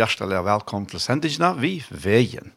[0.00, 2.54] hjertelig velkommen til sendingene vi veien.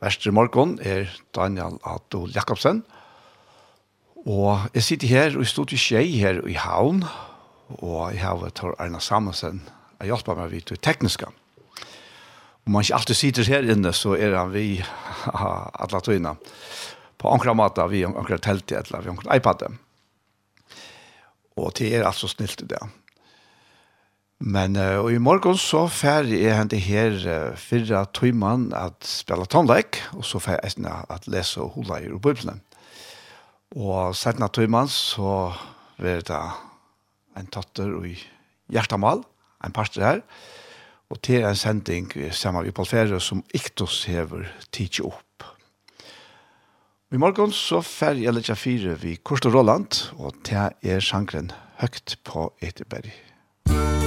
[0.00, 2.84] Vestre morgen er Daniel Adol Jakobsen,
[4.22, 7.02] og jeg sitter her og stod til tjei her i havn,
[7.80, 9.64] og jeg har Tor Arna Samuelsen,
[9.98, 11.26] jeg hjelper meg vidt til tekniske.
[12.66, 14.78] Om man ikke alltid sitter her inne, så er han vi
[15.34, 16.36] alle togene.
[17.18, 19.74] på ankra måte, vi ankra teltet, eller vi ankra iPadet.
[21.58, 22.80] Og det er altså snilt i det.
[24.40, 29.44] Men uh, og i morgen så fer jeg hente her uh, fyrre tøymann at spela
[29.44, 32.62] tannleik, og så fer jeg eisne at lese og hula i Bibelen.
[33.76, 35.52] Og settene tøymann så
[36.00, 36.40] var det
[37.36, 38.16] en tatter i
[38.72, 39.20] Hjertamal,
[39.60, 40.24] en parter her,
[41.12, 45.44] og til en sending sammen med Paul Fære som Iktos hever tidsi opp.
[47.12, 51.52] I morgen så fer jeg litt fire vi Kors og Roland, og til er sjankren
[51.82, 53.10] høgt på Eterberg.
[53.68, 53.99] Musikk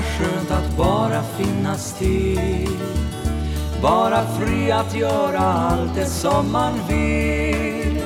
[0.00, 2.78] var skönt att bara finnas till.
[3.82, 8.02] Bara fri att göra allt det som man vill.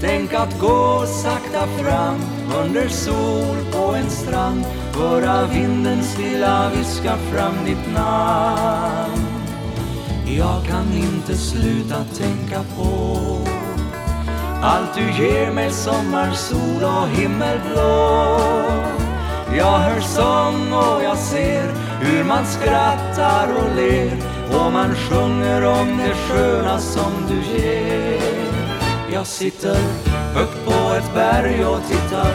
[0.00, 2.20] Tänk att gå sakta fram
[2.64, 4.64] under sol på en strand.
[4.98, 9.26] Höra vinden stilla viska fram ditt namn.
[10.38, 13.18] Jag kan inte sluta tänka på
[14.62, 19.03] Allt du ger mig sommarsol och himmelblå.
[19.56, 21.62] Jag hör sång och jag ser
[22.00, 24.16] Hur man skrattar och ler
[24.52, 28.20] Och man sjunger om det sköna som du ger.
[29.12, 29.76] Jag sitter
[30.34, 32.32] högt på ett berg och tittar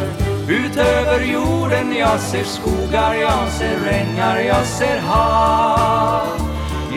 [0.50, 1.96] Utöver jorden.
[1.96, 6.28] Jag ser skogar, jag ser regnar, jag ser hav.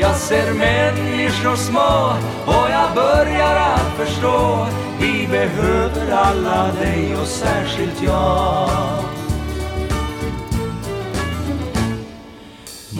[0.00, 2.12] Jag ser människor små
[2.47, 4.66] och jag börjar att förstå.
[5.00, 9.22] Vi behöver alla dig och särskilt jag.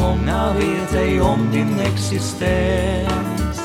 [0.03, 3.61] Många vet ej om din existens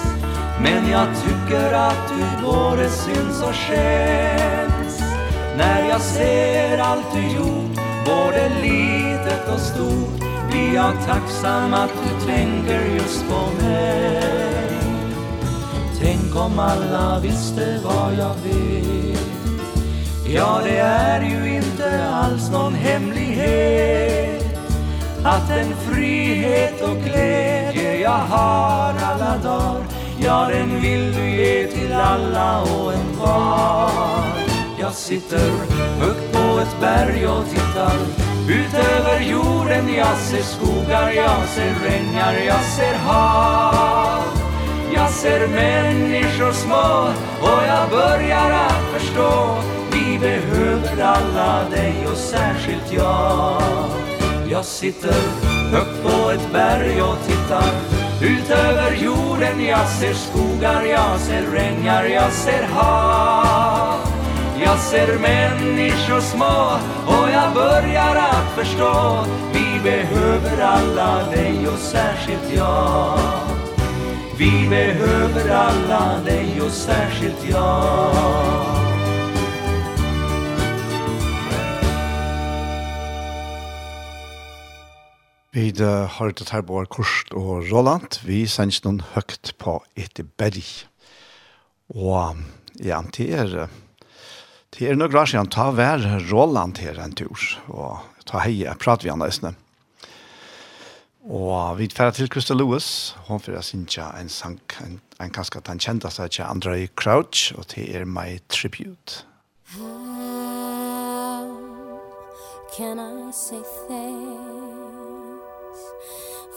[0.61, 5.01] Men jag tycker att du både syns och känns
[5.57, 7.77] När jag ser allt du gjort
[8.07, 10.27] Både litet och stort.
[10.51, 14.23] Blir jag tacksam att du tänker just på mig.
[16.01, 19.19] Tänk om alla visste vad jag vet.
[20.35, 24.46] Ja, det är ju inte alls någon hemlighet
[25.27, 29.83] att den frihet och glädje jag har alla dagar.
[30.19, 34.23] Ja, den vill du ge till alla och en var.
[34.79, 35.49] Jag sitter
[35.99, 37.97] högt på ett berg och tittar
[38.49, 39.93] Utöver jorden.
[39.97, 44.23] Jag ser skogar, jag ser regnar, jag ser hav.
[44.95, 49.57] Jag ser människor små och jag börjar att förstå.
[49.91, 54.16] Vi behöver alla dig och särskilt jag.
[54.49, 55.13] Jag sitter
[55.71, 57.71] högt på ett berg och tittar
[58.21, 63.99] Ut över jorden jag ser skogar, jag ser regnar, jag ser hav.
[64.63, 69.25] Jag ser människor små och jag börjar att förstå.
[69.53, 73.19] Vi behöver alla dig och särskilt jag.
[74.37, 78.86] Vi behöver alla dig och särskilt jag.
[85.55, 88.19] Vi har det her på Korst og Roland.
[88.27, 90.65] Vi sender noen høyt på etter berg.
[91.95, 92.35] Og
[92.83, 93.69] ja, det er,
[94.75, 95.47] det er noe rart siden.
[95.49, 97.39] Ta hver Roland her en tur.
[97.71, 99.55] Og ta heie, prater vi han nesten.
[101.27, 103.15] Og vi tar til Krista Lewis.
[103.27, 107.55] Hun får synge en sang, en, en kanskje at han kjente seg til Andre Crouch.
[107.55, 109.23] Og det er My Tribute.
[109.75, 111.47] How
[112.75, 114.56] can I say thanks?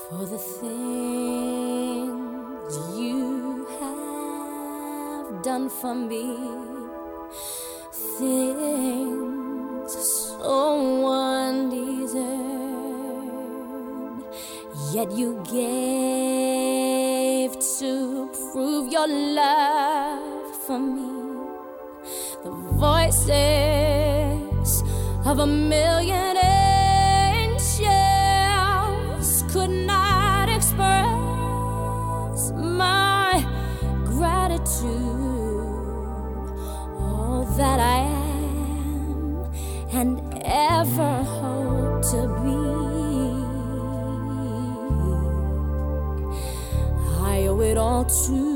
[0.09, 0.73] for the things
[2.99, 6.37] you have done for me.
[8.19, 12.61] Things so undeserved
[14.93, 21.09] yet you gave to prove your love for me.
[22.43, 22.51] The
[22.85, 24.83] voices
[25.25, 26.37] of a million
[40.51, 42.59] ever hope to be.
[47.23, 48.50] I owe it all to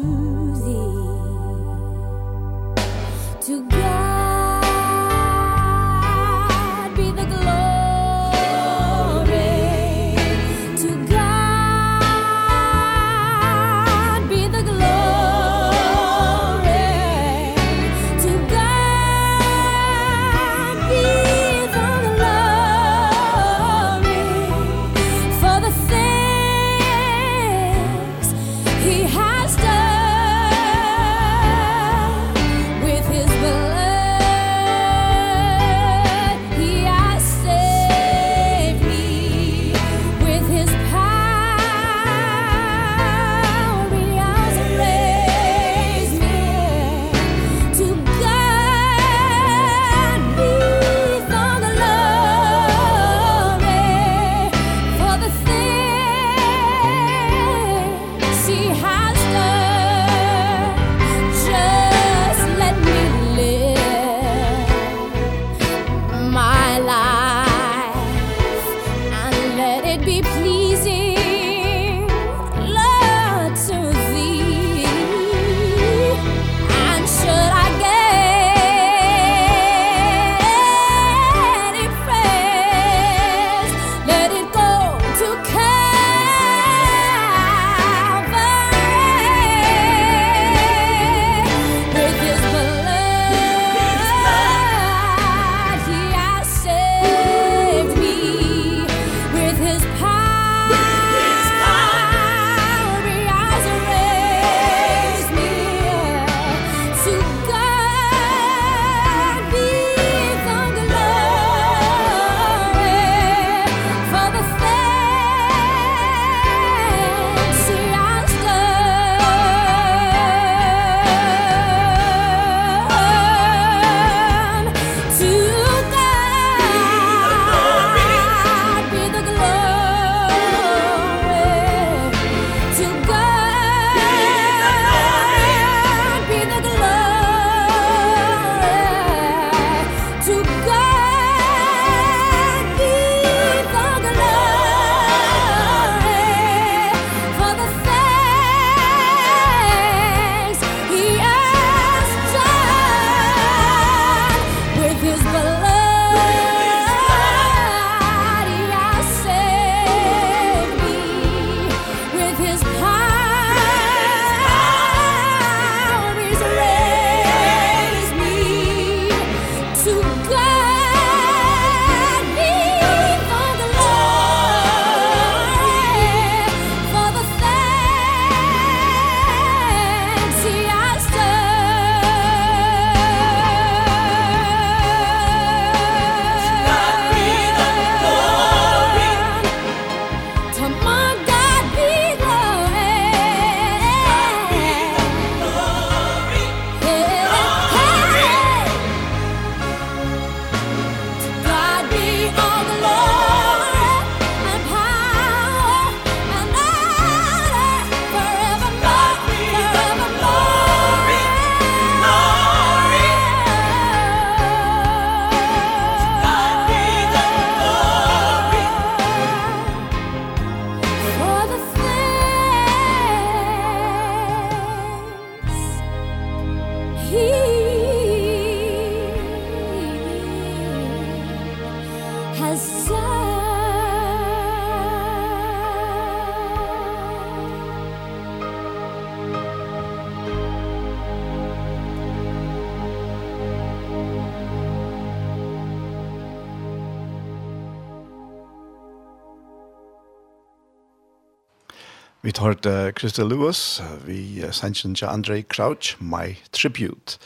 [252.65, 254.51] hørt uh, Krista Lewis vi uh,
[254.95, 257.19] til Andre Crouch, My Tribute.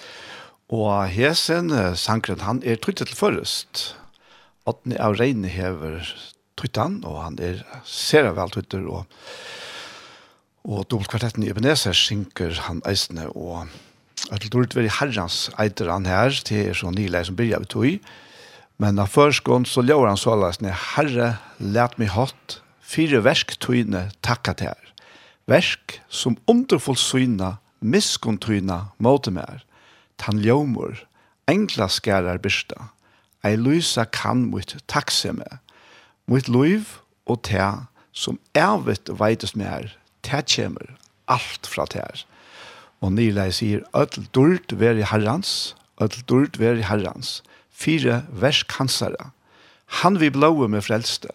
[0.68, 3.96] Og hesen, sangren, han er tryttet til først.
[4.66, 6.04] Åttende av regnet hever
[6.56, 9.06] tryttan, og han er ser vel tryttet, og,
[10.64, 13.68] og dobbeltkvartetten i Ebenezer synker han eisene, og
[14.32, 17.86] Øtel Dort veri herrens eiter han her, til er så nylig som byrja vi tog
[17.86, 17.94] i,
[18.78, 24.10] men av førskånd så ljør han så løsne, Herre, let meg hatt, fire versk tøyne
[24.20, 24.87] takka til her
[25.48, 28.90] verk som underfull syna, miskuntyna
[30.18, 30.98] tan ljomur,
[31.48, 32.90] enkla skærar byrsta,
[33.46, 35.46] ei lysa kan mot takseme,
[36.26, 37.62] mot loiv og te,
[38.12, 39.94] som ervet veitest mer,
[40.26, 40.96] te kjemur,
[41.30, 42.24] alt fra ter.
[43.00, 49.30] Og Nilei sier, ødel dult veri herrans, ødel dult veri herrans, fire versk hansara,
[50.02, 51.30] han vi blåe med frelste,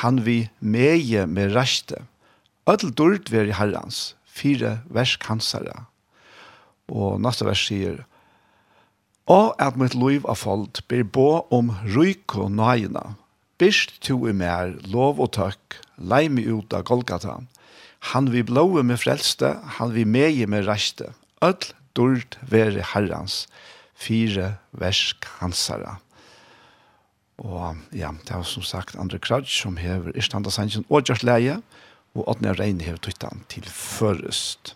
[0.00, 2.00] han vi meie med raste,
[2.64, 5.84] Ødel dult veri herrans, fire vers kansere.
[6.88, 8.04] Og nasta vers sier,
[9.26, 13.14] Og at mitt liv av folk ber bo om ryk og nøyene.
[13.56, 17.38] Bist to i mer, lov og tøkk, lei meg ut av Golgata.
[18.12, 21.14] Han vi blåe med frelste, han vi meie med reiste.
[21.40, 23.46] Ødel dult veri herrans,
[23.94, 25.96] fire vers kansere.
[27.38, 31.62] Og ja, det var som sagt Andre Kratsch som hever Ishtanda Sanchen og Gjørs Leie,
[32.14, 34.74] og at Åtne Reine har tøyt han til først.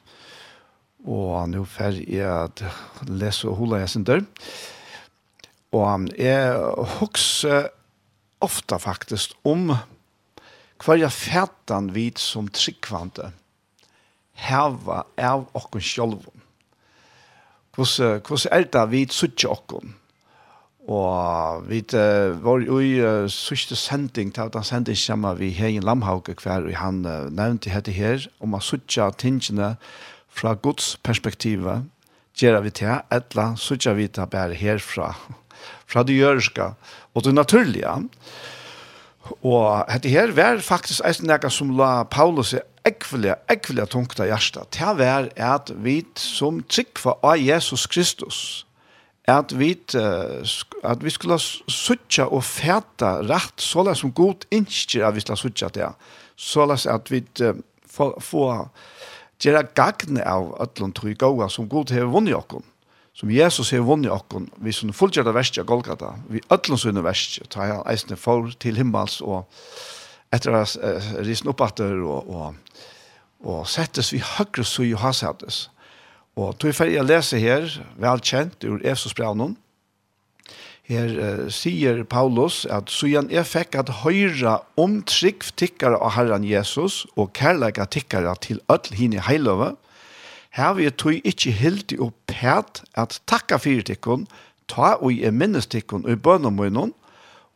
[1.06, 2.62] Og nå fer jeg at
[3.06, 4.24] lese og hula jeg sin dør.
[5.72, 6.58] Og jeg
[6.98, 7.68] husker
[8.42, 9.70] ofta faktisk om
[10.78, 13.32] hva jeg fætan vid som tryggvante
[14.38, 16.44] heva av okken sjolvun.
[17.74, 19.94] Hvordan er det vid suttje okken?
[20.88, 25.36] Og vi uh, var jo i uh, sørste sending, til at han sendte ikke sammen
[25.36, 29.74] vi Hegen Lamhauke hver, og han uh, nevnte dette her, om å sørste tingene
[30.32, 31.68] fra Guds perspektiv,
[32.38, 35.12] gjør vi til, etla sørste vi til bare herfra,
[35.84, 36.70] fra det gjørske,
[37.12, 37.92] og det naturlige.
[39.44, 44.70] Og dette her var faktisk en noe som la Paulus i ekvelige, ekvelige tungta hjertet.
[44.72, 48.64] til å være at vi som trykker av Jesus Kristus,
[49.28, 49.74] at vi,
[50.84, 55.40] at vi skulle suttja og fæta rett, så såleis som god innskjer at vi skulle
[55.40, 55.90] suttja det.
[56.36, 57.24] så Såleis at vi
[57.86, 58.68] får, får
[59.42, 62.64] gjøre gagne av ætlån trygg gåa som god har vunnet okken.
[63.14, 67.50] Som Jesus har vunnet okken, vi som fullgjørte verset av Golgata, vi ætlån sønne verset,
[67.50, 69.50] ta jeg eisene for til himmels, og
[70.32, 70.62] etter å
[71.26, 72.84] risen opp etter, og, og,
[73.42, 75.66] og settes vi høyre så jo har settes.
[76.38, 77.66] Og tog for jeg leser her,
[77.98, 79.56] velkjent ur Efsosbrevnen,
[80.88, 86.46] her uh, sier Paulus at «Sujan jeg fikk at høyra om trygg tikkere av Herren
[86.48, 89.74] Jesus og kærleika tikkere til ødel hine heiløve,
[90.56, 94.24] her vi tog ikke helt i opphett at takka fyrir tikkun,
[94.70, 96.94] ta og i minnes tikkun og i bønnemunnen,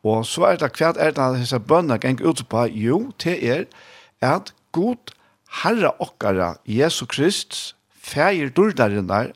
[0.03, 2.67] og så er det hva er det disse bønner gikk ut på?
[2.75, 3.65] Jo, til er
[4.21, 5.15] at god
[5.63, 9.33] Herre okkara, Jesu Kristus, fægir durdarinnar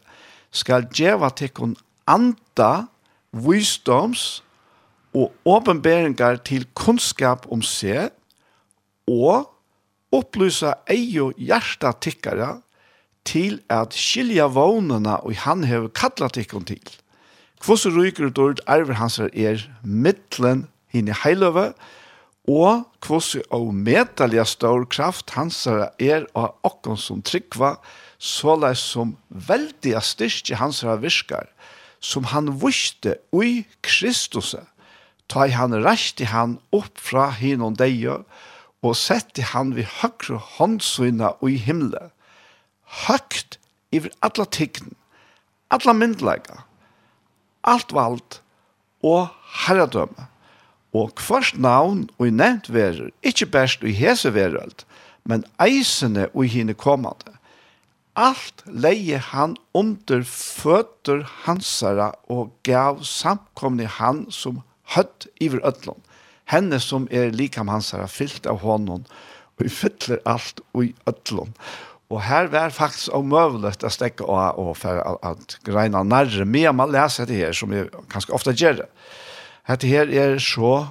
[0.51, 1.77] skal djeva tekkun
[2.11, 2.87] anda
[3.33, 4.43] visdoms
[5.17, 8.13] og åpenberingar til kunnskap om seg
[9.09, 9.47] og
[10.15, 12.57] opplysa eio hjarta tikkara
[13.27, 16.83] til at skilja vånena og han hever kalla tikkun til.
[17.63, 21.73] Kvoss ryker dord arver hans er mittlen hinn i heiløve
[22.47, 27.77] og kvoss og metalja stor kraft hans er og okkon som tryggva
[28.19, 31.49] så leis som veldig av styrke hans har virker,
[32.01, 34.55] som han vuste ui Kristus,
[35.29, 38.07] ta han reiste han opp fra hinon deg,
[38.85, 42.11] og sette han vid høyre håndsyna ui himle,
[43.07, 43.59] høyt
[43.91, 44.95] iver alla tikken,
[45.75, 46.63] alla myndlega,
[47.67, 48.41] alt vald
[49.03, 49.29] og
[49.67, 50.31] herredømme.
[50.97, 54.87] Og hvert navn og i nevnt verer, ikkje best i hese verølt,
[55.29, 57.36] men eisene og i hine kommande
[58.17, 64.63] alt leie han under føtter hansara og gav samkomne han som
[64.97, 66.01] høtt iver ødlån.
[66.51, 69.05] Henne som er likam hansara fyllt av hånden,
[69.57, 71.55] og vi fyller alt i ødlån.
[72.07, 76.93] Og her var faktisk omøvelig å stekke av og for at greina nærre med man
[76.95, 78.93] leser det her, som jeg ganske ofte gjør det.
[79.67, 80.87] Dette her er så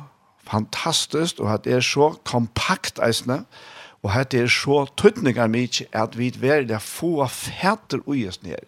[0.46, 3.75] fantastisk, og det er så kompakt eisende, og
[4.06, 8.62] Og dette er så tøtninger mye at vi er det få fæter ui oss ned.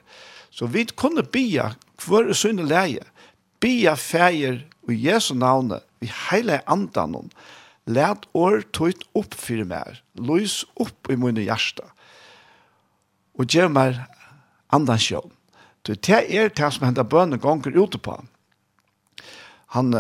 [0.50, 3.06] Så vi kunne bia hver sønne leie,
[3.62, 7.30] bia fæger og Jesu navnet, vi heile andan hon,
[7.86, 11.86] let år tøyt opp for meg, lys opp i munne hjärsta.
[13.38, 14.00] og gjør meg
[14.74, 15.34] andan sjøen.
[15.86, 18.18] Så det er det som hender bønne ganger ute på.
[19.76, 19.94] Han,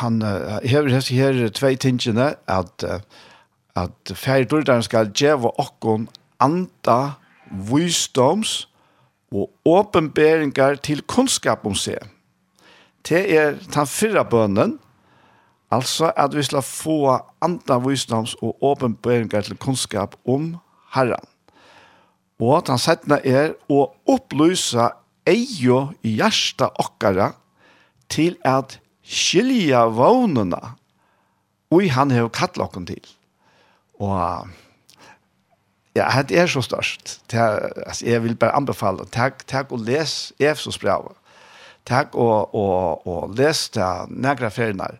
[0.00, 0.22] han
[0.64, 3.00] hever hese her tvei tingene, at uh,
[3.76, 6.08] at færre dårdaren skal djeva okkon
[6.42, 7.16] anda
[7.70, 8.66] visdoms
[9.34, 12.00] og åpenberingar til kunnskap om seg.
[13.06, 14.78] Det er den fyrra bønnen,
[15.70, 20.56] altså at vi skal få anda visdoms og åpenberingar til kunnskap om
[20.94, 21.26] Herren.
[22.40, 24.90] Og at han settene er å opplysa
[25.26, 27.32] eio i hjärsta okkara
[28.12, 30.76] til at skilja vånene
[31.70, 33.15] og han har kallat okken til.
[34.00, 34.48] Og
[35.96, 37.20] ja, det er så størst.
[37.30, 37.38] Det,
[37.86, 41.14] altså, jeg vil bare anbefale, takk, takk og les Efsos brev.
[41.86, 44.98] Takk og, og, og les det nægra ferienar.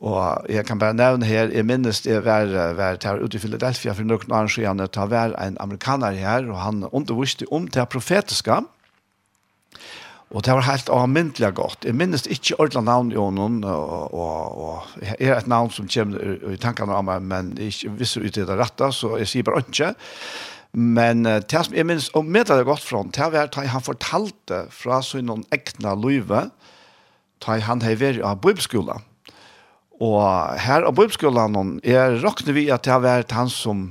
[0.00, 3.92] Og jeg kan bare nevne her, jeg minnes det var, var der ute i Philadelphia
[3.92, 8.52] for noen år siden, det var en amerikaner her, og han underviste om det profetiske,
[8.52, 8.64] og
[10.30, 11.84] Og det var helt avmyndelig godt.
[11.84, 16.52] Jeg minnes ikke ordentlig navn i ånden, og, og, og er et navn som kommer
[16.52, 19.88] i tankene av meg, men jeg visste ikke det rette, så jeg sier bare ikke.
[20.78, 23.82] Men uh, det som jeg minnes, og med det godt fra, det var at han
[23.82, 26.44] fortalte fra sin ekne løyve,
[27.42, 29.02] da han har vært av bibelskolen.
[30.00, 30.22] Og
[30.62, 33.88] her av bibelskolen, jeg råkner vi at det har vært han som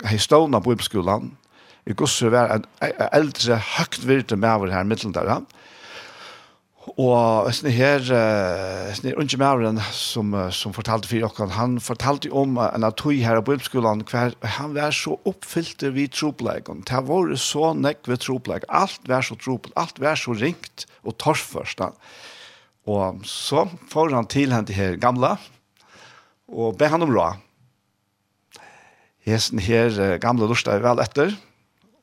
[0.00, 1.34] har stått av bibelskolen.
[1.84, 2.64] i gosser var en
[3.12, 5.42] eldre, høyt virte med over her, middeltøyre.
[5.44, 5.63] Ja
[6.94, 8.04] Og sånn her,
[8.94, 13.18] sånn her unge mæren som, som fortalte for dere, han fortalte om en av tog
[13.18, 16.84] her på Ulpskolen, hver han var så oppfyllt vid tropleggen.
[16.86, 18.70] Det var så nekk ved tropleggen.
[18.70, 21.82] Alt var så tropleggen, alt var så ringt og torførst.
[22.86, 25.34] Og så får han til henne her gamle,
[26.46, 27.42] og be han om råd.
[29.26, 31.34] Hesten her gamle lortet vel etter,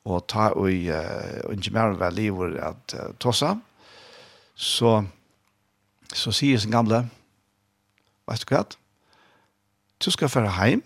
[0.04, 3.54] og ta og uh, ingeniøren var livet at uh, tosa
[4.62, 5.02] så,
[6.14, 7.02] så sier sin gamle,
[8.30, 8.62] vet du hva?
[10.02, 10.84] Du skal føre hjem,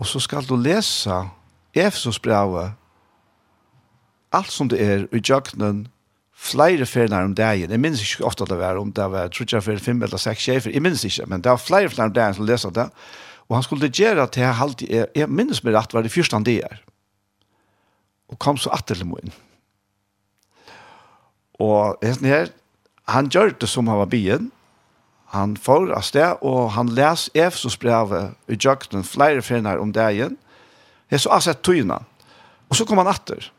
[0.00, 1.20] og så skal du lese
[1.76, 2.72] Efesos brevet,
[4.32, 5.86] alt som det er i jøkkenen,
[6.36, 7.70] flere ferner om dagen.
[7.72, 10.72] Jeg minns ikke ofte det var, om det var trutja for fem eller seks sjefer,
[10.72, 12.90] jeg minns ikke, men det var flere ferner om dagen som leste det.
[13.46, 16.36] Og han skulle gjøre til jeg alltid, jeg minns meg at det var det første
[16.36, 16.80] han det er.
[18.32, 19.36] Og kom så atter til morgenen.
[21.62, 22.50] Og hesten her,
[23.08, 24.50] han gjør det som han var byen.
[25.34, 30.36] Han får av sted, og han les Efesus brevet i jøkken flere finner om dagen.
[31.10, 31.98] Det er så avsett tøyene.
[32.70, 33.50] Og så kom han atter.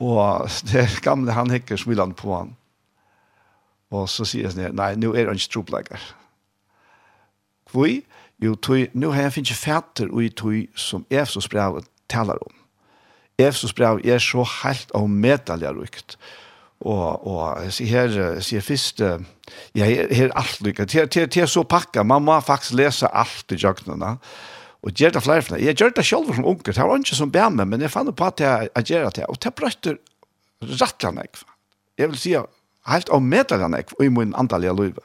[0.00, 2.54] Og det gamle han hikker smilende på han.
[3.94, 6.10] Og så sier han, nei, nå er han ikke troplegger.
[7.70, 7.90] Hvor?
[8.42, 12.63] Jo, tøy, nå har jeg finnet fætter og i tøy som Efesus brevet taler om.
[13.38, 16.18] Efesus brev er så helt og medelig rukt.
[16.84, 19.00] Og, og jeg sier her, jeg sier først,
[19.74, 20.90] jeg er alt lykket.
[20.92, 24.16] Til, til, til så pakka, man må faktisk lese alt i jøgnene.
[24.84, 27.32] Og gjør det flere for Jeg gjør det selv som unge, det var ikke som
[27.32, 29.26] ber meg, men jeg fann på at jeg, jeg gjør det.
[29.32, 29.96] Og det brøtter
[30.62, 31.46] rettene jeg.
[31.98, 32.34] Jeg vil si,
[32.86, 35.00] helt og medelig jeg, og i min andalige løyve.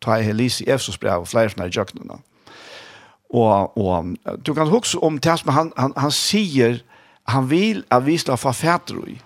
[0.00, 2.20] Ta jeg lise Efesus brev og flere for i jøgnene.
[3.34, 4.14] Og, og
[4.46, 6.78] du kan huske om det som han, han, han sier,
[7.32, 9.16] Han vil at vi skal få fætter i.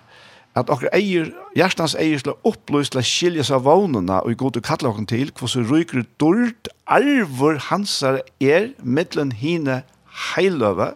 [0.57, 4.65] At okre eier, hjertens eier skal oppløse til å skilje seg vånene og gå til
[4.65, 9.83] kattel okken til så ryker dårlig arver hansar er mittelen hine
[10.33, 10.93] heiløve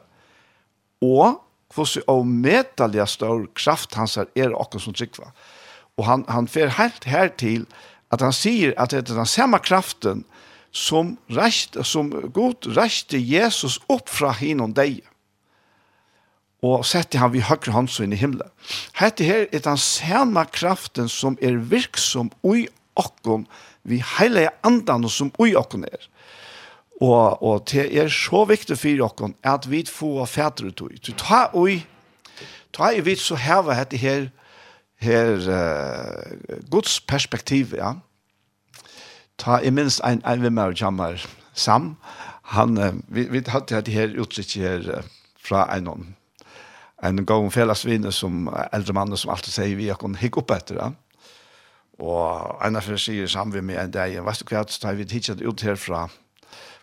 [1.03, 1.39] og
[1.73, 5.31] hvordan og metallige stor kraft hansar er okken som tryggva.
[5.97, 7.65] Og han, han fer helt her til
[8.13, 10.23] at han sier at det er den samme kraften
[10.73, 15.01] som, rest, som Gud reste Jesus opp fra hinom deg
[16.63, 18.47] og sette han vid høyre hånd så inn i himmelen.
[18.95, 23.45] Hette her er den sena kraften som er virksom ui okkon,
[23.83, 26.07] vi heile andan som ui okkon er.
[27.01, 30.95] Og, og det er så viktig for okkon at vi får fætre tog.
[31.03, 31.81] Du ta ui,
[32.71, 34.29] ta i vidt så heva hette her,
[35.03, 37.97] her uh, Guds perspektiv, ja.
[39.37, 41.19] Ta i minst ein, ein vimmer og jammer
[41.53, 41.97] sam,
[42.55, 46.13] han, uh, vi, vi hadde hette her utsikk her uh, fra en
[47.03, 50.91] en god fellesvinne som äldre mannen som alltid säger vi kan hicka upp efter det.
[51.99, 54.97] Og en av fyrir sier sammen med en dag, jeg vet du hva, så har
[54.97, 56.07] vi tidsatt ut här fra,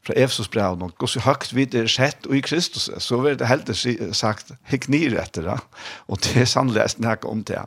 [0.03, 3.39] från Efsos-brevet, og gos så høgt vi det er sett og i Kristus, så vil
[3.39, 3.73] det helt
[4.17, 5.59] sagt, hikk nir etter det,
[6.07, 7.67] og det er sannelig jeg snakker om det.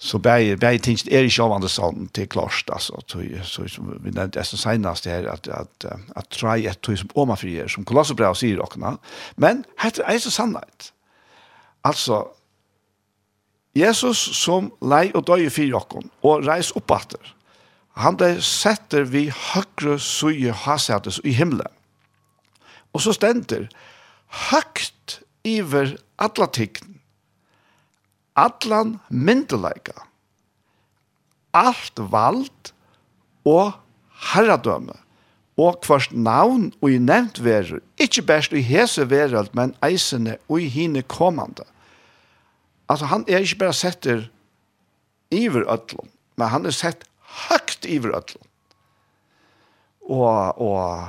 [0.00, 4.36] Så bei bei tinst er av andra anders till klarst also så, så vi nennt
[4.36, 5.84] es seinast her at at
[6.16, 8.96] at try at to som oma fyrir som kolossebrau sier okna
[9.36, 10.92] men hetta er så sannheit
[11.86, 12.24] Altså,
[13.76, 17.34] Jesus som lei og døy i fire okken, og reis opp atter,
[18.00, 21.70] han det setter vi høyre suje hasetes i himmelen.
[22.94, 23.68] Og så stender,
[24.50, 26.98] høyt iver atla tikten,
[28.38, 29.94] atlan myndeleika,
[31.54, 32.72] alt vald
[33.46, 33.72] og
[34.30, 34.96] herradømme,
[35.60, 40.62] og kvart navn og i nevnt veru, ikkje best i hese verald, men eisene og
[40.62, 41.66] i hine komande.
[42.90, 44.28] Altså, han er ikkje bare setter
[45.30, 46.08] iver ötlun,
[46.40, 47.04] men han er sett
[47.46, 48.46] høgt iver ötlun.
[50.10, 51.04] Og, og,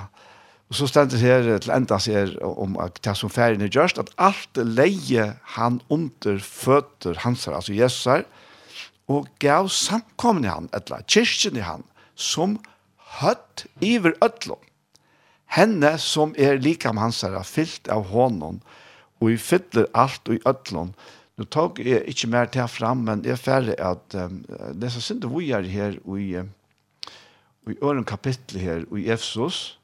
[0.70, 4.12] og så stendet her til enda sier om at det som ferien er gjørst, at
[4.22, 8.28] alt leie han under føtter hans, altså Jesus,
[9.10, 12.60] og gav samkomne han, eller kyrkjen i han, som
[13.20, 14.62] høtt iver øtlom.
[15.52, 18.62] Henne som er likam hans herre, fyllt av hånden,
[19.20, 20.94] og i fyller alt og i øtlom.
[21.38, 24.42] Nå tog jeg ikke mer til fram, men jeg er ferdig at um,
[24.78, 26.28] det som synes vi er her i,
[27.72, 29.78] i øren kapittel her i Efsos,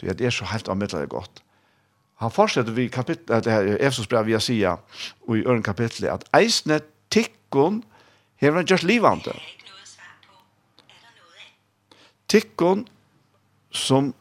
[0.00, 1.42] det er så helt anmeddelig godt.
[2.22, 3.46] Han fortsetter vi kapittel, at
[3.80, 4.76] Efsos brev via sida,
[5.28, 7.82] og i øren kapittel, at eisne tikkun
[8.42, 9.34] hever han gjørt livande
[12.34, 12.84] tikkon
[13.70, 14.12] som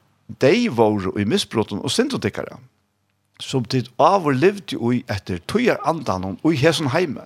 [0.41, 2.60] de var i misbrotten og syndotikkere,
[3.41, 7.26] som tid avur levde i etter tøyer andan og i hesen heime,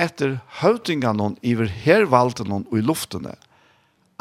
[0.00, 3.36] etter høytingan iver hervalden og i luftene,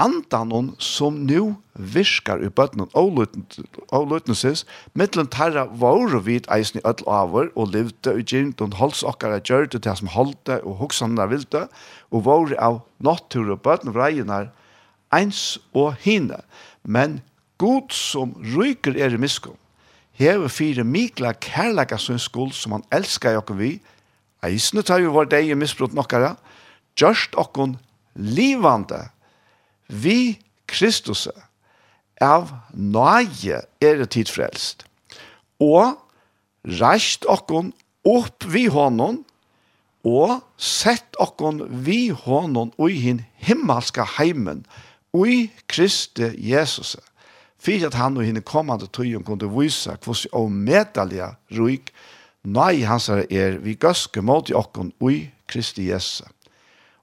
[0.01, 4.63] andan som nu virkar i bøtten og løtnesis,
[4.97, 9.39] mittelen tarra var vidt eisen i ødel avur og levde i gynt og holds okkara
[9.39, 11.67] det til som holdte og hoksan der vilde,
[12.11, 14.49] og var av natur og bøtten vreinar
[15.13, 16.41] eins og hina,
[16.83, 17.19] men
[17.61, 19.57] god som ryker er i miskunn,
[20.17, 23.71] hever fire mikla kærlega sin skuld som han elskar jokken vi,
[24.45, 26.35] eisne tar jo vår deg i misbrot nokkara,
[26.97, 27.77] gjørst okkun
[28.15, 29.05] livande
[29.87, 30.39] vi
[30.71, 31.27] Kristus
[32.21, 34.85] av nøye er det tidfrelst.
[35.61, 35.97] Og
[36.79, 37.71] reist okkun
[38.07, 39.21] opp vi hånden
[40.07, 44.63] og sett okkun vi hånden og i hin himmelska heimen
[45.13, 46.95] Ui Kristi Jesus,
[47.59, 51.91] fyrir at han og henne kommande tøyen kunne vise hvordan omedalja ruik
[52.43, 56.23] nei hans er vi gøske mot i okken ui Kristi Jesus.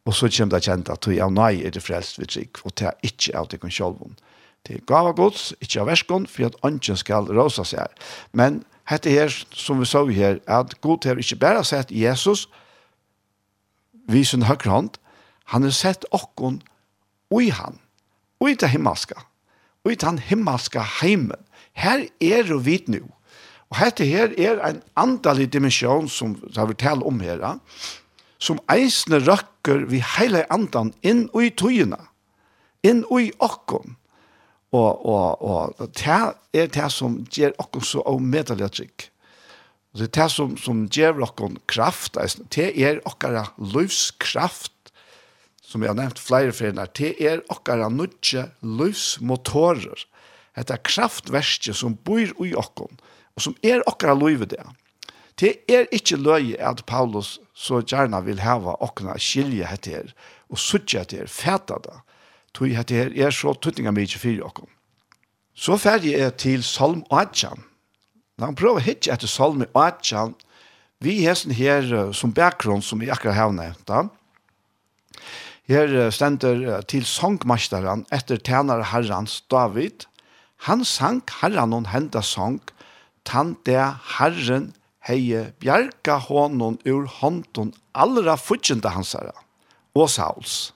[0.08, 2.72] Og så kommer det kjent at tøy av nei er det frelst vi trygg, og
[2.80, 4.16] det er ikke av det kun sjolvun.
[4.64, 7.92] Det er gava gods, ikke av verskon, for at ønsken skal rosa seg her.
[8.32, 12.46] Men hette her, som vi så her, at god har ikke bare sett Jesus,
[14.08, 14.96] vi sin høyre hånd,
[15.52, 16.62] han har sett okken
[17.28, 17.76] ui han
[18.40, 19.20] og i det himmelska.
[19.84, 21.38] Og i den himmelske heimen.
[21.78, 23.04] Her er det vit nå.
[23.68, 27.58] Og dette her er en andalig dimensjon som det har vi om her,
[28.38, 31.98] som eisende røkker vi hele andan inn og i togene,
[32.82, 33.96] inn og i okken.
[34.72, 36.18] Og, og, og det
[36.54, 39.08] er det som gjør okken så avmedelig trygg.
[39.96, 42.18] Det er det som, som gjør okken kraft,
[42.54, 44.72] det er okkara livskraft,
[45.68, 50.06] som jeg har nevnt flere frener, det er okkara nudje løsmotorer.
[50.56, 52.96] Det er kraftverket som bor i okkon,
[53.36, 54.64] og som er okkara løyve det.
[55.38, 60.10] Det er ikke løye at Paulus så gjerne vil hava okkara skilje hette her,
[60.48, 62.00] og suttje hette her, fæta det.
[62.56, 64.66] Tog hette her er så tuttninga mykje fyrir okken.
[65.54, 67.52] Så ferdig er til Salm 8.
[68.38, 70.30] Når han prøver hitje etter Salm 8,
[71.04, 74.06] vi hesten her som bakgrunn som vi akkurat har nevnt da,
[75.68, 80.06] Her stender til sangmasteren etter tjener herrens David.
[80.64, 82.62] Han sang herren og henda sang,
[83.28, 83.82] tann det
[84.16, 84.70] herren
[85.04, 89.36] heie bjerga honom ur hånden allra futsjende hans herre,
[89.92, 90.72] og Sauls.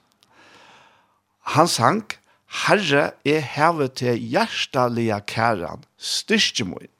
[1.57, 2.05] Han sang,
[2.53, 6.91] Herre, jeg heve til hjertelige kæren, styrkemoen.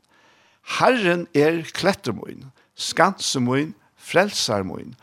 [0.80, 5.02] Herren er klettermoen, skansemoen, frelsermoen, min,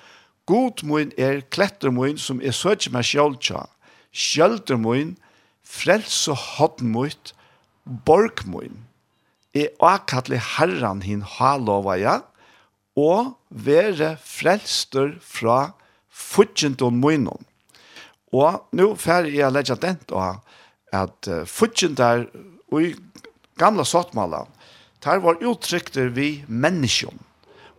[0.51, 3.69] God mun er kletter mun som er søk med sjøltja.
[4.11, 5.15] Sjølter mun,
[5.63, 7.15] frelse hodden mun,
[8.07, 8.81] borg mun.
[9.55, 12.17] Er akkattelig herran hin halova ja,
[12.99, 15.73] og være frelster fra
[16.11, 17.47] fudgjentun munnen.
[18.35, 20.37] Og nå fer jeg legger den da,
[20.95, 22.27] at uh, fudgjenter
[22.71, 22.93] og i
[23.59, 24.51] gamla sottmalan,
[25.03, 27.30] der var uttrykter vi menneskjønn.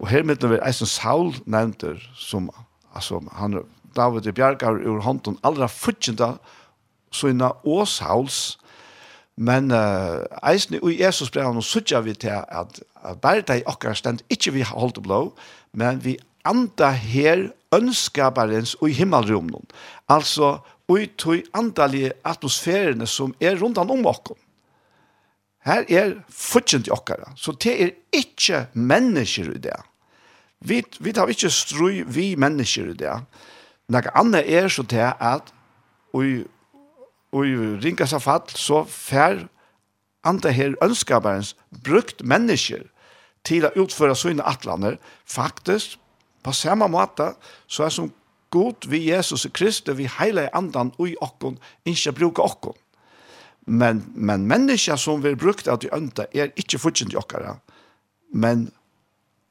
[0.02, 2.50] Og her mitt vi eisen Saul nevnter, som
[2.96, 3.62] altså, han,
[3.96, 6.36] David i bjergar ur hånden allra fudgjenda
[7.14, 8.58] sånne og Sauls,
[9.42, 13.96] men uh, eisen i Jesus brev nå sutja vi til at, at bare de okkar
[13.98, 15.22] stand ikke vi holdt og blå,
[15.74, 19.64] men vi anda her ønskabarens og i himmelrumnen.
[20.10, 20.58] Altså,
[20.92, 24.36] og tog andalige atmosfærene som er rundan om okken.
[25.64, 29.78] Her er fudgjent i okkara, så det er ikke mennesker i det.
[30.62, 33.16] Vi, vi tar ikke strøy vi mennesker i det.
[33.92, 35.50] Noe annet er så til at
[36.14, 36.46] og,
[37.34, 39.46] og ringa seg fall så fær
[40.28, 42.86] andre her ønskaperens brukt mennesker
[43.48, 45.98] til å utføre sånne atlaner faktisk
[46.46, 47.32] på samme måte
[47.70, 48.12] så er som
[48.54, 51.58] god vi Jesus Kristus vi heile andan ui okkon
[51.90, 52.78] ikke bruka okkon
[53.66, 57.56] men, men mennesker som vi brukt at vi ønta er ikke fortjent i okkara.
[58.34, 58.72] Men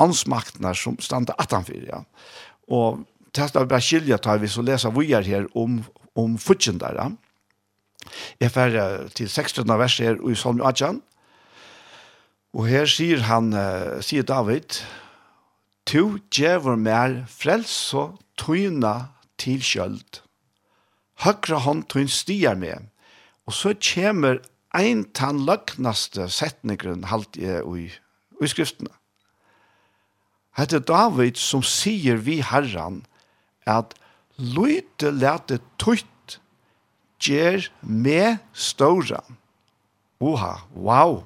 [0.01, 2.03] ansmaktene som standa atanfyr, ja.
[2.71, 3.03] Og
[3.37, 5.81] testet vi bare skilja tar vi så leser vi er her om,
[6.19, 7.11] om futsen der, ja.
[8.41, 8.77] Jeg fer
[9.15, 9.69] til 16.
[9.79, 11.03] vers her i Salmi Adjan.
[12.57, 14.81] Og her sier han, uh, sier David,
[15.87, 20.21] «Tu djever mer frels og tøyna til kjøld.
[21.25, 22.89] Høyre hånd tøyn stier med.
[23.49, 24.41] Og så kommer
[24.77, 27.89] ein tann løgnaste setningren halt jeg i,
[28.41, 28.93] i skriftene.
[30.59, 33.03] Hette David som sier vi herran
[33.69, 33.95] at
[34.41, 36.39] Løyte lete tøyt
[37.21, 39.21] gjer med ståra.
[40.21, 41.21] Oha, wow.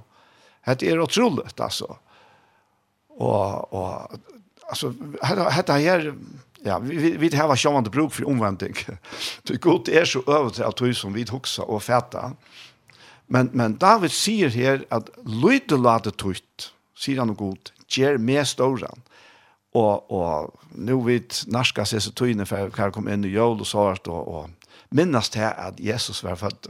[0.66, 1.96] Hette er utrolig, altså.
[3.14, 4.18] Og, og
[4.66, 4.90] altså,
[5.22, 6.08] hette her,
[6.66, 8.76] ja, vi, vi har vært sjåvande bruk for omvending.
[9.46, 12.32] Det god er så øvrig til tøy som vi hoksa og fæta.
[13.28, 17.40] Men, men David sier her at løyte lærte tøyt, sier han og
[17.94, 19.04] Ger gjer med ståran
[19.74, 23.66] og og nu vit naska seg så tøyne for kar kom inn i jól og
[23.66, 24.50] sårt og og
[24.94, 26.68] minnast her at Jesus var født.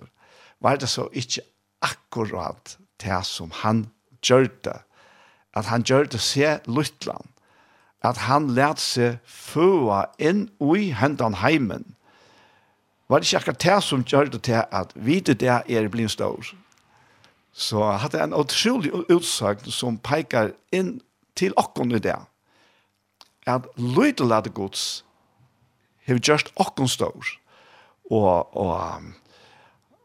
[0.61, 1.43] Var det så ikkje
[1.83, 3.87] akkurat det som han
[4.25, 4.81] gjørte?
[5.55, 7.29] At han gjørte se luttland.
[8.03, 11.95] At han lærte seg føa inn i hendan heimen.
[13.09, 16.55] Var det ikke akkurat det som gjørte til at vite det er blitt stor?
[17.53, 21.01] Så hadde en utrolig utsagt som peikar inn
[21.37, 22.17] til okkon i det
[23.47, 25.05] at lytel at gods
[26.07, 27.25] har just okkon stor.
[28.11, 29.03] Og, og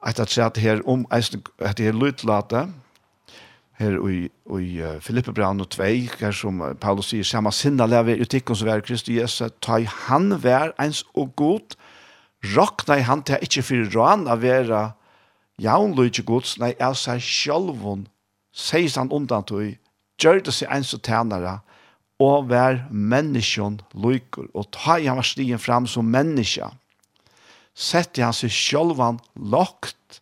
[0.06, 2.54] at at sett her om eisen, at her lytel at
[3.80, 8.28] her i, i Filippe Brann og Tvei, her som Paulus sier, samme sinna leve i
[8.28, 11.76] tikkun som er Kristi Jesus, ta i han vær eins og god,
[12.56, 14.90] rokna i han til ikkje fyrir råan av vera
[15.60, 18.08] jaun lujtje gods, nei, er seg sjolvun,
[18.56, 19.76] seis han undan tog,
[20.20, 21.60] gjør det seg eins og tænare,
[22.20, 26.68] og vær menneskjon lykker, og ta i han var stigen fram som menneske.
[27.80, 30.20] Sette han seg sjølvan lagt,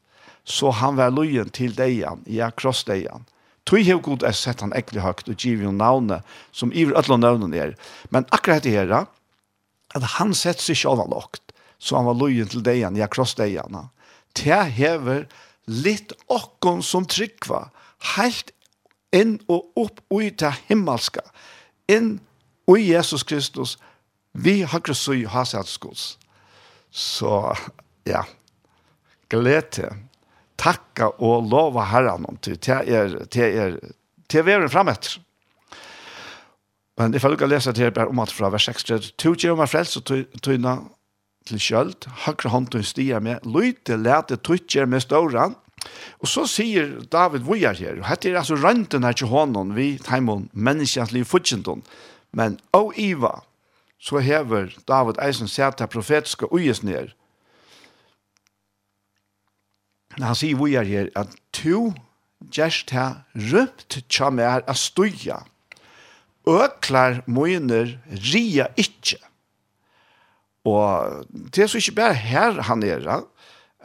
[0.47, 3.25] så han vær løyen til deian, ja, kross deian.
[3.67, 6.23] Tui hev god er sett han ekkelig høgt, og giv jo navnet,
[6.55, 7.73] som iver ötla navnet er.
[8.13, 8.93] Men akkurat det her,
[9.97, 13.89] at han sett seg sjølvan lagt, så han var løyen til deian, ja, kross deian.
[14.37, 15.25] Det hever
[15.67, 17.67] litt okkon som tryggva,
[18.15, 18.53] heilt
[19.15, 21.25] inn og opp ui til himmelska,
[21.91, 22.17] inn
[22.67, 23.77] og i Jesus Kristus,
[24.37, 26.17] vi har ikke så i.
[26.91, 27.55] Så,
[28.07, 28.23] ja,
[29.29, 30.03] gled til.
[30.57, 33.79] Takka og lova herran om til, til er, til er,
[34.27, 35.19] til er veren fremetter.
[36.97, 39.69] Men det får å lese til her om at fra vers 6, «Tu gjør meg
[39.69, 40.07] frels og
[40.41, 40.79] tøyna
[41.47, 45.55] til kjølt, hakra hånd til stier med, lyte, lete tøytjer med ståran,
[46.21, 49.97] Og så sier David Vujar her, og hette er altså rønten her til hånden, vi
[50.01, 51.83] teimon menneskens liv futsjentun,
[52.33, 53.43] men av Iva,
[53.99, 57.13] så hever David Eisen seta profetiske uges ned.
[60.17, 61.91] Han sier Vujar her, at to
[62.53, 65.41] gjerst her røpt tja mer a stuja,
[66.47, 67.97] øklar moiner
[68.31, 69.19] ria ikkje.
[70.67, 73.05] Og det er så ikke bare her han er,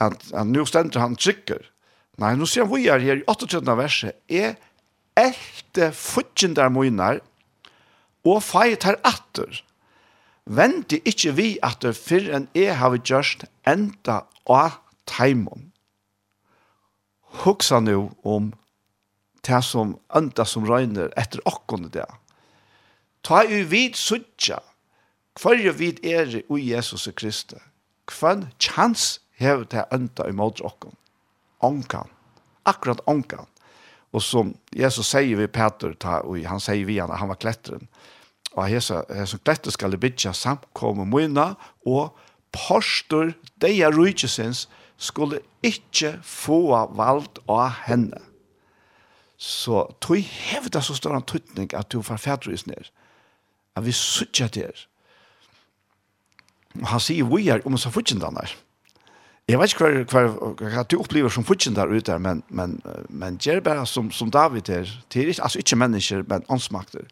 [0.00, 1.71] at, at nå stender han trykker,
[2.20, 3.76] Nei, nå ser vi her i 38.
[3.78, 4.16] verset.
[4.28, 4.56] Jeg
[5.16, 7.20] elte fudgjendar møynar
[8.28, 9.62] og feit her atter.
[10.44, 15.70] Vente ikkje vi atter fyrr enn jeg har gjørst enda av taimon.
[17.42, 18.52] Hugsa nu om
[19.46, 22.06] det som enda som røyner etter okkone det.
[23.22, 24.58] Ta i vid suttja,
[25.40, 27.62] hver vid er i Jesus Kristus.
[28.10, 30.98] Hvem chans hever det enda i måte okkone?
[31.62, 32.08] onkan.
[32.62, 33.46] Akkurat onkan.
[34.10, 37.88] Och som Jesus säger vi Peter ta och han säger vi han han var klättren.
[38.52, 42.18] Och hesa hesa klätter skall bitcha samkomma mina och
[42.50, 48.18] pastor deja righteousness skulle inte få vald av henne.
[49.36, 50.28] Så tog
[50.70, 52.90] det så stor en tryckning att du får färdrys ner.
[53.74, 54.88] Att vi suttjar där.
[56.74, 58.50] Och han säger vi är om så fortsätter han där.
[59.50, 63.38] Jag vet ikke hva, hva, hva du upplever som futchen där ute men men men
[63.42, 67.08] Jerba som som David är det är alltså inte mennesker, men åndsmakter.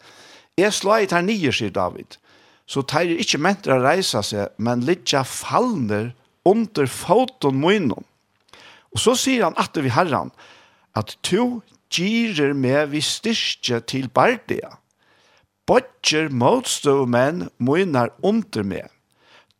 [0.58, 2.16] Jeg slår slide här nye, sig David.
[2.66, 6.14] Så tar det inte å resa sig men litja fallner
[6.44, 8.04] under foten munnen.
[8.92, 10.30] Och så säger han att vi herran
[10.92, 14.76] att to girer med vi styrke till bardia.
[15.66, 18.88] Botcher motstå menn munnar under med.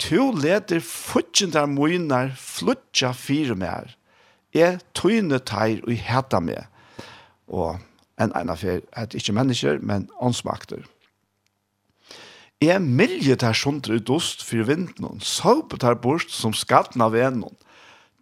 [0.00, 3.92] Tu leder futjendar munar flutja fire mer.
[4.56, 6.64] Jeg tøyne teir og heta meg.
[7.46, 7.76] Og
[8.20, 10.86] en ena fer at ikke mennesker, men åndsmakter.
[12.60, 17.16] Jeg milje der sundre ut ost for vinden, og såpe der bort som skatten av
[17.16, 17.54] enen.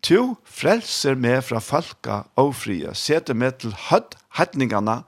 [0.03, 5.01] Tu frelser meg fra falka og frie, seter meg til hødd hedningene,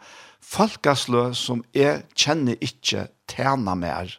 [0.42, 4.16] falkaslø som jeg kjenner ikke tjener mer.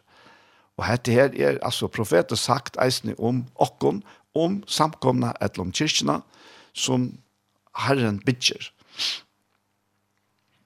[0.82, 4.02] Og dette her er altså profetet sagt eisne om okkon,
[4.34, 6.22] om samkomna eller om
[6.74, 7.18] som
[7.76, 8.72] Herren bidger.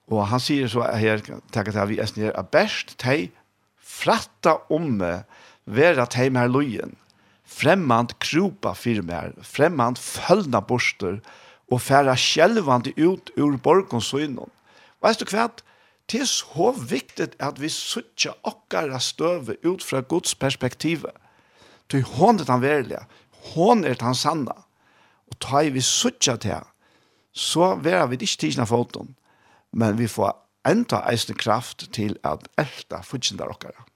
[0.09, 1.21] Og han sier så her,
[1.53, 3.35] takk at vi eisne her, at best teg
[3.77, 5.25] fratta omme
[5.67, 6.97] vera teg mer lojen,
[7.45, 11.21] fremmand kropa firmer, fremmand følna borster,
[11.67, 14.51] og færa sjelvande ut ur borgonsøynon.
[15.03, 15.49] Veist du hva?
[16.13, 21.07] det er så viktig at vi suttjer okkara støve ut fra Guds perspektiv.
[21.91, 23.03] Ty hon er den verlige,
[23.55, 24.55] hon er den sanna.
[25.27, 26.63] Og ta vi suttjer til,
[27.33, 29.17] så vera vi ikke tidsna foton,
[29.73, 33.87] men vi får enda eisne kraft til at elta futsindar okkara.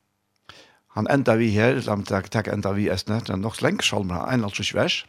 [0.99, 4.27] Han enda vi her, la meg takk enda vi eisne, det er nok lengt salmer,
[4.27, 5.05] en alt vers,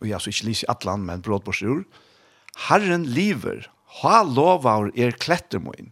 [0.00, 1.82] og jeg så ikke lyser i atlan, men bråd på sjur.
[2.68, 3.66] Herren lever,
[3.98, 5.90] Ha lovar er kletter moin.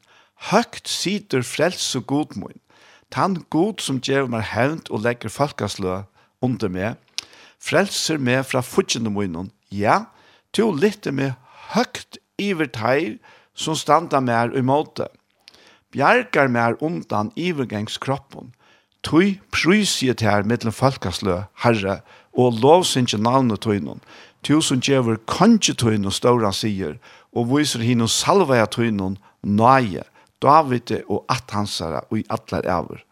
[0.53, 2.61] Høgt sitter frels og god moin.
[3.11, 6.03] Tan god som gjev meg hevnt og legger falkaslø
[6.45, 6.97] under meg.
[7.59, 9.51] Frelser meg fra fudgjende moinon.
[9.75, 10.07] Ja,
[10.55, 11.35] to lytte meg
[11.75, 13.19] høgt iver teir
[13.59, 15.09] som standa meg i måte.
[15.91, 18.53] Bjergar meg undan ivergengskroppen.
[19.03, 22.01] Tui prysiet her mittlen falkaslø, herre,
[22.39, 24.03] og lovsynge navnet tøynon.
[24.43, 26.99] Tu som gjever kanskje tøynon ståra sier,
[27.39, 30.05] og viser hinn salva ja tøynon nøye,
[30.43, 33.03] David og athansara og i atler æver.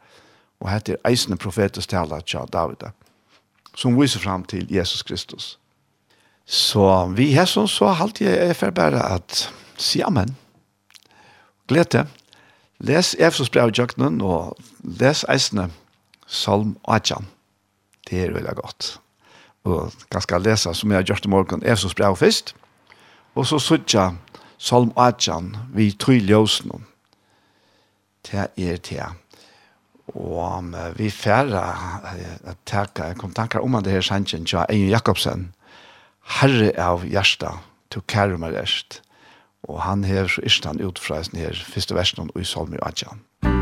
[0.62, 2.89] Og hette er eisne profetes tala tja David,
[3.77, 5.57] som viser fram til Jesus Kristus.
[6.47, 10.37] Så vi her som så halte jeg er forbæra at si amen.
[11.69, 12.07] Glede.
[12.79, 13.81] Les Efsos brev i
[14.23, 15.71] og les eisne
[16.27, 16.95] salm 8.
[16.95, 17.27] atjan.
[18.09, 19.01] Det er veldig godt.
[19.65, 22.55] Og ganske lesa som jeg har gjort i morgen Efsos brev først.
[23.37, 24.11] Og så suttja
[24.59, 26.81] Salm 18 vi tryll jøsene.
[28.27, 29.05] Det er det.
[30.14, 31.62] Og um, vi færre
[32.44, 35.53] at teka kom tankar om det her sannsyn til Egin Jakobsen.
[36.40, 39.03] Herre av hjertet, to kære meg rest.
[39.68, 43.56] Og han hever så istan ut fra sin her første versen i Salm 18.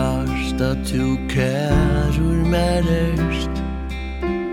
[0.00, 3.56] klart at du kærur mer erst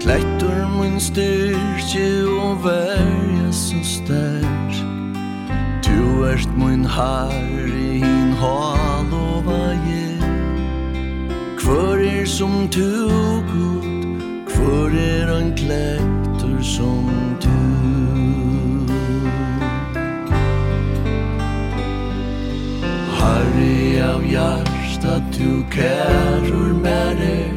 [0.02, 4.74] Klettur mun styrke og verja så sterk.
[5.88, 10.08] Du ert mun harri hin hal og vaje
[11.68, 13.08] er som du
[13.52, 13.88] god,
[14.56, 17.10] hvor er han klettur som
[17.44, 17.58] du
[23.20, 24.67] Harri av hjart
[25.16, 27.54] at du kærur mærer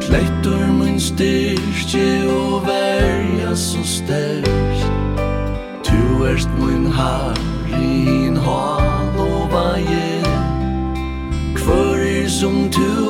[0.00, 4.90] Kleitur mun styrke og verja så styrst
[5.84, 10.22] Tu erst mun harri harrin hal og vaje
[11.54, 13.07] Kvörir som tu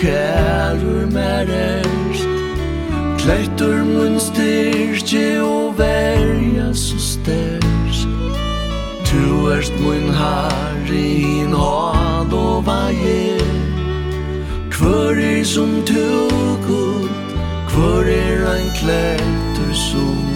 [0.00, 2.20] kærur merers
[3.18, 8.06] Kleitur mun styrki og verja så sters
[9.04, 13.40] Tu erst mun harri in had og vaje
[14.70, 16.28] Kvör er som tu
[16.68, 17.08] god
[17.68, 20.29] Kvör er ein kleitur som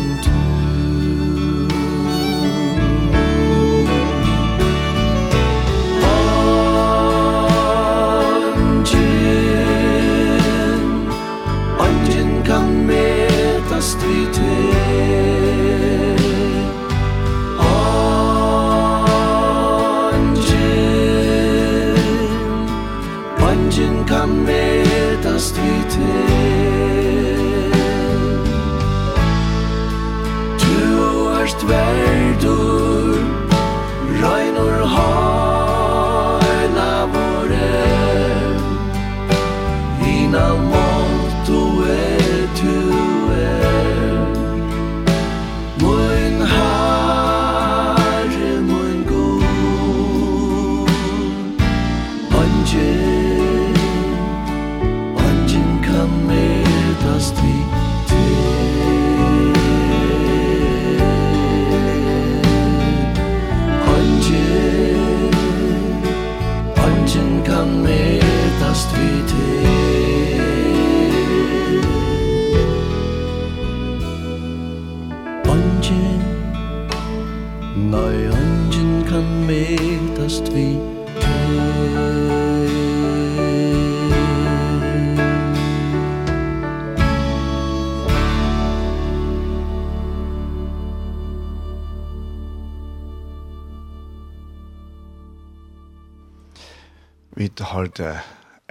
[97.75, 98.15] hørte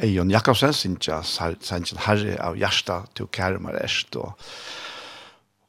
[0.02, 4.34] Eion Jakobsen, Sintja, Sintja, Herre av Gjersta, til Kærmar Erst, og,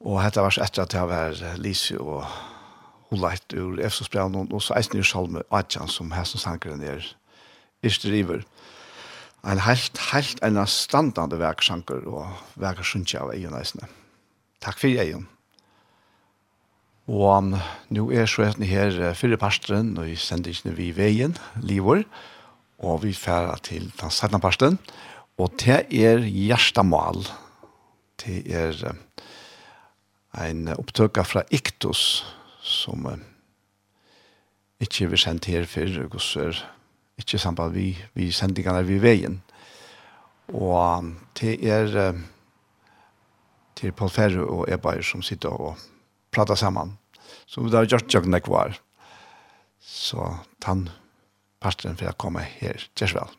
[0.01, 2.25] og hette vers etter at jeg var Lise og
[3.11, 7.05] Holeit ur Efsosbrevn, og så eisen i Salme Adjan, som hessen sangeren er,
[7.85, 8.41] Irste River.
[9.45, 12.25] En helt, helt en standande verksanker, og
[12.57, 13.85] verksanker av Eion Eisne.
[14.65, 15.27] Takk for Eion.
[17.05, 17.51] Og um,
[17.93, 22.34] nå er så etter her fyrre pastoren, og jeg sender ikke vi veien, Livor, og
[22.79, 24.79] og vi færer til den sætna parsten,
[25.37, 27.25] og det er hjertemål.
[28.21, 28.93] Det er
[30.45, 32.25] en opptøkka fra Iktus,
[32.61, 33.07] som
[34.79, 36.63] ikke vi sendt her før, og så er
[37.17, 39.41] ikke samband vi, vi sendingene vi veien.
[40.53, 42.15] Og det er
[43.75, 45.79] til Paul Ferre og Ebaer som sitter og
[46.31, 46.97] prater sammen,
[47.47, 48.79] som vi har gjort jøgnekvar.
[49.79, 50.89] Så tann
[51.65, 52.85] parten for å komme her.
[52.95, 53.33] Gjørs vel.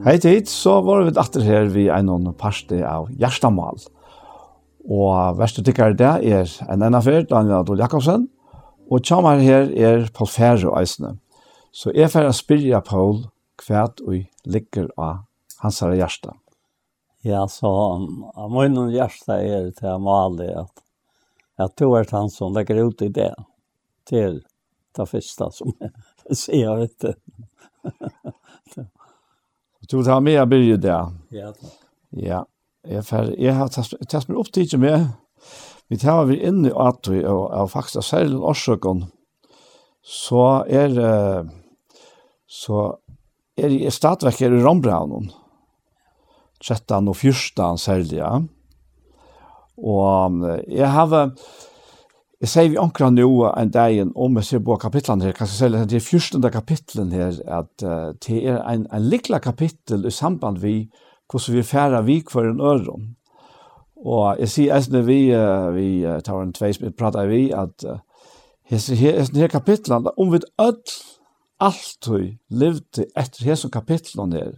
[0.00, 3.82] Hei tid, så var vi atter her vi er noen parste av Gjerstamal.
[4.88, 8.24] Og verste tykkere det er en ene fyr, Daniel Adol Jakobsen,
[8.88, 11.18] og tjammer her er Paul Ferre og Eisene.
[11.70, 13.26] Så jeg får spørre Paul
[13.60, 15.26] hva og ligger av
[15.60, 16.32] hans her hjerte.
[17.22, 17.68] Ja, så
[18.34, 20.82] av munnen hjärsta är det till Amalie att
[21.56, 23.34] jag tror att han som lägger ut i det
[24.04, 24.44] till
[24.96, 25.72] det första som
[26.26, 27.14] jag ser inte.
[29.80, 31.12] Jag tror att han med blir det.
[31.28, 31.54] Ja.
[32.08, 32.46] Ja.
[32.82, 33.68] Jag för jag har
[34.04, 35.08] tagit mig upp till med
[35.88, 39.04] vi tar vi inn i att vi är faktiskt av særlig orsaken
[40.02, 41.50] så är
[42.46, 42.98] så
[43.56, 45.32] är det stadverk i Rombraunen.
[46.60, 48.22] 13 og 14 særlig.
[49.80, 51.14] Og jeg har,
[52.40, 55.86] jeg sier vi ankra nå en dag om jeg ser på kapitlene her, kanskje særlig
[55.90, 56.50] det 14.
[56.52, 60.90] kapitlen her, at uh, det er en, en likla kapittel i samband vi
[61.30, 63.16] hvordan vi færer vi for en øren.
[64.04, 67.84] Og jeg sier eisne vi, uh, vi uh, tar en tveis, vi prater vi, at
[67.84, 67.98] uh,
[68.64, 70.80] hese her, her kapitlene, om vi öll,
[71.60, 74.52] alltid levde etter hese kapitlene her,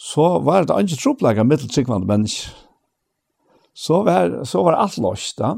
[0.00, 2.52] så var det ikke troplegg av mitteltryggvande mennesker.
[3.74, 5.54] Så var, så var alt løst da.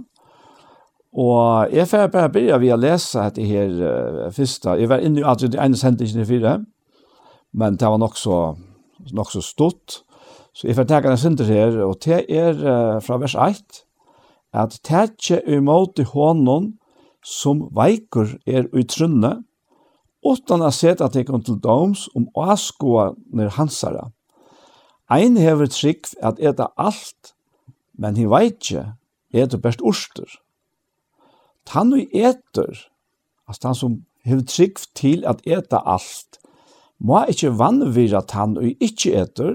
[1.17, 4.77] Og jeg får bare begynne ved å lese dette her uh, første.
[4.77, 6.59] Jeg var inne i alt det ene sendte i fire,
[7.57, 8.41] men det var nok så,
[9.17, 10.03] nok så stort.
[10.57, 13.83] Så jeg får tenke en sender her, og det er uh, fra vers 1,
[14.57, 16.75] at «Tetje imot i hånden
[17.25, 19.43] som veikur er utrunne,
[20.25, 24.09] utan å sete at jeg kom til doms om åskoa når hansara.
[25.09, 27.35] Ein hever trygg at eta alt,
[27.95, 28.83] men hi veitje,
[29.31, 30.27] etur best orster.
[31.67, 32.75] Tann ui eter,
[33.47, 36.41] altså tann som hever trygg til at eta alt,
[36.99, 39.55] må ikkje vannvira tann ui ikkje etur,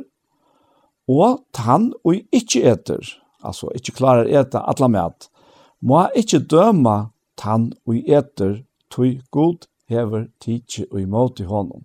[1.11, 3.11] og tann ui ikkje etur,
[3.43, 5.27] altså ikkje klarar eta atla mat,
[5.83, 11.83] må ikkje døma tann ui etur, tui god hever tidsi og imot i honom.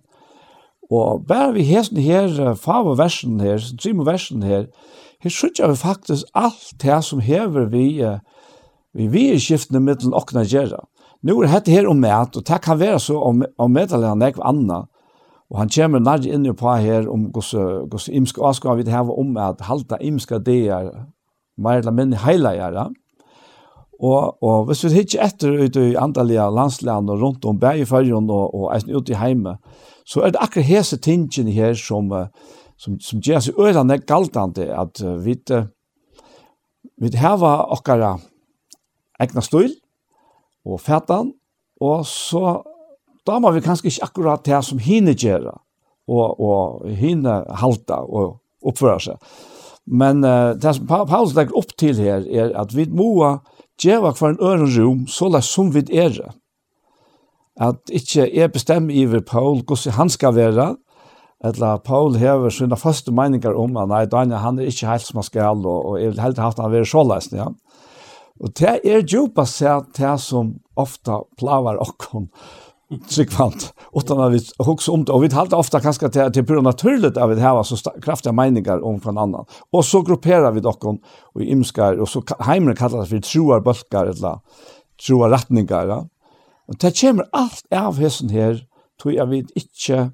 [0.91, 4.67] Og bare vi hesten her, fava versen her, drima versen her,
[5.23, 7.87] her sykja vi faktisk alt det som hever vi,
[8.93, 10.85] vi vi i skiftene middelen okna gjerra.
[11.21, 14.39] Nu er dette her om mat, og det kan være så om, om medelen ekv
[14.45, 14.85] anna,
[15.49, 17.53] og han kommer nær inn på her om gos
[18.11, 20.91] imska avskar vi det her om at halta imska deir,
[21.57, 22.89] mer eller minn heila gjerra.
[23.97, 27.87] Og, og hvis vi hittir etter ut i andalige landsland og rundt om bæg i
[27.89, 29.55] fyrjon og, og eisen ut i heime,
[30.07, 32.13] Så er det akkurat hese tingene her som,
[32.79, 35.35] som, som gjør seg ørene galtende, at vi,
[36.95, 38.23] vi har akkurat
[39.19, 39.73] egna støyl
[40.67, 41.33] og fætan,
[41.83, 42.61] og så
[43.27, 45.51] da må vi kanskje ikke akkurat det som hine gjør,
[46.07, 49.31] og, og hine halta og oppføre seg.
[49.87, 53.11] Men uh, det som Paulus legger opp til her, er at vi må
[53.79, 56.31] gjøre hver en øren rom, så lest som vi er det
[57.59, 60.75] at ikkje er bestemmer iver Paul hvordan han skal være,
[61.45, 65.21] eller Paul hever sina første meninger om han, nei, Daniel, han er ikke helt som
[65.21, 67.51] han skal, og, og jeg vil heldig haft han være såleis, ja.
[68.37, 72.29] Og det er djupa seg det som ofta plavar okkom
[73.09, 76.63] tryggvant, utan at vi hukser om det, og vi talte ofta kanskje til til det
[76.63, 80.61] naturlig naturligt at vi har så kraftiga meiningar om hver annan, og så grupperar vi
[80.63, 80.99] okkom,
[81.35, 84.39] og imskar, og så heimren kallar det for troar bølgar, eller
[84.97, 86.01] troar ratningar, ja.
[86.67, 88.61] Og det kommer alt av hessen her,
[88.99, 90.09] tror jeg vi ikke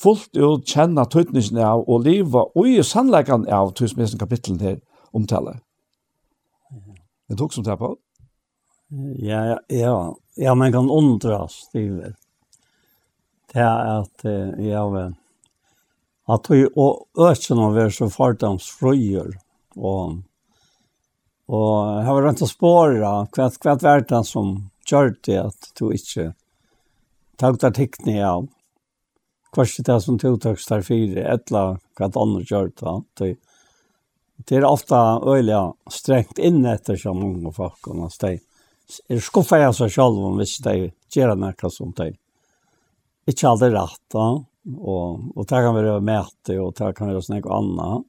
[0.00, 4.80] fullt ut kjenner tøytningene av og livet og i sannleggene av tusenmesen kapitlen her
[5.16, 5.60] omtale.
[7.26, 7.94] Det tok som det på?
[9.18, 12.14] Ja, ja, ja, men kan undras, Stivel.
[13.50, 14.26] Det er at,
[14.62, 15.14] ja, vel,
[16.30, 19.32] at vi økene av er så fordomsfrøyer,
[19.76, 20.20] og,
[21.50, 23.00] og har vært å spåre
[23.34, 24.54] hva, hva er det som
[24.86, 26.30] gjør det at du ikke
[27.40, 28.46] tok deg tikkene av
[29.56, 32.94] kvart det som du tok her fire, Et eller annet andre gjør det.
[33.18, 33.30] Det,
[34.48, 38.36] det er ofte øyelig strengt inn etter som mange folk, og de
[39.08, 42.12] er skuffet av seg selv om hvis de gjør noe som de
[43.26, 44.26] ikke alltid rett, da.
[44.76, 48.06] Og, og det kan være mæte, og det kan være noe annet.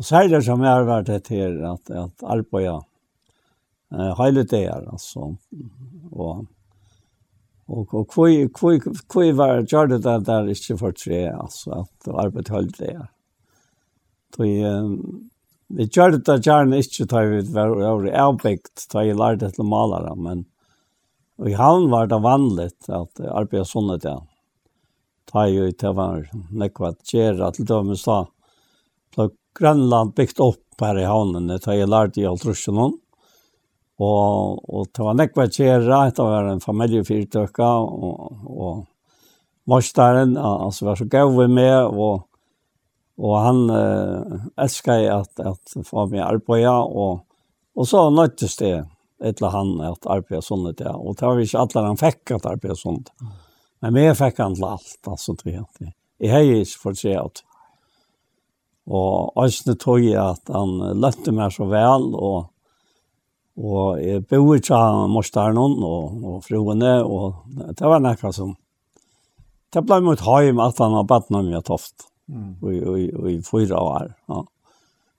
[0.00, 2.82] Og så er det som jeg har vært etter at, at arbeidet
[3.92, 5.36] eh hela det är alltså
[6.10, 6.44] och
[7.66, 12.08] och och kvoi kvoi kvoi var gjorde det där är inte för tre alltså att
[12.08, 13.08] arbeta höll det.
[14.36, 14.98] Då är
[15.68, 20.44] vi gjorde det är inte ta vi var avbäckt ta i lärde till malare men
[21.36, 24.22] och i havn var det vanligt att arbeta såna där.
[25.24, 28.28] Ta ju det var nekvat gera till dem så
[29.58, 32.78] Grönland byggt upp här i havnen, det har jag lärt i Altruschen
[34.02, 38.86] Og, og det var nekva kjera, det var en familiefyrtøkka, og, og
[39.70, 42.24] morstaren, altså var så gav vi med, og,
[43.22, 47.22] og han eh, elskar at, at få meg arbeida, og,
[47.76, 48.74] og så nøttes det
[49.22, 52.78] etter han at arbeida sånn det, og det var ikke alle han fikk at arbeida
[52.78, 53.04] sånn
[53.82, 55.92] Men vi fikk han til alt, altså, tror jeg.
[56.22, 57.42] Jeg har ikke fått se at
[58.86, 62.51] Og Øysene tog jeg at han løtte meg så vel, og
[63.60, 67.42] Og jeg bor ikke av morsteren og, og fruene, og
[67.76, 68.54] det var nekka som...
[69.72, 72.48] Det ble mot heim at han har badt noe mye toft, mm.
[72.60, 74.10] og, og, i fyra år.
[74.28, 74.42] Ja.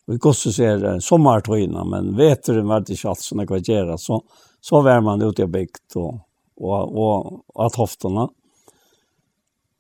[0.04, 3.64] Og i gosset ser sommertøyene, men vet du var det ikke alt som det kan
[3.66, 4.20] gjøre, så,
[4.62, 6.20] så var man ute i bygd og,
[6.62, 8.28] og, og, og av toftene.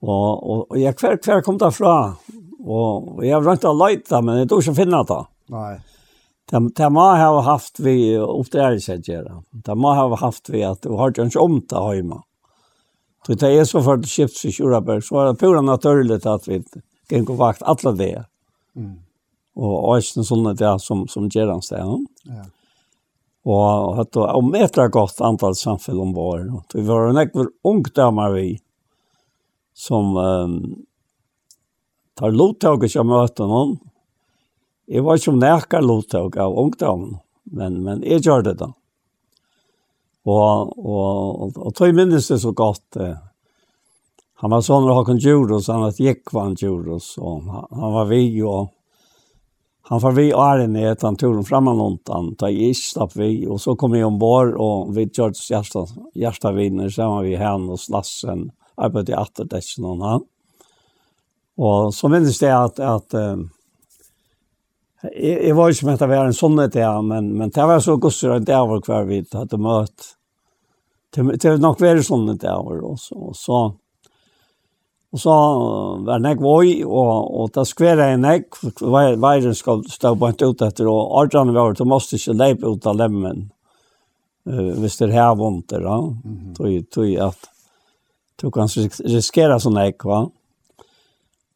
[0.03, 1.95] Og, og, og jeg, hver, hver kom derfra,
[2.63, 5.19] og, og jeg har rønt å leite, men jeg tror ikke finne det.
[5.53, 5.73] Nei.
[6.51, 9.41] Det de må ha haft vi oppdragelse seg gjøre.
[9.65, 12.19] Det må ha haft vi at du har ikke om det hjemme.
[13.23, 16.47] Så det er så for det skipts i Kjøreberg, så er det pura naturlig at
[16.49, 16.59] vi
[17.11, 18.25] gikk og vakt alle det.
[18.75, 18.97] Mm.
[19.55, 22.03] Og også sånne det som, som gjør han sted.
[22.27, 22.43] Ja.
[23.43, 26.45] Og hatt og om et er godt antall samfunn om vår.
[26.73, 28.47] Vi var en ekver ungdommer vi
[29.75, 30.59] som um,
[32.19, 33.77] tar lovtaket til å møte noen,
[34.87, 37.05] Jeg var ikke om nærkere lovtøk av ungdom,
[37.55, 38.71] men, men jeg gjør det da.
[40.23, 42.99] Og, og, og, og tog minnes det så godt.
[42.99, 43.15] Eh.
[44.43, 47.99] Han var sånn av Håkon Djuros, han var gikk var han Djuros, og han, han
[47.99, 48.71] var vi og
[49.83, 53.17] Han var vi åren i et han tog dem fram noen, han tar i slapp
[53.19, 55.83] vi og så kom jag ombord og vi gjør det
[56.15, 58.45] hjärsta vinner så var vi hem og slassen
[58.77, 60.23] arbetade i atterdäcken och han.
[61.57, 63.49] Og så minnes det at, at um,
[65.03, 67.81] Jeg, jeg var ikke med at det var en sånn et men, men det var
[67.83, 70.13] så gusser en dag var hver vi hadde møtt.
[71.13, 73.59] Det, det var nok vært sånn et og så, og så,
[75.13, 75.33] og så
[76.07, 80.39] var det nek vøy, og, og da skver jeg nek, veien skal stå på en
[80.39, 83.49] ut etter, og ordene var, du måtte ikke leipe ut av lemmen,
[84.49, 85.99] uh, hvis det er her vondt, da.
[85.99, 86.55] Mm -hmm.
[86.55, 87.49] Tog, tog at,
[88.41, 90.23] du kan riskere sånn nek, va?
[90.23, 90.42] Mm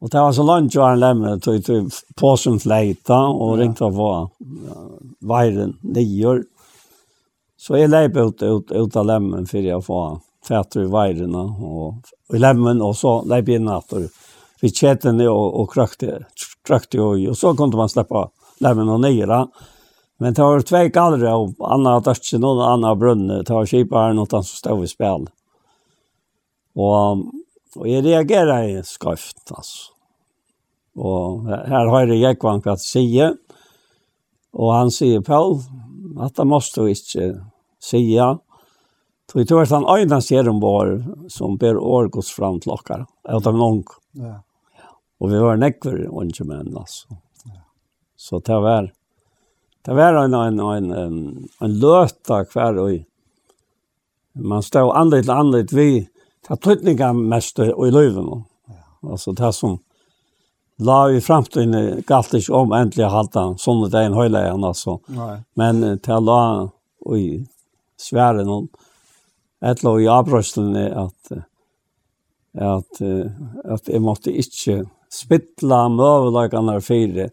[0.00, 3.62] Och det var så långt jag han lämnade till, till påsen flejta och ja.
[3.62, 4.30] ringde på
[5.20, 6.44] veiren nior.
[7.56, 11.94] Så jeg läp ut, ut, ut av lämmen för jag får fætter i vajrerna och
[12.32, 13.92] i lämmen och så läp in natt
[14.60, 16.24] vi kättade och, och krøkte,
[16.64, 18.28] krøkte och, og så kunde man släppa
[18.58, 19.48] lämmen och nira.
[20.18, 24.28] Men det var två gallra och Anna Dörtsen och Anna Brunne, det var kiparen och
[24.28, 25.26] som stod i spil.
[26.74, 27.18] Och
[27.76, 29.92] Og jeg reagerer skrøft, altså.
[30.98, 33.28] Og her har jeg ikke hva han sige,
[34.52, 35.60] og han sier, Paul,
[36.24, 37.38] at det måste du ikke
[37.80, 38.28] sige,
[39.30, 43.06] Så jeg tror at han øyne ser om vår som ber årgås fram til dere,
[43.28, 43.84] at han noen.
[44.16, 44.40] Ja.
[45.20, 47.06] Og vi var nekver unge menn, altså.
[47.46, 47.60] Ja.
[48.16, 48.88] Så det var,
[49.84, 51.78] det var en, en, en, en, en
[52.52, 53.04] hver og
[54.34, 56.08] man stod andre til annerledes vi
[56.48, 58.44] det tøtninga mest og i løyven.
[59.06, 59.78] Altså det som
[60.78, 64.18] la i fremtiden galt ikke om endelig å halte han, sånn at det er en
[64.18, 64.98] høyla igjen, altså.
[65.10, 65.36] Nei.
[65.58, 66.42] Men til la
[67.18, 67.24] i
[67.98, 68.68] svære noen,
[69.58, 71.32] et lov i avbrøstene at,
[72.62, 77.30] at, at jeg måtte ikke spittla møvelagene fire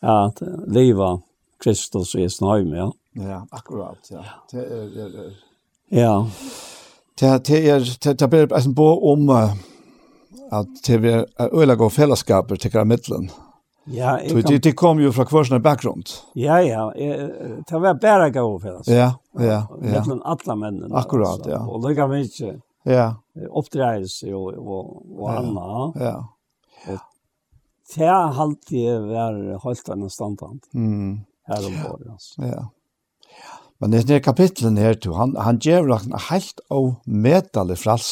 [0.00, 0.40] at
[0.72, 1.18] liva
[1.60, 2.88] Kristus i snøyme, ja.
[3.16, 4.24] Ja, akkurat, ja.
[4.52, 5.36] Det er, det er,
[5.88, 6.16] Ja
[7.18, 9.54] det er det ber en bo om uh,
[10.52, 13.30] at det er øyla og fellesskaper til mittlen.
[13.86, 14.42] Ja, jeg kom...
[14.42, 16.10] Det det kom jo fra kvarsna bakgrund.
[16.34, 16.90] Ja, ja.
[17.68, 18.98] Det var bare gå fellesskaper.
[18.98, 19.66] Ja, ja.
[19.82, 19.92] ja.
[19.92, 20.94] Mittlen alle mennene.
[20.96, 21.62] Akkurat, ja.
[21.66, 22.60] Og lykka ikke.
[22.86, 23.12] Ja.
[23.50, 25.92] Oppdreis og, og, og ja, anna.
[26.00, 26.16] Ja.
[26.88, 26.98] Og
[27.94, 30.58] Det har alltid vært holdt av en standard.
[30.74, 31.22] Mm.
[31.46, 32.42] Her om året, altså.
[32.42, 32.64] Ja.
[33.36, 33.58] Ja.
[33.80, 38.10] Men det er kapitlen her, to, han, han gjør noen helt og medelig frals.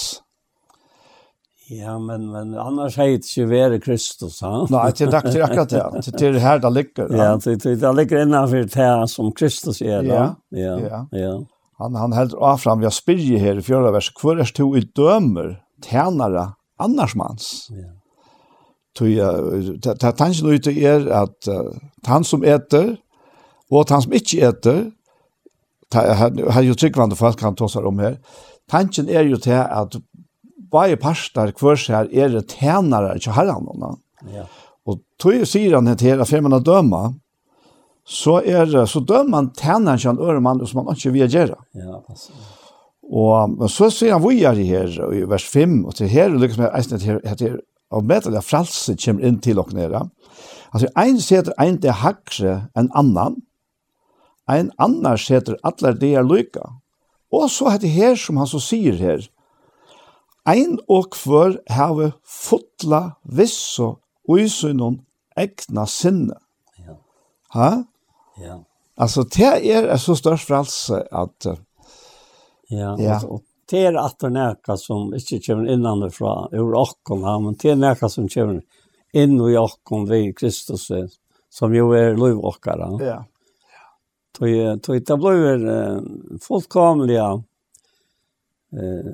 [1.73, 4.67] Ja, men, men annars er det ikke være Kristus, ha?
[4.69, 6.13] Nei, det er ikke akkurat det.
[6.13, 7.09] Det er her det ligger.
[7.17, 10.27] Ja, det, det ligger innenfor det som Kristus er, da.
[10.53, 11.33] Ja, ja, ja.
[11.81, 14.69] Han, han held av fram, vi har spyrje her i fjøra vers, hvor er to
[14.77, 16.51] i dømer, tænare,
[16.85, 17.71] annarsmans?
[17.73, 17.89] Ja.
[18.95, 21.73] Tui, uh, tanken ute er at uh,
[22.07, 22.93] han som eter,
[23.73, 24.85] og han som ikke eter,
[25.95, 28.19] har ju tryggvande folk han tossar om här.
[28.71, 29.95] Tanken är ju til att
[30.73, 33.99] varje pastor kvar seg är det tjänare till herran.
[34.35, 34.47] Ja.
[34.85, 37.15] Och tog sier han att hela firman döma
[38.07, 41.59] så är det så dømer man tjenere till en örman som man inte vill göra.
[41.73, 42.31] Ja, precis.
[43.11, 46.59] Och så ser han vad er det här i vers 5 och till här lyckas
[46.59, 50.09] med att det heter av medel fralse kommer in till och nere.
[50.71, 53.37] Alltså en sätter en det hackse en annan
[54.51, 56.65] ein annar seter allar det er lykka.
[57.35, 59.25] Og så er det her som han så sier her,
[60.47, 63.97] ein og kvar heve fotla visso
[64.29, 65.01] uisunon
[65.37, 66.37] egna sinne.
[66.79, 66.99] Ja.
[67.57, 67.71] Ha?
[68.39, 68.61] Ja.
[68.97, 71.47] Altså, det er, er så størst for at...
[71.49, 71.59] Uh,
[72.71, 73.19] ja, ja.
[73.27, 77.57] Og, det er at det er nekka som ikke kommer innanifra ur okken, ja, men
[77.61, 78.61] det er nekka som kommer
[79.17, 80.91] inn i okken ved Kristus,
[81.49, 82.91] som jo er loivokkara.
[83.01, 83.23] Ja.
[84.39, 86.01] Tog tog det blev eh
[86.41, 87.43] fullkomliga
[88.73, 89.13] eh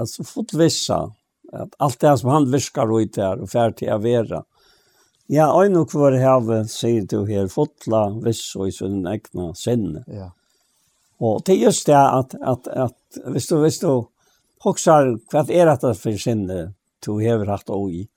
[0.00, 1.12] alltså fotvissa
[1.52, 4.44] att allt det som han viskar ut där och färd till att vara.
[5.26, 10.04] Ja, oj nu kvar här säger du här fotla viss och i sin egna sinne.
[10.06, 10.32] Ja.
[11.18, 14.04] Och det är just det att att att visst du visst du
[14.58, 16.72] hoxar vad är det för sinne
[17.06, 18.08] du har haft i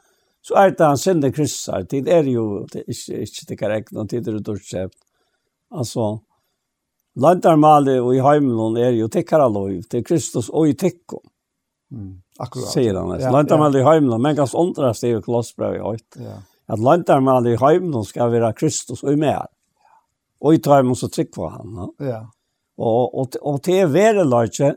[0.42, 1.86] Så är det han sinne kryssar.
[1.90, 4.92] Det är ju det är inte det korrekt och det är det du sett.
[5.76, 6.20] Altså,
[7.16, 11.22] Lantar mali och i himlen är ju tickar lov till Kristus og i ticko.
[11.92, 12.22] Mm.
[12.40, 12.72] Akkurat.
[12.74, 13.20] Sier han.
[13.20, 16.18] Ja, lantar mali i himlen men ganske åndrast er jo klossbrev i høyt.
[16.20, 16.42] Ja.
[16.68, 19.46] At landarmale i himlen skal være Kristus og i mer.
[20.42, 21.78] Og i trämmen så tryck på han.
[22.00, 22.26] Ja.
[22.78, 24.76] Og, og, og til er være lite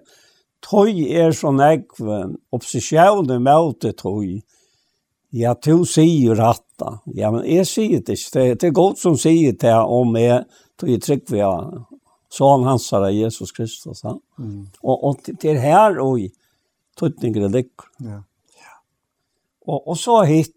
[0.63, 1.99] tøy er så nekv
[2.53, 4.39] opposisjonen møte tøy.
[5.35, 7.01] Ja, du sier ratta.
[7.15, 8.31] Ja, men jeg sier det ikke.
[8.33, 10.45] Det, det er godt som sier det om jeg
[10.79, 11.85] tog i trygg vi har
[12.31, 14.05] son hans av Jesus Kristus.
[14.05, 14.17] Ja.
[14.39, 14.69] Mm.
[14.83, 16.29] Og, og det er her og i
[16.99, 17.89] tøtninger det ligger.
[18.05, 18.21] Ja.
[18.59, 18.77] ja.
[19.67, 20.55] Og, og så hitt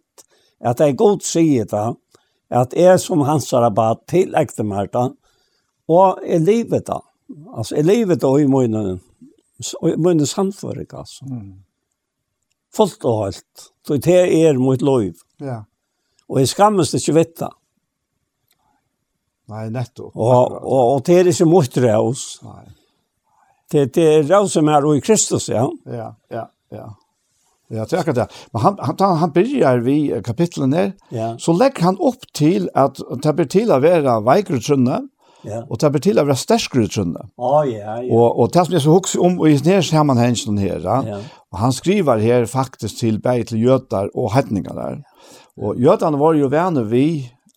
[0.61, 1.88] at det er god sige det,
[2.51, 5.07] at jeg som hans rabat til ekte meg det,
[5.89, 6.99] og i livet da.
[7.57, 8.99] Altså i livet og i munnen,
[9.80, 11.26] og i munnen samføring altså.
[11.26, 11.63] Mm.
[12.76, 13.72] Fullt og helt.
[13.88, 15.09] Så det er mot lov.
[15.41, 15.63] Ja.
[16.30, 17.49] Og jeg skammes det ikke vitt det.
[19.52, 20.12] Nei, netto.
[20.16, 22.26] Og, og, og det er ikke mot raus.
[22.47, 22.66] Nei.
[23.72, 25.66] Det, det er raus som er i Kristus, ja.
[25.88, 26.89] Ja, ja, ja.
[27.72, 28.39] Ja, det er akkurat det.
[28.52, 29.95] Men han, han, han byrjar vi
[30.26, 31.30] kapitlen her, ja.
[31.39, 34.97] så legger han opp til at det blir til å være veikrutsunne,
[35.47, 35.62] ja.
[35.64, 37.30] og det blir til å være sterkrutsunne.
[37.39, 38.10] Å, ja, ja.
[38.12, 40.97] Og, og det som jeg så hukser om, i denne sammenhengen her, ja.
[41.14, 41.22] ja.
[41.56, 44.99] og han skriver her faktisk til begge til jøtar og hedninger der.
[45.62, 47.06] Og jøtene var jo venner vi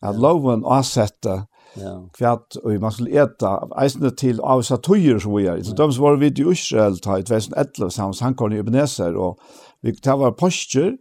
[0.05, 1.41] at loven avsette
[1.77, 1.95] Ja.
[2.14, 5.62] Kvart og man skulle äta eisne til av satyr som vi är.
[5.62, 9.39] Så de var vi i Israel ta i 2011 sammen han kom i Ebenezer och
[9.83, 10.97] vi tar var postur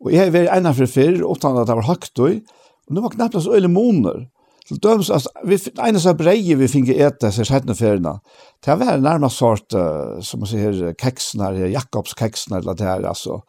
[0.00, 2.40] och jag var ena för fyrr utan att det var høgt og
[2.86, 4.26] og nu var knappt så øyne moner.
[4.68, 8.20] Så döms alltså vi ena så breie vi finge äta seg sjätte färna.
[8.64, 9.72] Det var närmast sort
[10.20, 13.42] som man sier kexnar, Jakobs kexnar eller det här alltså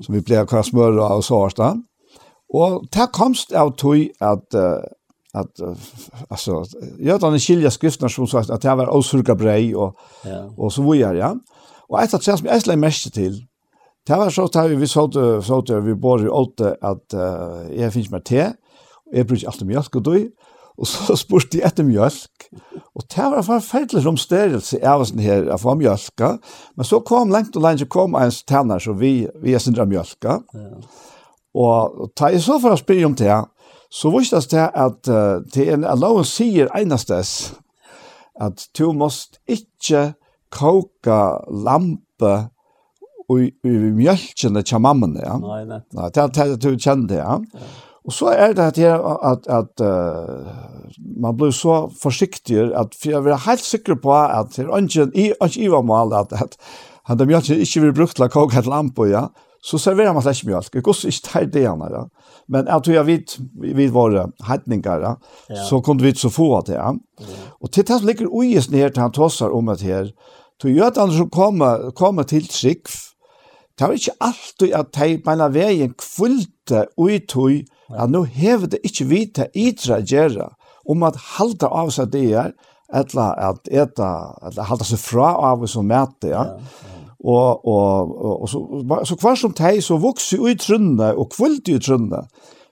[0.00, 1.76] som vi blev kvar smör och sårta.
[2.48, 4.78] Och det komst av tog att uh,
[5.36, 5.60] att
[6.28, 6.64] alltså
[6.98, 10.54] jag tar en skilja skrifterna som sagt att det var osurka brei och ja.
[10.56, 11.34] och så vidare ja.
[11.88, 13.46] Och ett att säga som jag slänger mest till
[14.06, 15.12] det var så att vi såg
[15.44, 18.46] så att vi bor i åtta att uh, jag finns med te
[19.06, 20.16] och jag brukar alltid mjölk och då
[20.76, 22.50] och så spurte jag efter mjölk
[22.94, 26.38] och det var förfärligt om störelse jag sån här att få mjölka
[26.74, 30.40] men så kom långt och långt kom en tärnar så vi vi är syndra mjölka
[30.52, 30.60] ja.
[31.54, 33.44] och, ta i så for å spela om det
[33.90, 37.54] Så visst det at uh, det er en loven sier einastes
[38.40, 40.12] at du måst ikke
[40.52, 42.34] koka lampe
[43.32, 45.38] i, i mjølkene til mammen, ja.
[45.42, 45.80] Nei, nei.
[45.96, 47.38] Nei, det er det du kjente, ja.
[47.40, 47.70] ja.
[48.06, 50.52] Og så er det at, at, at uh,
[51.18, 55.08] man blir så forsiktig at for jeg er helt sikker på at det er ikke
[55.10, 56.54] i, ikke i var mål at, at
[57.10, 59.26] han er mjölkene ikke vil bruke til å koke et lampe, ja.
[59.62, 60.70] Så serverer man slik mjølk.
[60.70, 62.04] Det går ikke til det, ja.
[62.48, 65.16] Men jag tror jag vet vi var hedningar
[65.48, 65.56] ja.
[65.56, 66.74] så kunde vi så få att det.
[66.74, 66.96] Ja.
[67.60, 70.12] Och till tas ligger ojes ner till han tossar om att här.
[70.62, 72.82] Då gör att han som kommer kommer till sig.
[73.78, 77.36] Det var inte alltid att de beina vägen kvulte ut
[77.88, 80.50] at nu hever det ikke vita itra gjerra
[80.86, 82.52] om at halda av seg det er,
[82.94, 84.10] eller at eta,
[84.46, 86.44] etla halda seg fra av som mæte, ja.
[86.44, 86.95] ja, ja.
[87.26, 88.60] Og, og, og, og så,
[89.08, 92.20] så hver som teg så vokste ut trunne og kvølte ut trunne,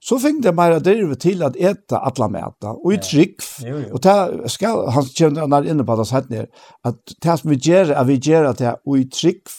[0.04, 3.40] så fikk det mer drivet til at eta alla mæta, og i trygg.
[3.64, 3.78] Ja.
[3.88, 4.14] Og ta,
[4.52, 6.50] skal, han kjenner han er inne på det sett ned,
[6.84, 9.54] at det som vi gjør, er vi gjør at det er i trygg,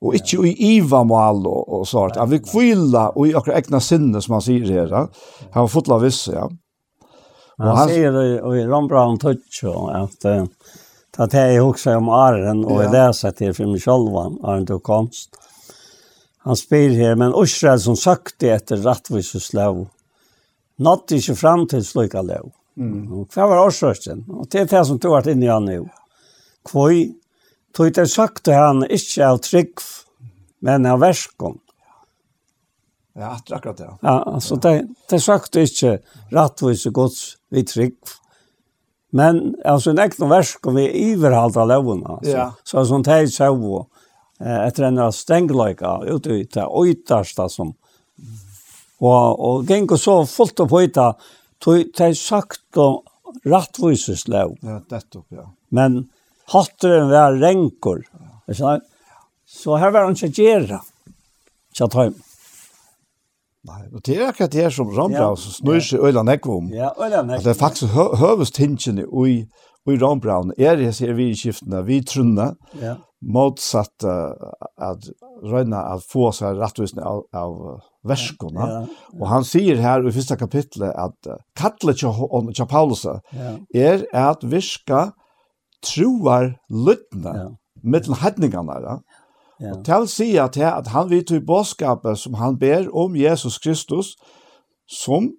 [0.00, 2.16] og ikke i iva mål og, og sånt.
[2.20, 4.94] At vi kvila og i akkurat egna sinne, som han sier her.
[5.52, 6.46] Han var fotla visse, ja.
[7.60, 10.46] Han, han sier i, i Ron Brown Tutsjo at uh,
[11.20, 14.78] Så att jag också om Arren och jag leser til for meg selv, Arren til
[14.80, 15.34] komst.
[16.48, 19.82] Han spyr her, men Israel som søkte etter rettvises lov,
[20.80, 22.46] nådde ikke inte fram till slöka lov.
[22.76, 23.26] Mm.
[23.34, 24.22] Hva var årsrösten.
[24.32, 25.82] Og det er det som tog vart inne han nå.
[26.72, 26.94] Hvor
[27.76, 29.84] tog det søkte han ikke av trygg,
[30.64, 31.58] men av värskång.
[33.12, 33.90] Ja, akkurat det.
[34.00, 35.98] Ja, så det, det søkte ikke
[36.32, 38.16] rättvis gods vid trygg.
[39.10, 42.18] Men alltså en äkta vers om vi överallt alla våna.
[42.22, 42.52] Ja.
[42.62, 43.86] Så sånt här så
[44.40, 47.74] eh, etter en stengløyka ute i det øytarsta som
[49.00, 51.06] og, og gikk så fullt opp høyta
[51.62, 53.04] tog det sagt og
[53.48, 55.46] rattvises lov ja, nettopp, ja.
[55.72, 56.02] men
[56.52, 58.02] hatteren var renkur
[58.48, 58.78] ja.
[59.46, 60.80] så her var han ikke gjerra
[61.76, 62.10] så tar
[63.68, 66.70] Nei, og det er akkurat det her som Rambraus ja, snur seg øyla nekvom.
[66.72, 67.42] Ja, øyla nekve.
[67.44, 69.34] Det er faktisk hø høvest hinsjene i,
[69.90, 70.54] i Rambraus.
[70.56, 72.94] Er det her vi i skiftene, vi trunne, ja.
[73.20, 74.32] motsatt uh,
[74.80, 75.10] at
[75.44, 78.64] røyna at få seg rettvisende av, av verskene.
[78.64, 79.14] Ja, ja.
[79.20, 83.58] Og han sier her i første kapitlet at uh, kattle til Paulus ja.
[83.76, 85.10] er at virka
[85.84, 87.48] troar lytne ja.
[87.84, 88.80] mittel hedningene.
[88.88, 89.02] Ja
[89.60, 89.74] Ja.
[89.76, 94.16] Og til sier at, at han vet i bådskapet som han ber om Jesus Kristus,
[94.88, 95.30] som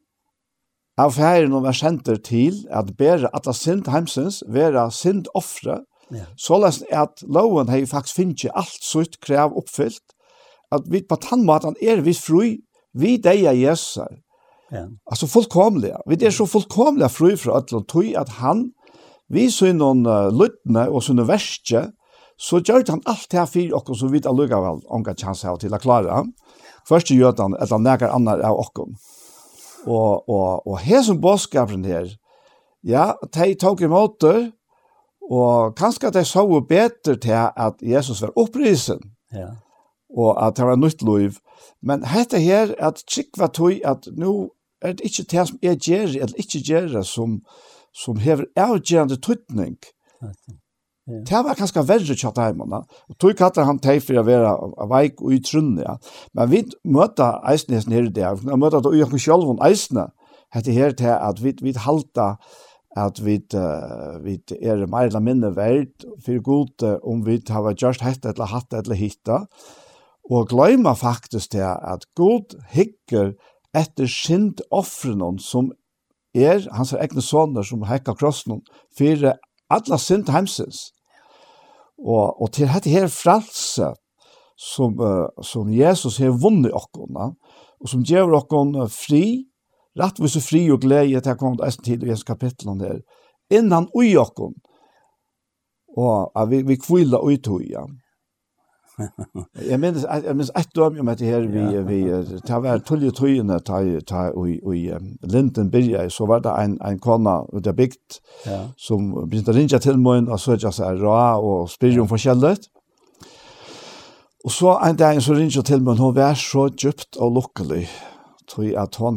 [0.98, 6.26] av færen og versenter til at ber at det sind heimsens, være sind offre, ja.
[6.38, 10.14] såleis at loven har faktisk finnet alt sitt krev oppfylt,
[10.72, 12.58] at vi på tannmaten er vi fri,
[12.94, 13.98] vi deg er Jesus.
[14.72, 14.86] Ja.
[15.12, 15.98] Altså fullkomlige.
[16.08, 18.70] Vi er så fullkomlige fri fra et eller annet, at han,
[19.30, 21.90] vi så noen uh, lyttene og sånne verste,
[22.42, 25.44] så gjør han alt det her for oss som vi da lukker vel omgå chans
[25.46, 26.24] av til å klare.
[26.90, 28.72] Først gjør han et eller annet annet av oss.
[29.86, 32.10] Og, og, og her som båtskapen her,
[32.86, 34.52] ja, de tok imot det,
[35.32, 39.00] og kanskje de så bedre til at Jesus var opprisen.
[39.34, 39.54] Ja.
[40.18, 41.38] Og at det var nytt liv.
[41.82, 44.50] Men dette her, at kikva tog at nå
[44.82, 47.40] er det ikke det som er gjerne, eller ikke gjerne, som,
[47.94, 49.78] som hever avgjørende tøtning.
[50.22, 50.34] Ja.
[51.28, 52.82] Det var kanskje verre kjatt heimene.
[53.12, 54.56] Og tog katter han teg for å være
[54.92, 55.98] veik og i trunne, ja.
[56.38, 60.10] Men vi møter eisene hesten her i dag, vi møter det ujakken selv om eisene,
[60.52, 62.36] hette her til at vi, vi halta
[63.00, 68.04] at vi, uh, vi er mer eller mindre verd for god om vi har gjort
[68.04, 69.46] hette eller hatt eller hitta.
[70.32, 73.32] Og gløyma faktisk til at god hikker
[73.76, 75.72] etter sint offrene som
[76.36, 78.62] er hans egne sønner som hekka krossen
[78.98, 79.32] for
[79.72, 80.92] alle sint heimsins.
[82.02, 83.92] Og, og til dette her frelse
[84.58, 87.32] som, uh, som Jesus har vunnet okkona,
[87.82, 89.46] og som gjør okkon fri,
[89.98, 93.02] rettvis og fri og glede til kom eisen tid i Jesus kapitlen der,
[93.54, 94.56] innan ui okkon,
[95.98, 97.86] og uh, vi, vi kvila ui tuja
[99.70, 103.12] jeg minns jeg minns ett døm om att det här vi vi ta var tulle
[103.12, 107.88] tröna ta ta och i Linden Birja så var det en en kona och det
[108.46, 112.08] ja, som begynte å ringe til meg, og så jag så ra og spyr om
[112.08, 112.70] forskjellet.
[114.44, 117.90] Og så en dag så ringte jag till mig hon var så djupt og lukkelig,
[118.56, 119.16] Tror at hun att hon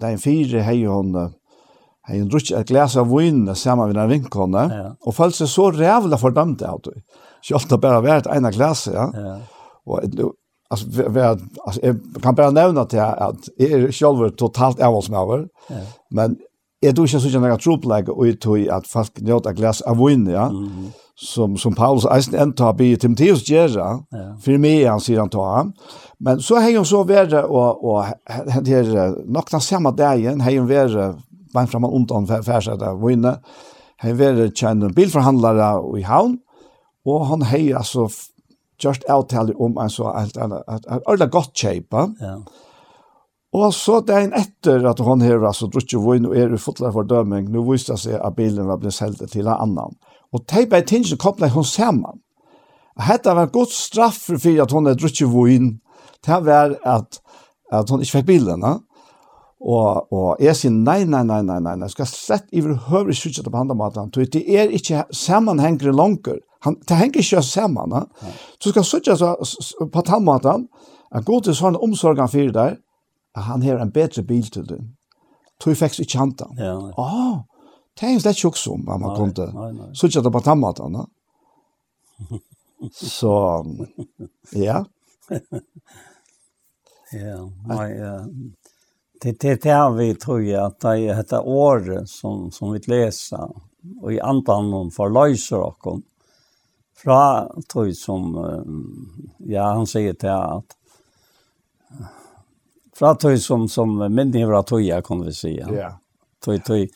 [0.00, 1.32] det er en fire heja hun,
[2.06, 4.90] Han gjorde drukket et glas av vinn sammen med den vinkene, ja.
[5.02, 7.00] og følte seg så rævlig fordømt av det.
[7.46, 9.06] Sjølt det bare vært en klasse, ja.
[9.14, 9.36] ja.
[9.86, 10.02] Og
[10.70, 15.46] alltså vad altså, jeg kan bare nevne til at jeg er selv totalt avsmäver.
[15.70, 15.76] Ja.
[16.10, 16.36] Men
[16.82, 20.26] är du inte så jävla trubbel och i tog att fast njöta glas av vinn,
[20.26, 20.46] ja.
[20.48, 20.92] Mm.
[21.18, 24.00] Som som Paulus eisen enda enta bi Timotheus Gerra.
[24.10, 24.36] Ja.
[24.44, 25.72] for meg han sier han tar.
[26.18, 28.04] Men så har hänger så vært, og, og
[28.64, 31.14] det er nok den samme dagen hänger värre
[31.54, 33.38] vem framan undan färsat av vinna.
[33.96, 36.38] Han värre tjänar bilforhandlere i havn.
[37.06, 38.08] Og han heier altså
[38.82, 42.06] just avtale om en så alt at alla godt shape.
[42.20, 42.38] Ja.
[43.56, 47.08] Og så dagen etter at hon her altså drutje vin og er i fotlar for
[47.08, 49.94] døming, nå viste det seg at bilen var blitt selgt til en annan.
[50.34, 52.20] Og de bare tingene koblet hun sammen.
[53.00, 55.78] Hette var godt straff for at hon er drutje vinn.
[56.26, 57.20] det var at,
[57.72, 58.64] at hon ikke fikk bilen.
[58.64, 58.78] Ja?
[59.60, 63.42] Og, og jeg sier nei, nei, nei, nei, nei, jeg skal slett i høyre sykje
[63.42, 67.94] til på andre det er ikke sammenhengere langer Han, det henger ikke sammen.
[67.94, 68.32] Ja.
[68.60, 69.32] så skal sitte så,
[69.92, 70.68] på tannmaten,
[71.14, 72.78] at god til sånn omsorg han fyrer der,
[73.36, 74.80] at han har en bedre bil til det.
[75.60, 76.58] Tog jeg faktisk ikke hant han.
[76.60, 76.74] Ja.
[77.00, 77.36] Åh,
[77.96, 79.52] det er en slett tjokk som man kom til.
[79.96, 80.98] Sitte det på tannmaten.
[82.92, 83.32] Så,
[84.52, 84.82] ja.
[87.16, 87.38] ja,
[87.70, 87.86] nei,
[89.22, 93.48] det, det, det vi tror jag att det er dette året som, som vi läser
[94.02, 96.00] och i andan for løyser och
[97.06, 98.32] fra tog som,
[99.38, 100.72] ja, han sier til at,
[102.98, 105.52] fra tog som, som minne var tog, jeg kan vi si.
[105.54, 105.92] Ja.
[106.42, 106.88] Tog, tog,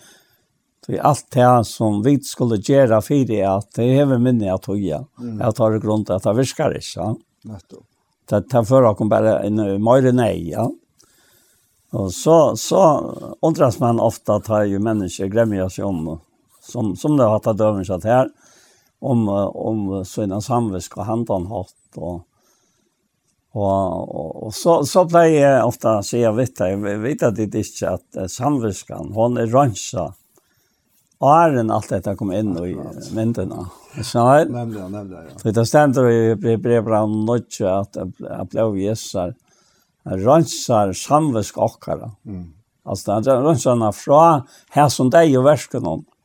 [0.82, 4.98] tog, alt det som vi skulle gjøre for at det er minne av tog, ja.
[5.22, 5.38] Mm.
[5.44, 7.12] Jeg tar det grunn til at det virker ikke, ja.
[7.52, 7.86] Nettopp.
[8.26, 10.66] Det, det fører kom bare en møyre nei, ja.
[11.94, 12.82] Og så, så
[13.46, 16.18] undras man ofte at her jo mennesker glemmer seg om,
[16.66, 18.34] som, som det har tatt døven seg her,
[19.00, 22.26] om, om sina samviska handanhatt och
[23.50, 23.64] Og,
[24.14, 27.48] og, og så, så pleier jeg ofte å si, jeg vet, jeg vet at det
[27.64, 30.04] ikke at samviskan, hon er rønsa,
[31.20, 32.76] åren alt dette kom inn i
[33.16, 33.66] myndene.
[34.06, 34.52] Så vel?
[34.54, 35.40] Nemlig, nemlig, ja.
[35.42, 39.34] For det stender i brevbran nødje at jeg ble gjesser,
[40.06, 42.12] rønsar samvisk okkara.
[42.22, 42.46] Mm.
[42.86, 44.22] Altså, rønsarna fra
[44.76, 46.06] her som deg og versken om.
[46.06, 46.19] Mm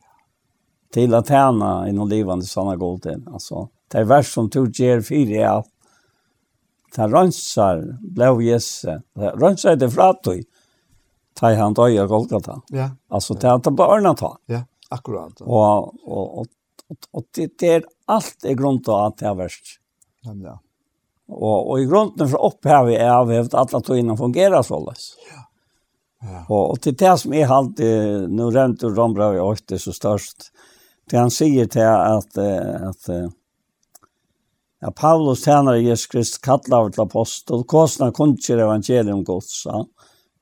[0.90, 3.28] till att tjäna inom livande sanna golden.
[3.32, 5.66] Altså, det er vers som tog ger fire är att
[6.94, 9.02] ta rönsar, blå gässe.
[9.14, 10.44] Rönsar är det fratoj.
[11.34, 12.60] Ta i han døy og Golgata.
[12.72, 12.90] Ja.
[13.12, 14.36] Altså, det er inte bara örna ta.
[14.46, 15.40] Ja, akkurat.
[15.40, 16.46] Og, og, og,
[17.12, 19.76] og, det, det er alt i grunn til at det er värst.
[20.24, 20.56] Ja, ja.
[21.28, 24.94] Og, og i grunden för upphavet er att vi har alla tog fungerar så.
[25.30, 25.42] Ja.
[26.22, 26.42] Ja.
[26.48, 30.50] Og, og til det som er alltid, nå rent ur Rombravi 8 så størst,
[31.10, 33.32] Det han säger till att, at, at
[34.80, 39.86] Ja, Paulus tjener Jesus Krist kallar till apostel, kostnader kunskjer evangelium gods, ja?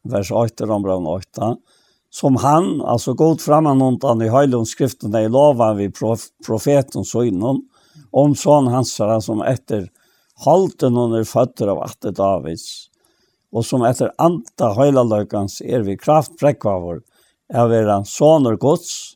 [0.02, 1.56] vers 8, rombran 8,
[2.10, 7.62] som han, alltså god framanundan i höjlundskrifterna i lovan vi prof profeten så innan,
[8.10, 9.88] om sånn hans som efter
[10.44, 12.90] halten under fötter av atte Davids,
[13.52, 19.14] och som efter anta höjlalökans er vi kraft er vi en soner gods,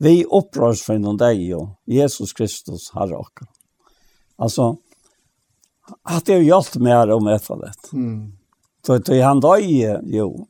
[0.00, 1.60] Vi opprørs for någon deg ju.
[1.84, 3.48] Jesus Kristus har råkat.
[4.36, 4.76] Alltså
[6.02, 7.72] att det är gjort mer om ett av det.
[7.92, 8.32] Mm.
[8.86, 9.64] Så det han døg
[10.04, 10.46] jo.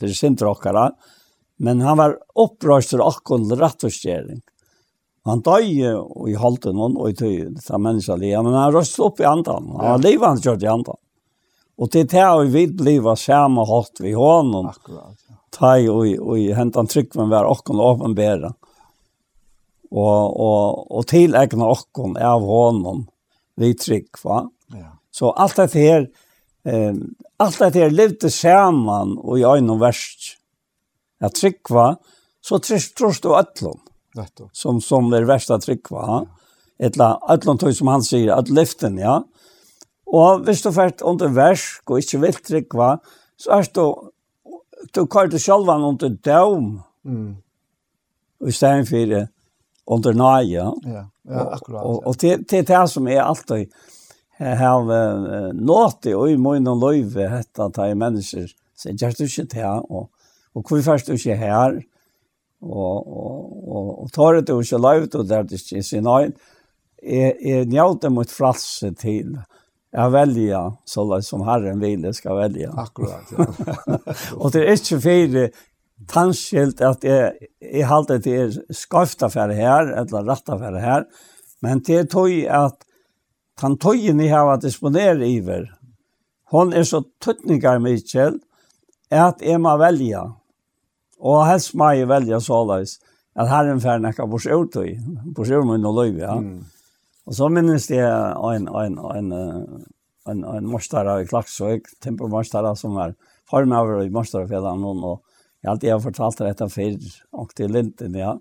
[0.00, 0.92] Det sin synd
[1.56, 4.44] men han var upprörd för akon rättfärdighet.
[5.24, 9.00] Han døg og i halte noen, og i tøy, det er menneska men han røst
[9.00, 10.96] opp i andan, han var livet han kjørt i andan.
[11.80, 14.70] Og til det har vi blivet samme hatt vi hånden,
[15.52, 18.54] ta i og, og hentan trygg men var okken åpenbæra
[19.90, 23.06] og, og, og tilegna okkon av honom
[23.60, 24.44] vi trygg, va?
[24.72, 24.92] Ja.
[25.12, 26.06] Så allt dette her,
[26.64, 26.94] eh,
[27.42, 30.36] allt dette her levde samman och i ögon värst.
[31.20, 31.96] Att tryggva,
[32.40, 33.80] så trist du ötlån.
[34.52, 36.06] Som, som är värsta tryggva.
[36.06, 36.26] Ja.
[36.78, 39.24] Etla, ötlån tog som han säger, att lyften, ja.
[40.10, 42.96] Og hvis du fært under versk og ikke vil tryggva,
[43.38, 43.84] så er du,
[44.94, 46.80] du kvar du sjálvan under døm.
[47.04, 47.36] Mm.
[48.40, 49.26] Og i stedet for
[49.90, 50.66] under nøye.
[50.86, 51.84] Ja, ja, akkurat.
[51.84, 53.70] Og, og til, til det som er alltid
[54.40, 59.18] har uh, nått det, og i munnen løyve hette at det er mennesker, så gjør
[59.18, 60.06] du ikke det, og,
[60.56, 61.76] og hvor først du ikke her,
[62.60, 66.32] og, og, og, og tar det ikke løyve, og der det ikke sin øyne,
[67.00, 69.36] er, er njøte mot fralse til
[69.90, 72.68] jeg velger så som Herren vil jeg skal velge.
[72.78, 73.46] Akkurat, ja.
[74.42, 75.48] og det er ikke fire
[76.08, 81.04] tanskilt at jeg, jeg halte det er skarft affære her, eller rett affære her,
[81.62, 82.86] men det er tøy at
[83.60, 85.68] han tøyen jeg har disponere iver,
[86.50, 88.40] hon er så tøtningar mykjel,
[89.10, 90.24] at jeg må velja,
[91.20, 92.98] og helst må jeg velja såleis,
[93.36, 94.96] at herren fær nekka bors urtøy,
[95.36, 96.36] bors min og løyve, ja.
[96.40, 96.60] Mm.
[97.28, 99.82] Og så minnes jeg en, en, en, en,
[100.26, 103.12] en, en morsdara i Klaksøk, tempermorsdara som er
[103.50, 105.20] formøver i morsdarafjellan, og
[105.60, 106.94] Jeg har alltid fortalt det etter før,
[107.36, 108.32] og til Linden, ja.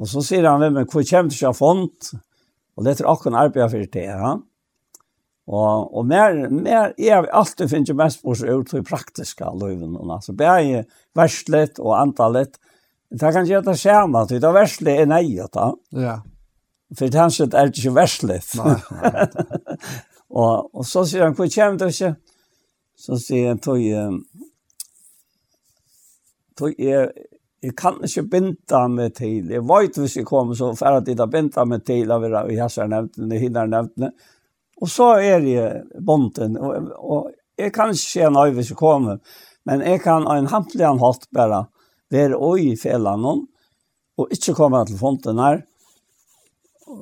[0.00, 2.10] Og så sier han, men hvor kommer du ikke av fond?
[2.74, 4.34] Og det er akkurat arbeid for det, ja.
[5.44, 9.98] Og, og mer, mer, jeg har alltid finnet mest på seg ut i praktiske løyven.
[10.08, 12.56] Altså, bare verslet og antallet.
[13.12, 15.68] Det kan ikke gjøre det samme, for det verslet er nei, da.
[15.92, 16.16] Ja.
[16.96, 18.54] For det hans er det ikke verslet.
[18.56, 19.26] Nei, nei.
[20.40, 22.14] og, og så sier han, hvor kommer du ikke?
[23.04, 23.84] Så sier han, tog,
[26.58, 27.10] tog jeg,
[27.64, 29.50] jeg kan ikke binda meg til.
[29.52, 32.58] Jeg vet hvis jeg kommer så for at jeg å binda meg til av i
[32.58, 34.12] hessar nevntene, hinner nevntene.
[34.82, 39.20] Og så er jeg bonden, og, og jeg kan ikke se noe hvis jeg kommer,
[39.64, 41.64] men jeg kan ha en hampelig anholdt bare
[42.12, 43.44] være oi i felen noen,
[44.18, 45.62] og ikke komme til fonten her.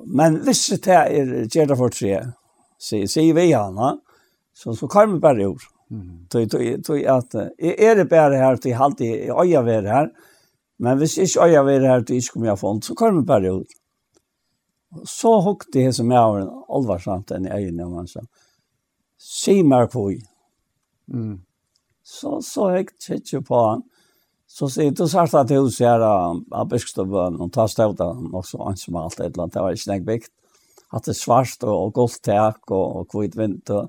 [0.06, 2.20] Men hvis det er gjerne for tre,
[2.78, 3.96] sier vi henne,
[4.54, 5.71] så, så kommer vi bare ord.
[5.92, 6.24] Mm.
[6.32, 10.08] Tøy tøy tøy at er det bare her til halt i øya ver her.
[10.80, 13.54] Men hvis ikke øya ver her til ikke kommer jeg fond så kommer vi bare
[13.54, 13.78] ut.
[15.04, 18.24] Så hokte jeg som jeg har alvarsamt enn i er og man sa.
[19.18, 20.12] Si meg hvor.
[21.08, 21.40] Mm.
[22.02, 23.82] Så så jeg tjekker på han.
[24.48, 29.20] Så sier du sagt at hus her av Biskstobøen, og ta støvda nok så ansmalt
[29.20, 30.32] et eller annet, det var ikke nek bygd.
[30.92, 33.88] At det er svart og, og goldt tak og, og kvitt vind og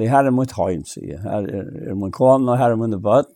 [0.00, 1.20] Det här är mitt hem, säger jag.
[1.20, 3.26] Här är, är min kon och här är min böt.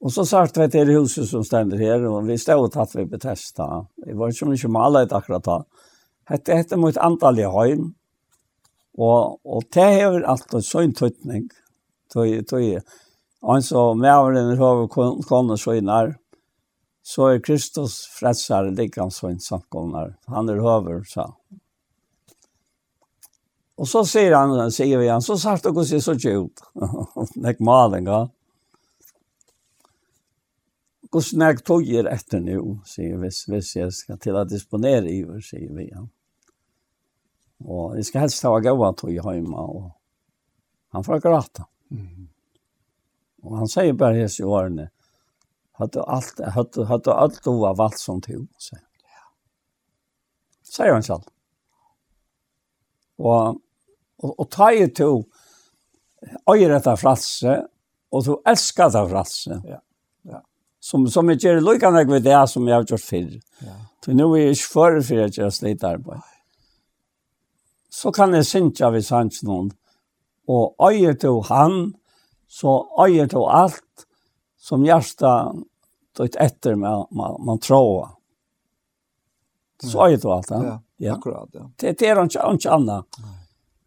[0.00, 3.04] Och så sagt vi till huset som ständer här och vi stod och tatt vi
[3.04, 3.86] betesta.
[3.96, 5.64] Det var som inte med alla ett akkurat här.
[6.24, 7.94] Hette hette mot antall i hem.
[8.98, 11.48] og, og det er alltid så en tuttning.
[12.12, 12.26] Tog,
[13.42, 16.14] Og Och så med den har vi så inn her,
[17.02, 20.16] så er Kristus frälsare likansvinn samkommer.
[20.26, 21.34] Han är över, så.
[23.74, 26.62] Og så sier han, sier vi han, så sagt dere ser så kjult.
[27.44, 28.24] Nek malen, ja.
[31.14, 32.60] Hvordan nek tog er etter nå,
[32.90, 36.08] sier vi, hvis jeg skal til å disponere i, sier vi han.
[37.62, 39.92] Og jeg skal helst ha gav at tog hjemme, og
[40.94, 41.68] han får gråta.
[41.94, 42.26] Mm.
[43.46, 44.88] Og han sier bare hans i årene,
[45.78, 48.90] hadde alt, hadde, hadde alt du var valgt som tog, sier han.
[50.66, 51.30] Sier han selv.
[53.18, 53.60] Og,
[54.22, 55.10] og, og ta i to
[56.50, 57.56] øyre etter fralse,
[58.12, 59.58] og to elsker etter fralse.
[59.68, 59.80] Ja.
[60.30, 60.40] ja.
[60.80, 63.34] Som, som jeg gjør lykkende ved det som jeg har gjort før.
[63.64, 63.76] Ja.
[64.04, 66.24] Så nå er jeg ikke for for jeg gjør slitt arbeid.
[67.94, 69.70] Så kan jeg synge av i sanns noen,
[70.50, 71.94] og øyre til han,
[72.50, 74.04] så øyre til alt,
[74.60, 75.62] som hjertet
[76.14, 78.10] tog etter med man, man, man tråa.
[79.80, 80.60] Så øyre til alt, ja.
[80.64, 80.76] ja.
[81.04, 81.18] Ja.
[81.18, 81.68] Akkurat, ja.
[81.80, 83.22] Det, det er ikke, ikke annet.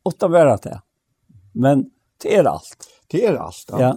[0.08, 0.80] Åtta være det.
[1.58, 1.88] Men
[2.24, 2.90] det er alt.
[3.12, 3.80] Det er alt, ja.
[3.88, 3.94] Ja,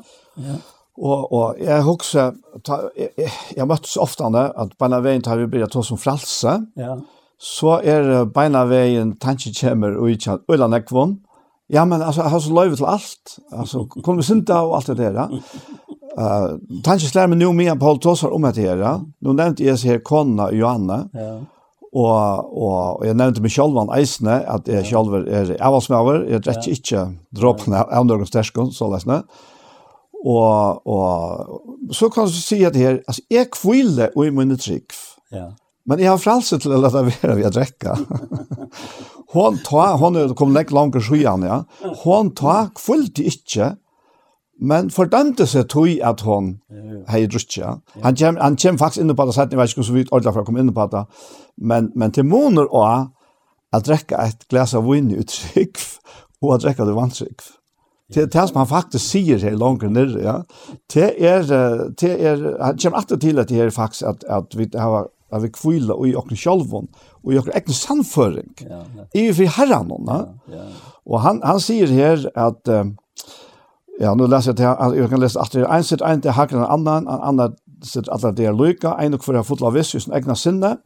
[0.48, 0.58] ja.
[1.00, 2.34] Og, og jeg husker,
[2.66, 6.00] ta, jeg, jeg, jeg møttes ofte an at beina veien tar vi blir ta som
[6.00, 6.58] fralse.
[6.76, 6.98] Ja.
[7.40, 11.14] Så er beina veien tanke kommer og ikke at øyla nekvån.
[11.72, 13.38] Ja, men altså, jeg har så løyve til alt.
[13.52, 15.16] Altså, kom vi synda og alt det der.
[15.16, 15.28] Ja.
[16.10, 18.82] Uh, tanke slær meg nå mye på holdt oss om det her.
[18.82, 18.96] Ja.
[19.00, 21.04] Nå nevnte jeg seg her Kona Johanne.
[21.16, 21.32] Ja.
[21.90, 26.44] Og, og, og jeg nevnte meg selv om eisene, at jeg selv er avhalsmøver, jeg
[26.46, 29.24] drekker ikke dråpen av noen sterskån, så løsne.
[30.20, 34.94] Og, og så kan du si at her, altså, jeg kviler og i mine trygg.
[35.34, 35.48] Ja.
[35.88, 37.96] Men jeg har fralse til å lette være ved å drekke.
[39.34, 41.62] hon ta, hon er kommet lengt langt skjøen, ja.
[42.04, 43.72] Hon ta kvilte ikke,
[44.60, 46.52] men fordømte seg tog at hon
[47.08, 47.78] hei drutja.
[48.04, 50.42] Han kjem, han kjem faktisk inn på det, jeg vet ikke så vidt ordentlig for
[50.42, 51.04] å komme inn på det,
[51.56, 53.08] men, men til måneder og
[53.72, 55.80] at drekka et glas av vinn i trygg,
[56.42, 57.46] og at drekka det vantrygg.
[58.10, 60.36] Det er det som han faktisk sier her langt nere, ja.
[60.90, 61.46] Det er,
[62.00, 65.44] det er, han kommer alltid til at det er faktisk at, at vi har at
[65.44, 66.88] vi kvila i okkur sjálvun
[67.22, 69.04] og i okkur ekne samføring ja, ja.
[69.14, 70.16] i vi herran ja,
[70.50, 70.64] ja.
[71.06, 72.96] og han, han sier her at um,
[74.02, 76.20] Ja, nu läser jag det här, jag kan läsa att det är en sitt en
[76.20, 79.46] till hacken en annan, en annan sitt alla det är lycka, en och för att
[79.46, 80.76] fotla viss i sin egna sinne.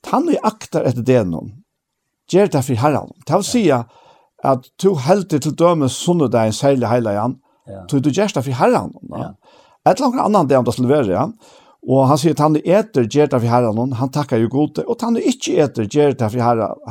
[0.00, 1.50] Tan vi aktar etter det någon.
[2.32, 3.10] Ger det för herran.
[3.26, 3.84] Det vill säga
[4.42, 7.36] att du helter till döme sunne dig en särlig heligan.
[7.66, 7.84] Ja.
[7.88, 8.92] Du du gärsta för herran.
[9.02, 9.34] Ja.
[9.90, 11.32] Ett långt annan det om det skulle vara, ja.
[11.80, 15.00] Og han sier at han eter gjør det for herren, han takkar jo god og
[15.00, 16.42] han ikke eter gjør det for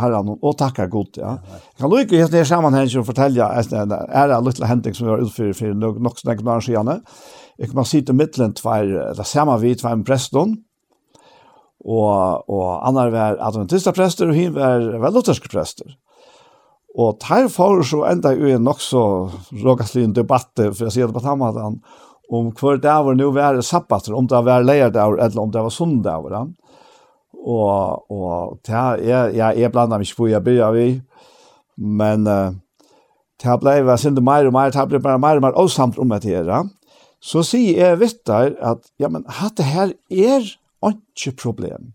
[0.02, 1.36] herren, og takkar god Ja.
[1.46, 5.60] Jeg kan lukke helt ned sammenhengen og fortelle en liten hending som vi har utført
[5.60, 7.05] for nok, nok snakke noen siden.
[7.59, 10.58] Jeg kan si til midtelen tvær, det samme vi tvær med presten,
[11.86, 15.96] og, og andre var adventista prester, og hin var, var lutherske prester.
[16.97, 19.04] Og der får så enda jo en nok så
[19.63, 21.78] råkastlig debatt, for jeg sier det på samme at han,
[22.30, 25.74] om hver dag var nu var sabbater, om det var leierdag eller om det var
[25.74, 26.30] sundag.
[26.32, 26.46] Ja.
[27.39, 29.04] Og, og det er,
[29.34, 30.88] jeg, jeg blander meg ikke på, jeg blir vi,
[31.80, 32.58] men uh,
[33.39, 36.12] det ble jeg sinne mer og mer, det ble bare mer og mer avsamt om
[36.12, 36.68] det her.
[37.20, 40.51] Så sier jeg vitt der at, ja, men at det her er
[40.86, 41.93] ikke problem.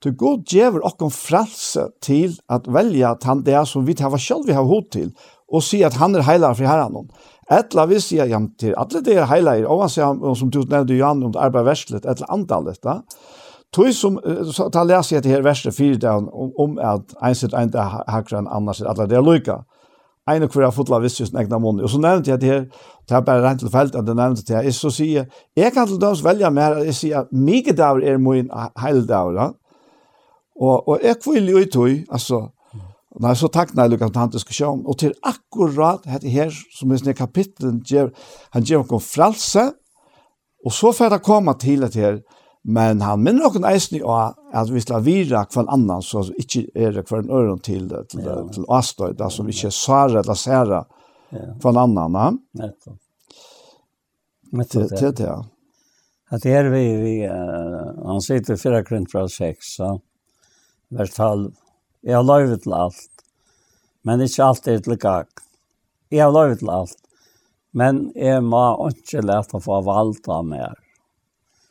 [0.00, 4.56] Du god djever okkom frelse til at velja tann det som vi tar selv vi
[4.56, 5.10] har hod til,
[5.50, 7.10] og si at han er heilar for herren.
[7.50, 10.94] Etla vi sier at til alle det er heilar, og han sier, som du nevnte
[10.94, 13.00] Johan, om det arbeid verslet, etla antallet, da.
[13.74, 14.16] Tui som,
[14.50, 17.70] så ta leser jeg til her verset fire dagen, om, om at ein sitt ein
[17.70, 19.60] dag hakra enn annars sitt, alle det er lykka.
[20.30, 21.84] Ein og hver har fått la visst just egna måned.
[21.86, 22.64] Og så nevnte jeg det her,
[23.08, 25.72] det er bare rent til felt at det nevnte det her, jeg så sier, jeg
[25.74, 29.48] kan til døms velja mer, jeg sier, mye dager er min heildager, da.
[30.60, 32.48] Og, og jeg kvill jo i tui, altså,
[33.20, 34.82] Nei, så takk nei lukka til han diskusjon.
[34.88, 37.82] Og til akkurat dette her, som er sånne kapitlen,
[38.54, 39.66] han gjør noen fralse,
[40.64, 42.20] og så får det komme til det her,
[42.64, 44.16] men han minner noen eisen i å,
[44.52, 48.24] at vi skal vire hver annan, så ikke er det hver en øren til, til,
[48.24, 48.40] ja.
[48.52, 50.82] til Astøy, da som ikke er sære eller sære
[51.30, 52.42] hver annan.
[52.60, 52.74] Ja.
[54.68, 55.38] Til det, ja.
[56.30, 59.96] At det er vi, vi uh, han sitter i fyra kring fra 6, så
[60.94, 61.48] vers 12,
[62.02, 63.24] Jeg har løyve til alt,
[64.08, 65.28] men ikke alt er til gang.
[66.10, 66.96] Jeg har løyve til alt,
[67.76, 70.78] men jeg må ikke lete for å valde mer.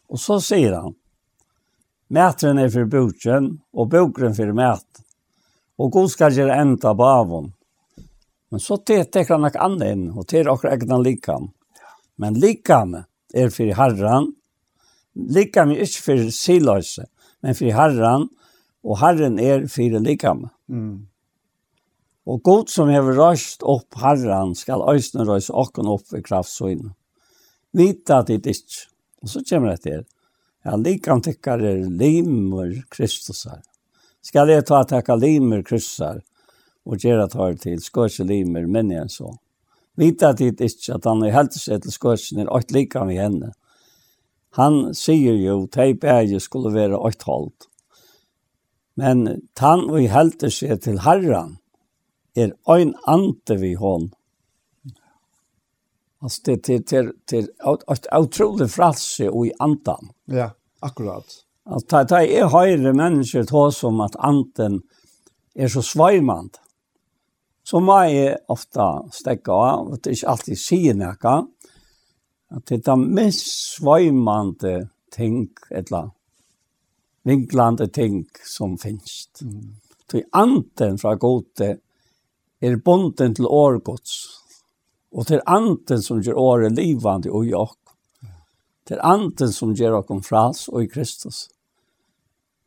[0.09, 0.95] Og så sier han,
[2.09, 5.01] Mætren er for boken, og boken for mæt.
[5.77, 7.51] Og god skal gjøre enda på avon.
[8.49, 11.51] Men så teker han nok andre inn, og til dere egna likam.
[12.17, 14.31] Men likam er for herren.
[15.13, 17.05] Likam er ikke for siløse,
[17.45, 18.25] men for herren,
[18.83, 20.47] og Herren er fire likam.
[20.67, 21.07] Mm.
[22.29, 26.93] Og god som hever røst opp Herren skal øysene røst åkken opp ved kraftsøyne.
[27.73, 28.87] Vita dit ikke.
[29.23, 30.05] Og så kommer det til.
[30.65, 33.61] Ja, likam tykkar er limer Kristusar.
[34.21, 36.21] Skal jeg ta takka limer Kristusar
[36.89, 39.31] og gjøre tar til skåse limer mennigen så.
[39.99, 43.51] Vita dit ikke at han er helt sett til skåsen er åkt likam i henne.
[44.57, 47.67] Han sier jo, teip er jo skulle være åkt holdt.
[48.99, 51.57] Men tann og helter seg til herran,
[52.35, 54.09] er ein ante vi hon.
[56.19, 60.11] Altså, det er til, til, til, utrolig fralse og i antan.
[60.27, 60.49] Ja,
[60.81, 61.45] akkurat.
[61.65, 64.81] Att ta er høyre mennesker til ta som at anten
[65.55, 66.57] er så svajmand.
[67.63, 71.33] Så må jeg ofte stekke av, det er ikke alltid sier noe,
[72.49, 76.09] at det er mest svajmande ting eller
[77.29, 79.29] vinklande ting som finns.
[79.41, 79.75] Mm.
[80.09, 81.77] Till anten fra gode
[82.59, 84.15] er bonden til årgods.
[85.13, 87.75] Og til anten som gjør året livande og jag.
[88.89, 91.47] Til anten som gjør oss frals og i Kristus.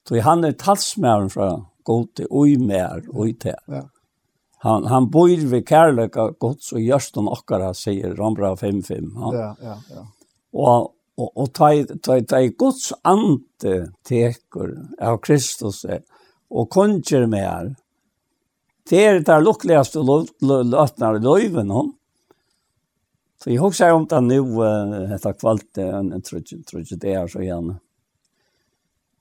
[0.06, 3.55] Till han er talsmæren fra gode og i mer og i te.
[3.68, 3.82] Ja.
[4.62, 9.09] Han, han bor ved kärlek av gods og gjørst om okkara, sier Rambra 5.5.
[9.18, 9.78] Ja, ja, ja.
[9.90, 10.05] ja.
[10.55, 10.93] Og
[11.23, 11.70] Og, og ta,
[12.03, 13.77] ta, ta i Guds ante
[14.09, 17.77] teker av Kristus og konger med.
[18.89, 21.93] Det er det lukkeligste løtene i løyven hon.
[23.43, 24.43] Så jeg husker om det nå,
[25.15, 27.78] etter kvalt, jeg tror ikke det er så gjerne.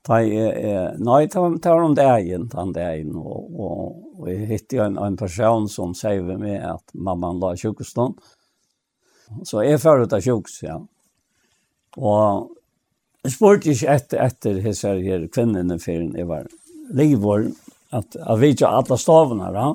[0.05, 3.81] Ta, er, nei, det var om det egen, ta om det egen, og, og,
[4.17, 8.17] og jeg hittet en, en person som sier ved meg at mamma la sjukestånd.
[9.45, 10.79] Så jeg fører ut av sjukestånd, ja.
[11.97, 12.51] Og
[13.25, 16.47] jeg spurte ikke etter, etter hese her kvinnene før jeg var
[16.97, 17.49] livår,
[17.91, 19.71] at jeg vet jo alle stavene da.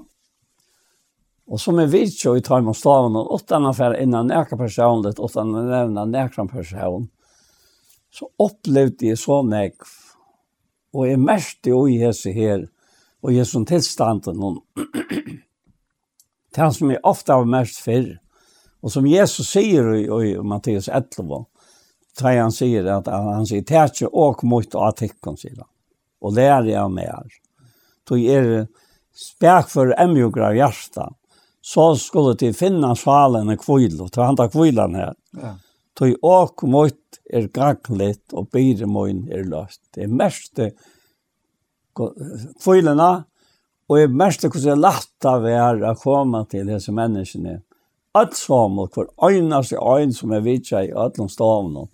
[1.46, 5.52] Og som jeg vet jo, jeg tar med stavene, åttan affær innan nekka personligt, åttan
[5.54, 7.06] nevna nekka person,
[8.10, 9.76] så opplevde jeg så nek,
[10.96, 12.64] og jeg merkte jo i hese her,
[13.22, 14.58] og i hese tilstanden,
[16.56, 18.16] det som jeg ofte har merkt før,
[18.82, 21.44] og som Jesus sier i, i Matteus 11,
[22.16, 25.68] Tre han sier at han sier, «Tætje og mot atikken», sier han.
[26.24, 27.26] Og lærer jeg mer.
[28.08, 28.66] Då er
[29.12, 31.10] spek for emjogra hjärsta.
[31.60, 35.14] Så skulle de finna svalen i kvill, og ta handa kvillan her.
[35.36, 35.56] Ja.
[35.98, 39.82] Då åk mot er gagligt, og byr mot er løst.
[39.94, 40.60] Det er mest
[42.62, 43.24] kvilena,
[43.88, 47.58] og det er mest hvordan det er lagt av er å komme til disse menneskene.
[47.58, 47.75] Mm
[48.16, 51.86] at samme, hver øyneste øyn som er vidtja i ødlom stavene.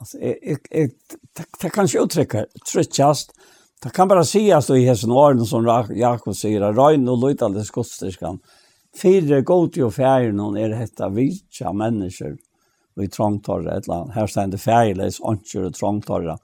[0.00, 0.90] Altså, jeg, jeg, jeg,
[1.36, 3.32] det, det kan ikke uttrykke, trykkjast,
[3.84, 5.66] det kan bare sies i hessen årene som
[5.96, 8.38] Jakob sier, at røyne og løyte alle godstyrskan,
[8.96, 12.36] fire gode og fjerde noen er dette vidtja mennesker,
[12.94, 16.36] og i trangtorre, et eller annet, her stender fjærleis, åndkjør og trangtorre,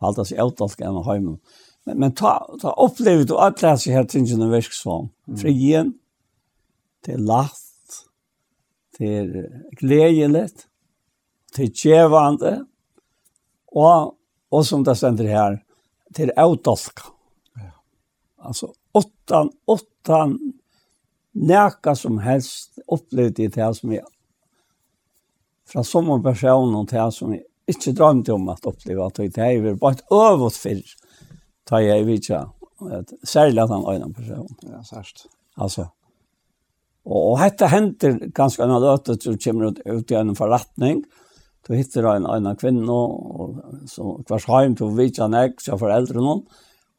[0.00, 1.38] og alt det er eutalsk enn og heimen.
[1.86, 5.10] Men, men ta, ta opplevd og atlæs i her tingene virksam,
[5.40, 6.00] frien, mm
[7.04, 7.98] det er lagt,
[8.98, 9.32] det er
[9.80, 10.48] gledelig,
[11.54, 12.54] det er djevande,
[13.74, 14.14] og,
[14.50, 15.58] og som det stender her,
[16.14, 16.44] det er.
[17.58, 17.70] Ja.
[18.38, 20.38] Altså, åttan, åttan,
[21.34, 24.04] næka som helst opplevde i det som jeg,
[25.66, 29.40] fra som en person og det som jeg ikke drømte om at oppleve at det
[29.40, 30.94] er jo bare et øvått
[31.66, 32.44] tar jeg vidtja,
[33.24, 34.48] særlig at han øyne person.
[34.62, 35.26] Ja, særst.
[35.56, 35.86] Altså,
[37.04, 41.04] Og, og dette hender ganske annet løte, så kommer ut ut i en forretning,
[41.66, 43.56] du hittar en en kvinna och
[43.86, 46.46] så kvars hem till vilka näck så för äldre någon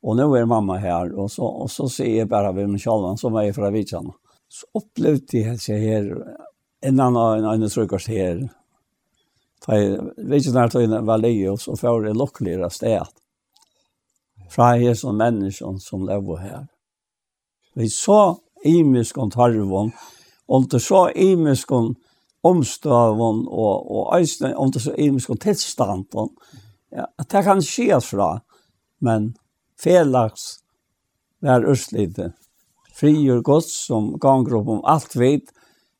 [0.01, 3.35] och nu är mamma här och så och så ser jag bara vem Charlan som
[3.35, 4.11] är från Vitsan.
[4.49, 6.35] Så upplevde jag sig här
[6.81, 8.49] en annan en annan frukost här.
[9.65, 9.71] Ta
[10.17, 13.13] vilka när tog en valle och så får det lockligare stät.
[14.49, 16.67] Fra här som människan som lever här.
[17.73, 19.91] Vi så imiskon tarvon,
[20.47, 21.93] om det så imiskon
[22.45, 26.29] omstavon og, og eisne, om det så imiskon tilstanden,
[26.93, 28.29] ja, det kan skje fra,
[29.03, 29.33] men
[29.81, 30.59] felaks
[31.43, 32.31] vær østlite.
[32.95, 35.51] Frigjør godt som ganger opp om alt vidt,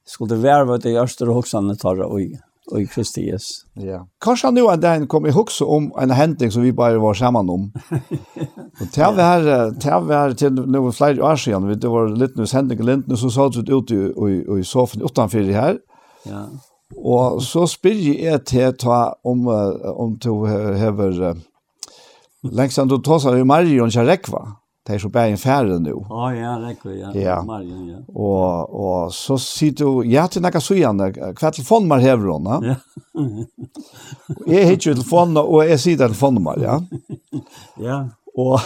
[0.06, 2.38] skulle være ved det gjørste og hoksene tarra og
[2.72, 3.66] og i Kristi Jesus.
[3.78, 4.02] Ja.
[4.24, 7.50] Kanskje nå en dag kom jeg också om en händning som vi bare var sammen
[7.50, 7.72] om.
[8.82, 12.38] og til och det til det var til noen flere år sedan, det var litt
[12.38, 15.78] nu händning og Linden, så satt vi ut i, i, i soffan utenfor her.
[16.26, 16.46] Ja.
[16.98, 19.48] Og så spyr jag till ta om,
[19.98, 21.36] om du hever,
[22.44, 26.06] lengst enn du tar seg i Marion Kjarekva det er så bare en färre nu.
[26.10, 27.12] Ja, ja, er ja.
[27.14, 27.42] Ja.
[27.42, 27.98] Marien, ja.
[28.16, 32.76] Og, og så sier du, jag har till några hva kvart telefonnummer häver hon, ja.
[34.46, 36.82] jeg hittar ju telefonen och jag sitter telefonnummer, ja.
[37.78, 38.10] ja.
[38.38, 38.60] Og,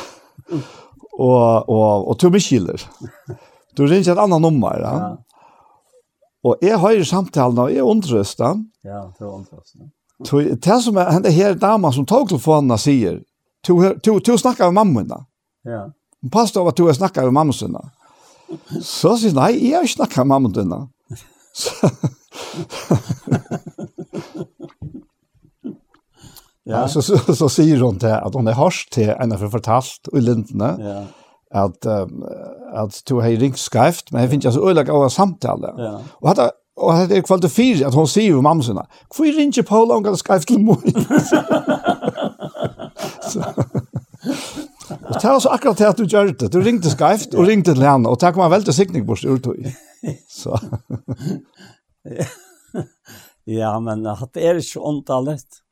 [1.19, 2.83] og, og, og, tog mig skiller.
[3.77, 4.93] Du ringer et annet nummer, ja.
[4.99, 5.15] ja.
[6.43, 8.55] Og jeg har jo samtalen og och jag da.
[8.83, 9.89] Ja, det var undröstar.
[10.63, 13.21] Det som er, henne her dama som tog telefonen säger,
[13.67, 15.25] du, du, du snackar med mamma.
[15.63, 15.91] Ja.
[16.21, 17.81] Hun passet over at har snakket med mamma sinne.
[18.81, 20.79] Så sier hun, nei, jeg har ikke snakket med mamma sinne.
[26.69, 26.79] ja.
[26.87, 30.01] Så, så, så, så sier hun til at hun er hørst til en av fortalt
[30.13, 30.71] i lintene.
[30.83, 31.01] Ja
[31.49, 32.23] at um,
[32.73, 35.67] at du har ringt skrift, men jeg finner ikke så øyelig av samtale.
[35.77, 35.93] Ja.
[36.21, 38.81] Og hatt og hatt er kvalitet fire, at hon sier jo mamma sinne,
[39.15, 40.79] hvor ringer ikke Paula om hva skrift til mor?
[43.31, 43.43] så.
[44.89, 46.51] Og det var så akkurat det at du gjør det.
[46.53, 49.39] Du ringte skreft og ringte til henne, og det kom en veldig sikning bort ur
[49.43, 49.57] tog.
[50.31, 50.57] Så.
[53.59, 55.63] ja, men det er ikke åndalett.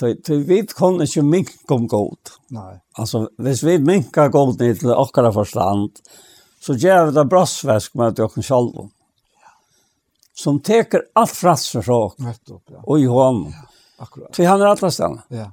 [0.00, 2.34] Du vet kun ikke mink om god.
[2.54, 2.72] Nei.
[2.98, 6.00] Altså, hvis vi minkar god ned til okkara forstand,
[6.60, 8.88] så gjør vi det brassvesk med dere selv.
[10.34, 12.16] Som teker alt fra seg fra oss.
[12.18, 12.80] Nettopp, ja.
[12.82, 13.52] Og i hånden.
[13.54, 13.68] Ja,
[14.02, 14.32] akkurat.
[14.34, 15.22] Så han er alle stedene.
[15.30, 15.52] Ja.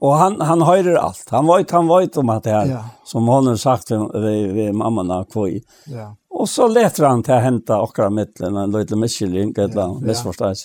[0.00, 1.26] Och han han höjer allt.
[1.30, 2.84] Han var han var om att det här ja.
[3.04, 4.08] som hon har sagt til
[4.54, 5.62] vid mamman har kvoi.
[5.86, 6.16] Ja.
[6.30, 9.98] Och så letar han till att hämta åkra mittlen en liten misskilling eller ja.
[10.00, 10.56] missförstånd.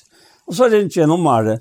[0.46, 1.60] Och så ringer en omare.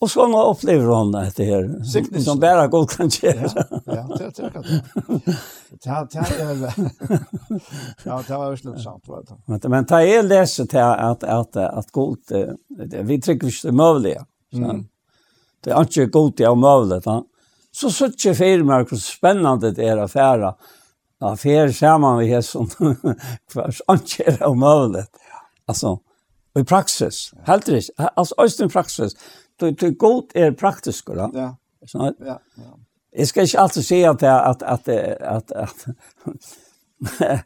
[0.00, 2.22] Och så nå upplever hon det här Siktning.
[2.22, 3.64] som bara går kan göra.
[3.86, 4.64] Ja, det tycker jag.
[5.84, 6.74] Ja, det är
[8.04, 9.22] Ja, det var ju sant va.
[9.46, 12.32] Men men ta är läser at, att att att gott
[13.02, 14.26] vi tycker vi är möjliga.
[14.52, 14.86] Mm
[15.64, 17.16] det er ikke godt til å møle det.
[17.72, 20.52] Så sørger ikke for meg hvor spennende det er å fære.
[21.22, 22.68] Ja, fære sammen med som
[23.52, 25.06] hver ikke er å møle det.
[25.70, 25.96] Altså,
[26.58, 27.94] i praksis, helt riktig.
[28.10, 29.16] Altså, også i praksis.
[29.60, 31.28] Det, det godt er praktisk, da.
[31.34, 31.50] Ja.
[31.94, 32.72] Ja, ja.
[33.12, 35.88] Jeg skal ikke alltid si at, at, at, at, at,
[37.20, 37.42] at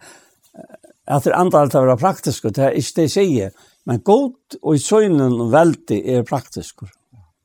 [1.06, 3.50] at det andre alt er praktisk, det er ikke det jeg sier.
[3.86, 6.82] Men godt og i søgnen veldig er praktisk.
[6.82, 6.88] Ja.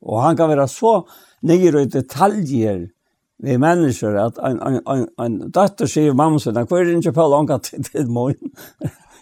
[0.02, 1.00] Og han kan være så
[1.46, 2.88] nere i detaljer
[3.42, 7.16] vi mennesker at en, en, en, en datter sier mamma sin, hva er det ikke
[7.16, 8.52] på langt til det morgen?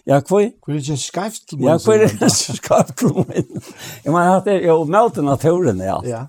[0.05, 0.57] Ja, hva er det?
[0.61, 1.63] Hva er det ikke skarft til?
[1.65, 3.65] Ja, hva er det ikke skarft til morgen?
[4.05, 5.97] Jeg mener at det er jo møte naturen, ja.
[6.05, 6.21] Ja.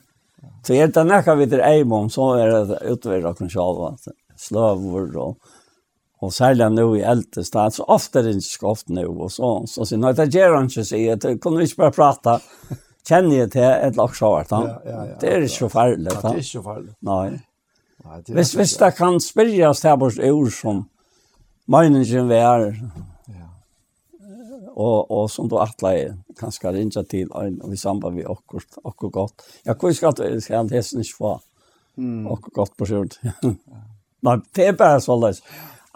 [0.65, 3.95] Så er det nekka vidt er eimom, så er det utverra av sjalva,
[4.41, 5.59] sløver og
[6.23, 9.49] og særlig nå i eldre stad, så ofte er det ikke ofte nå, og så,
[9.67, 12.37] så sier, nei, det gjør han ikke, sier jeg, kunne vi ikke bare prate,
[13.09, 16.11] kjenner jeg til et laks av Ja, ja, ja, det er ikke så farlig.
[16.11, 16.93] Ja, det er ikke så farlig.
[17.01, 17.29] Nei.
[18.03, 20.85] Nei det hvis, hvis det kan spyrjas her på ord som
[21.71, 22.69] meningen vi er,
[24.73, 29.13] og, og som du atleier, kanskje rinja til en, og vi sambar vi akkurat, akkurat
[29.13, 29.47] godt.
[29.67, 31.33] Ja, hvor skal du, skal han hesten ikke få
[31.97, 32.27] mm.
[32.33, 33.19] akkurat godt på skjort?
[34.27, 35.43] Nei, det er bare så løs.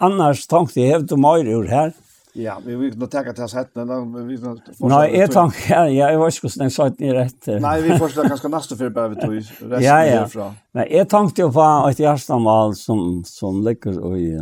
[0.03, 1.95] Annars tenkte jeg, hevde du mer ord her,
[2.39, 4.39] Ja, vi vill inte ta till sätten men vi
[4.79, 7.47] Nei, jeg tänker ja, jag vet inte hur snägt ni rätt.
[7.47, 10.21] Nei, vi forstår kanskje neste för bare vi tog resten ja, ja.
[10.21, 10.55] herfra.
[10.73, 14.41] Nej, jeg tenkte jo på et hjertemål som som ligger i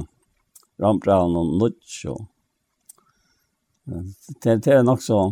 [0.83, 2.17] Rampran och Nutcho.
[4.43, 5.23] Det det er nok så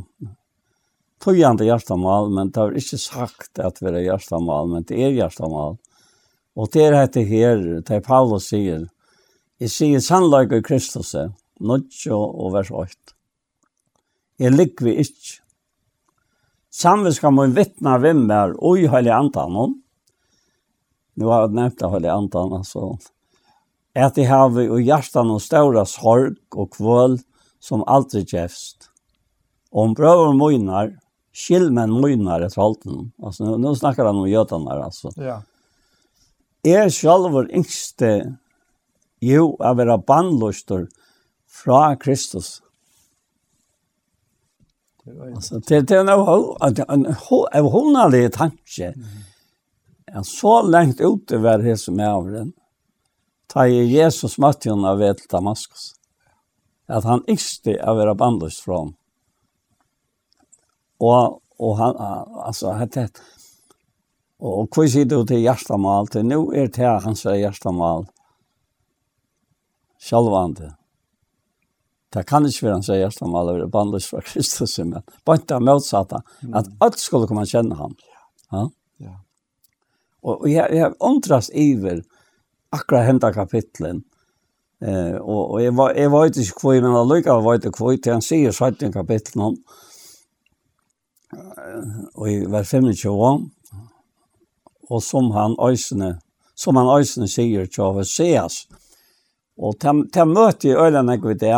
[1.24, 5.78] tøyende hjertemål, men det har ikke sagt at det er hjertemål, men det er hjertemål.
[6.56, 8.86] Og det er det her, det er Paulus sier,
[9.59, 11.14] jeg sier sannolikt i Kristus,
[11.62, 13.14] nødtjå og vers 8.
[14.43, 15.39] Jeg ligger vi ikke.
[16.72, 19.76] Samvis kan man vittna hvem er og i heilig antan.
[21.14, 22.94] Nu har jeg nevnt det heilig antan, altså.
[23.93, 27.18] At de har vi og hjertan og ståra sorg og kvål
[27.62, 28.89] som aldri kjefst.
[29.72, 30.94] Om brøver møgnar,
[31.32, 33.10] skill men møgnar etter halten.
[33.22, 35.12] Altså, nu, nu snakker han om gjøtene her, altså.
[35.20, 35.39] Ja.
[36.64, 38.39] Er sjálfur yngste
[39.22, 40.89] jo, er vera bannlustur,
[41.53, 42.61] fra Kristus.
[45.07, 47.07] Altså, det, det er en, en,
[47.55, 48.93] en hundalig tanke.
[50.12, 52.53] Jeg så lengt ute var det som er av den.
[53.51, 55.93] Ta i Jesus møtte hun av et Damaskus.
[56.89, 58.95] At han ikke er være bandløst fra ham.
[61.03, 61.99] Og, og han,
[62.47, 63.24] altså, hette det.
[64.43, 66.09] Og hva sier du til hjertemål?
[66.11, 68.09] Til nå er det hans hjertemål.
[70.03, 70.73] Sjølvande.
[72.12, 75.60] Det kan ikke være han sier at han var bandløs fra Kristus, men bare det
[75.64, 76.20] motsatte,
[76.55, 77.94] at alt skulle komme kjenne ham.
[78.52, 78.66] Ja.
[79.01, 79.14] ja.
[80.22, 82.02] Og, og jeg, jeg undres iver
[82.72, 84.02] akkurat hentet kapitlen,
[84.82, 87.97] Eh och och jag var jag var inte kvar men jag lukar var inte kvar
[87.97, 89.56] till han säger så ett kapitel om
[92.14, 93.51] och i vers 25
[94.89, 96.20] och som han ösne
[96.55, 98.68] som han ösne säger till av Seas
[99.61, 101.53] Og til, til møte i øyne jeg vet det,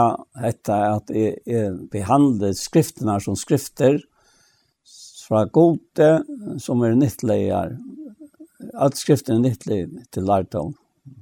[0.50, 4.00] etter at jeg, jeg behandlet skriftene som skrifter,
[5.24, 6.08] fra gode
[6.60, 7.78] som er nyttleier,
[8.72, 9.80] Alt skriften er nyttlig
[10.14, 10.72] til lærdom,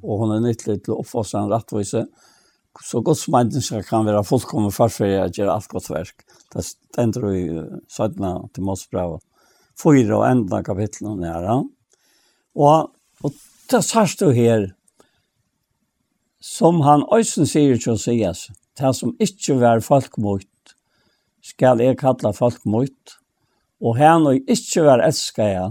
[0.03, 2.05] og hun er nyttlig til å oppfasse en rettvise,
[2.81, 6.25] så godt som mennesker kan være fullkommen farferier og gjøre alt godt verk.
[6.55, 7.45] Det stender i
[7.91, 8.23] 17.
[8.55, 9.21] til Måsbrevet.
[9.81, 11.49] Fyra og enda kapitlen her.
[12.57, 12.93] Og,
[13.25, 13.37] og
[13.73, 14.71] det sørste her,
[16.43, 18.49] Som han øysen sier til Josias,
[18.79, 20.75] det som ikke var folkmøyt,
[21.43, 23.17] skal jeg kalla folkmøyt,
[23.83, 25.69] og han og ikke var elskaja,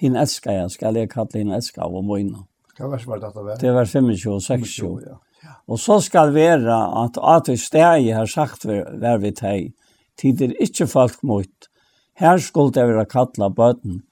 [0.00, 2.42] hin elskaja, skal jeg kalla hin elskaja og møyna.
[2.78, 3.44] Hva vers var dette?
[3.44, 3.60] Var?
[3.60, 4.90] Det var 25 og 26.
[4.90, 5.54] 25, ja.
[5.70, 9.72] Og så skal være at at vi steg har sagt vær vi teg,
[10.18, 11.70] tider ikke folkmøyt,
[12.18, 14.02] her skulle det være kalla bøten,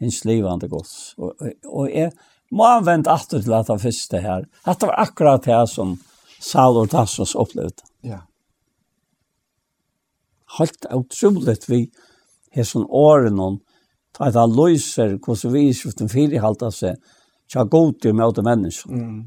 [0.00, 1.14] hins livande gods.
[1.18, 2.12] Og, og, og jeg,
[2.50, 4.46] må han vente atter til at han første her.
[4.64, 5.96] At det var akkurat det som
[6.40, 7.82] Saul og Tassos opplevde.
[8.06, 8.22] Ja.
[10.58, 11.86] Helt utroligt vi
[12.54, 13.58] har sånn åren om
[14.22, 17.00] at han løser hvordan vi i skriften fire halter seg
[17.50, 18.92] til å gå til å møte mennesker.
[18.94, 19.18] Mm.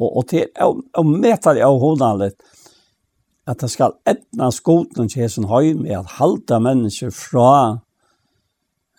[0.00, 2.40] Og, og til å møte det av hodene litt,
[3.50, 7.80] at det skal etna skoten til hessen høy med at halda mennesker fra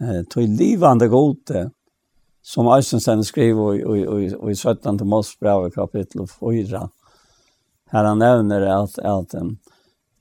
[0.02, 1.70] eh tog livande gode
[2.42, 6.90] som Eisenstein skriver i i i i 17 Mosebrev kapitel 4.
[7.86, 9.36] Här han nämner att att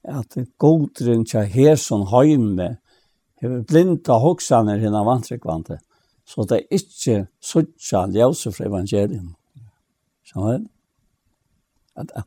[0.09, 2.77] att godren tja herson heime
[3.40, 5.78] hever blinda hoksaner hinna vantrekvante,
[6.24, 9.35] så det er ikke suttja ljøse fra evangelien.
[10.24, 10.61] Så er
[11.97, 12.24] at, at,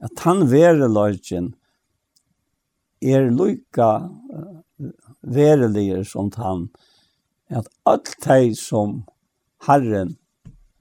[0.00, 1.52] at han være løgjen
[3.02, 4.90] er lykka uh,
[5.22, 6.68] vereliger som han
[7.48, 9.04] at alt de som
[9.66, 10.16] Herren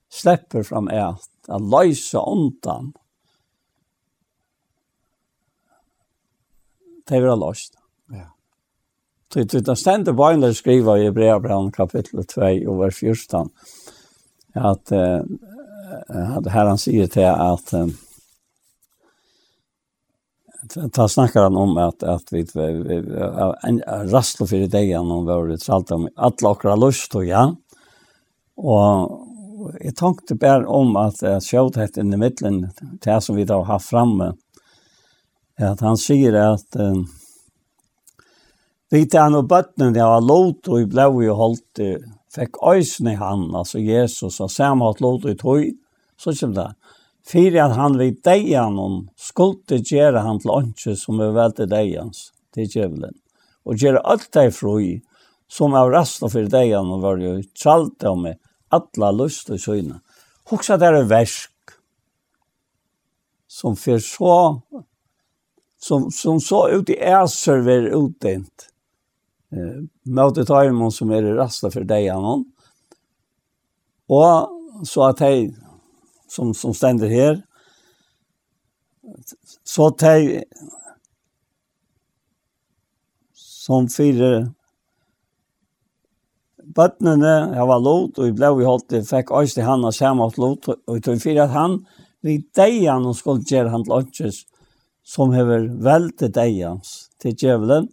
[0.09, 1.15] släpper fram är
[1.47, 2.93] att lösa ondan
[7.07, 7.77] Det är løst.
[8.09, 8.35] Ja.
[9.33, 13.49] Det det där ständer Bibeln skriva i Hebreerbrevet kapitel 2 och vers 14
[14.53, 15.21] att eh
[16.07, 17.73] att Herren säger till att
[20.91, 22.45] ta snackar han om att att vi
[23.63, 23.81] en
[24.11, 27.55] rastlo för det igen om vad det allt om alla okra lust och ja.
[28.55, 29.11] Och
[29.81, 32.69] jag tänkte bara om att jag såg det i mitten
[33.01, 34.33] det som vi då har framme.
[35.59, 36.75] Att han säger att
[38.89, 41.79] Vi tar han och bötten, det var lot och i blå holdt, hållt,
[42.35, 42.49] fick
[42.99, 45.71] i han, alltså Jesus, och samme hatt lot i tog,
[46.17, 46.75] så kommer det.
[47.25, 52.27] Fyrir at han vil deian hon skulle gjere han til åndsje som er veldig deians
[52.53, 53.15] til djevelen.
[53.65, 54.99] Og gjere alt dei froi
[55.49, 58.37] som av rastan fyrir deian hon var jo tralta med
[58.73, 60.01] alla lust og søgna.
[60.51, 61.73] Hoksa det er versk
[63.49, 64.35] som fyrir så
[65.81, 68.69] som, som så ut i æser vil utdent.
[69.53, 72.45] Eh, Møte tajmon som er rasta fyrir deian hon.
[74.13, 75.37] Og så at hei
[76.35, 77.41] som, som ständer här.
[79.63, 80.43] Så teg
[83.65, 84.31] som fire
[86.75, 89.95] bøttene, jeg var lot, og jeg ble jo holdt, jeg fikk også til han og
[89.95, 91.77] samme at lot, og jeg tog fire at han,
[92.25, 94.41] vi deg han og skulle gjøre han til åkjes,
[95.05, 97.87] som hever veldig deg hans til djevelen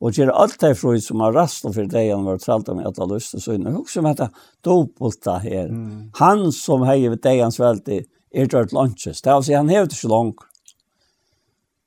[0.00, 2.82] og gjør alt det frøy som har rast og for deg han var tralt om
[2.84, 3.72] at han lyste så inne.
[3.72, 4.28] Hukk som heter
[4.64, 5.70] Dobulta her.
[5.72, 6.10] Mm.
[6.20, 8.02] Han som heier ved deg hans veldig
[8.36, 9.22] er gjort lunches.
[9.22, 10.44] Det er altså, han hevet ikke langt.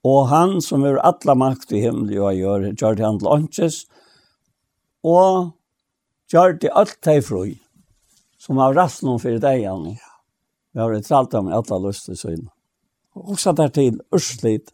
[0.10, 3.84] Og han som er alla makt i himmel og gjør, gjør det han lunches
[5.06, 5.52] og
[6.31, 7.57] gjør det alt det frøy
[8.40, 9.91] som har rast noen for deg han.
[10.73, 12.49] Vi har tralt om at han lyst til inne.
[13.19, 14.72] Og så der til Ørslit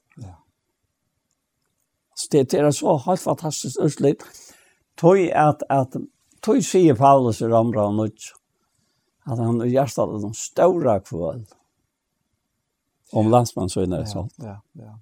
[2.15, 4.23] Så det er så helt fantastisk utslitt.
[4.97, 5.97] Tøy at, at
[6.45, 8.31] tøy sier Paulus i Ramra og Nuts,
[9.27, 11.43] at han er hjertet av den større kvøl
[13.15, 14.37] om landsmannsøyne og sånt.
[14.39, 14.93] Ja, ja, ja.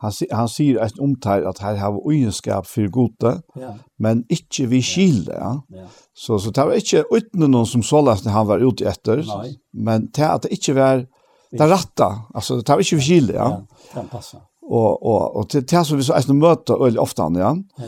[0.00, 3.74] Han, han sier et omtale at her har ugenskap for gode, ja.
[4.00, 5.34] men ikke vi skilde.
[5.36, 5.52] Ja.
[5.76, 5.88] Ja.
[6.16, 9.58] Så, så det var ikke uten noen som så lest han var ute etter, Nei.
[9.76, 11.04] men det at det ikke var
[11.50, 13.36] det rette, altså det var ikke vi skilde.
[13.36, 13.50] Ja.
[13.58, 14.40] ja, det passer
[14.70, 17.56] og och och till til så vi så är möter öl ofta ja.
[17.78, 17.84] Ja.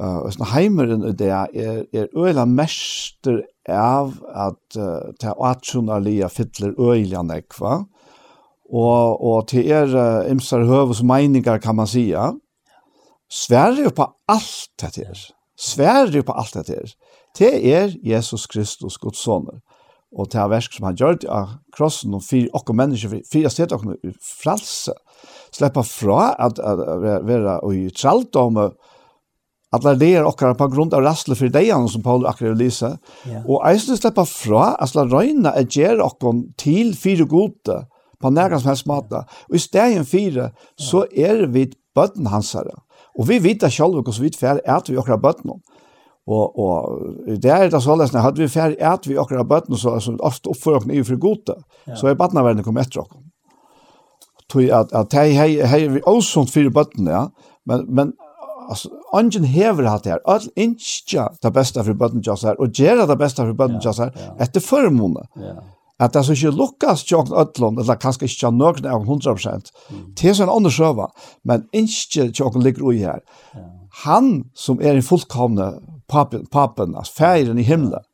[0.00, 4.76] Eh och så heimeren i det är är öla mester av att
[5.20, 7.84] ta atjonalia fyller öliga nekva.
[8.72, 12.34] Och och till er imsar hövs meiningar kan man säga.
[13.28, 15.18] Sverige på allt det här.
[15.56, 16.94] Sverige på allt det här.
[17.38, 19.60] Det er Jesus Kristus Guds soner.
[20.12, 23.52] Och det er versk som han gjør av krossen og fyr okker mennesker, fyr jeg
[23.54, 23.94] stedet okker
[24.42, 24.92] frelse
[25.52, 28.70] släppa fra att vara i trallt om
[29.70, 33.46] alla leer okkar på grunn av rasle för dig som Paul akkurat lysa yeah.
[33.46, 37.86] och eisen släppa fra at la røyna att göra okkon till fyra gode
[38.20, 42.74] på närgans helst mata och i stegen fyra så är vi bøtten hans herre.
[43.18, 47.00] och vi vet att själva hur vi fer är att vi okkar bötten og og
[47.42, 50.50] det er det så når hadde vi fer at vi akkurat bøtten så så ofte
[50.50, 51.54] oppfører oss i for gode
[51.96, 53.08] så er barna verden kom etter oss
[54.50, 57.26] tog at, at hei, hei, hei, vi ósunt fyrir bøtten, ja,
[57.68, 58.12] men, men,
[58.70, 63.08] altså, ungen hever hatt her, all innskja det besta fyrir bøtten jazz her, og gjera
[63.10, 65.26] det beste for bøtten jazz her, etter formåne.
[65.40, 65.58] Ja.
[66.00, 70.04] At det som ikke lukkas tjokk ødlån, eller kanskje ikke nøkne av 100%, mm.
[70.16, 71.10] til sånn andre sjøva,
[71.44, 73.20] men innskja tjokk ligger ui her.
[73.56, 73.66] Ja.
[74.06, 75.74] Han som er en fullkomne
[76.08, 78.06] papen, papen altså færen i himmelen,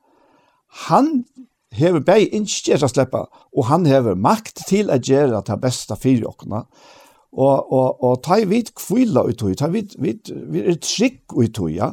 [0.88, 1.24] han
[1.74, 6.30] hever bei innskjer å slippe, og han hever makt til å gjøre det beste for
[6.30, 6.62] åkene.
[7.36, 11.34] Og, og, og ta i vidt kvila ut høy, ta i vidt, vidt, vidt trygg
[11.36, 11.90] ut høy, ja.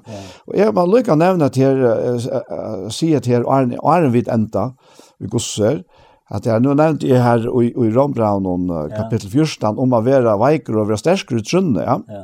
[0.48, 4.32] Og jeg må lykke å nevne til her, uh, si til her, Arne, Arne vidt
[4.32, 4.70] enda,
[5.20, 5.82] vi gosser,
[6.34, 10.38] at jeg nå nevnte jeg her i, i Rombraun om kapittel 14, om å være
[10.40, 12.00] veiker og være sterkere i trunne, ja.
[12.08, 12.24] ja.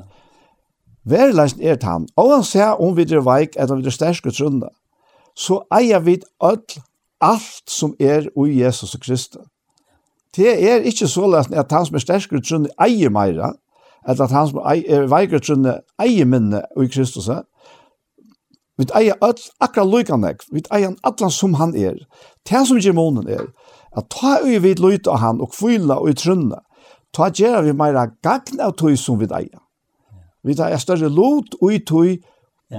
[1.10, 4.38] Værleisen er tann, og han ser om vi er veik eller vi er sterkere i
[4.40, 4.72] trunne,
[5.36, 6.80] så eier vi alt
[7.22, 9.46] alt som er ui Jesus og Kristus.
[10.36, 13.54] Det er ikke så løsende at han som er sterkere trunne eier meira,
[14.08, 17.30] eller at han som er veikere trunne eier minne ui Kristus.
[18.78, 21.98] Vi eier alt, akkurat lykannek, vi eier atlan som han er.
[22.48, 23.50] Det som djemonen er,
[23.98, 26.62] at ta ui vid lyt av han og kvila ui trunne,
[27.12, 29.60] ta gjør vi meira gagn av tog som vi eier.
[30.46, 32.20] Vi tar er større lot ui tøy,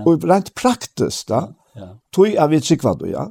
[0.07, 1.49] og rent praktisk da,
[2.13, 3.29] Tog er vi tryggvad ja.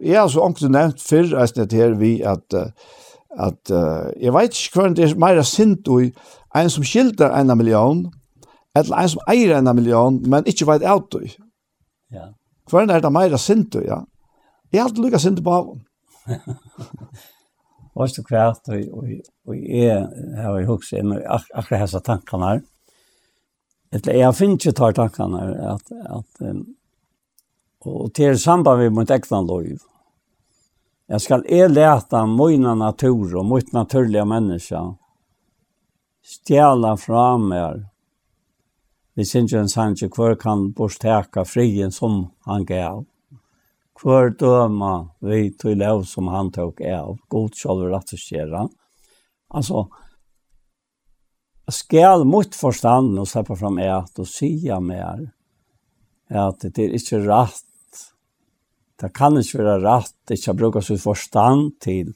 [0.00, 2.56] Jeg har så ångte nevnt fyrr, jeg snitt her, vi at,
[3.36, 6.10] at uh, jeg vet ikke hva det er meira sint i
[6.56, 8.06] en som skilder en million,
[8.76, 11.26] eller en som eier en million, men ikke vet alt du.
[12.14, 12.30] Ja.
[12.70, 14.02] Hva er det meira sint i, ja?
[14.70, 15.84] Jeg har alltid lykket sint på haven.
[17.94, 19.06] Og så kvært, og,
[19.48, 19.96] og, jeg
[20.38, 22.60] har jo hukst inn ak akkurat hessa tankene her.
[23.90, 26.62] Etter jeg finner ikke tar tankene her, at, at um,
[27.80, 29.66] og til samband med mitt egna lov,
[31.10, 34.78] Jeg skal jeg lete mine natur og mitt naturlige menneske
[36.22, 37.80] stjæla fra meg.
[39.18, 43.02] Vi synes en sannsje hver kan borsteka frien som han gav.
[44.00, 47.18] Hver døma vi tog lov som han tok av.
[47.28, 48.62] God skal vi rett og skjere.
[49.50, 49.82] Altså,
[51.74, 55.26] skal mot forstanden og slippe fram et og sige mer
[56.30, 57.66] at det er ikke rett
[59.00, 62.12] det kan ikke være rett, ikke bruke sin forstand til,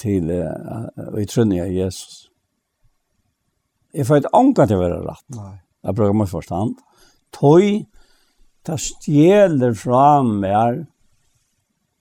[0.00, 0.88] til uh,
[1.20, 2.28] i trunne av Jesus.
[3.94, 5.26] Jeg får ikke ånka til å være rett.
[5.36, 5.56] Nei.
[5.84, 6.78] Jeg bruker min forstand.
[7.36, 7.82] Tøy,
[8.66, 10.86] det stjeler fra meg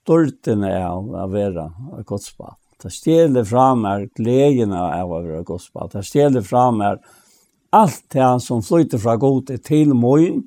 [0.08, 1.68] stortene av å være
[2.08, 2.60] godsbatt.
[2.80, 5.96] Det stjeler fra meg gleden av å være godsbatt.
[5.98, 7.02] Det stjeler fra meg
[7.76, 10.46] alt det som flyter fra god til møyen.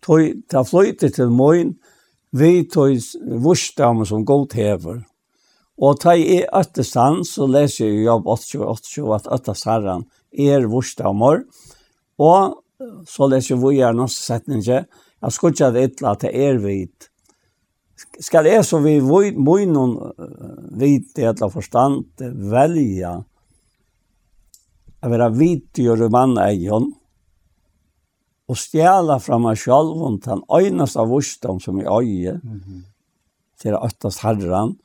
[0.00, 1.76] Det flyter til moin
[2.36, 5.02] vi tøys vursdam som godt hever.
[5.80, 11.44] Og ta i øttestand så leser jeg jobb 88, at øttestanderen er vursdammer.
[12.20, 12.60] Og
[13.08, 14.84] så leser vi gjerne noen setninger.
[15.20, 17.08] Jeg skulle ikke ha ytla til er vidt.
[18.20, 19.96] Skal jeg så vi må noen
[20.80, 23.16] vidt i etla forstand velge
[25.00, 26.90] å være vidt i mann egen,
[28.50, 32.82] og stjæla fra meg selv om den øyneste vursdom som jeg øye, mm -hmm.
[33.60, 33.76] til
[34.22, 34.76] herren,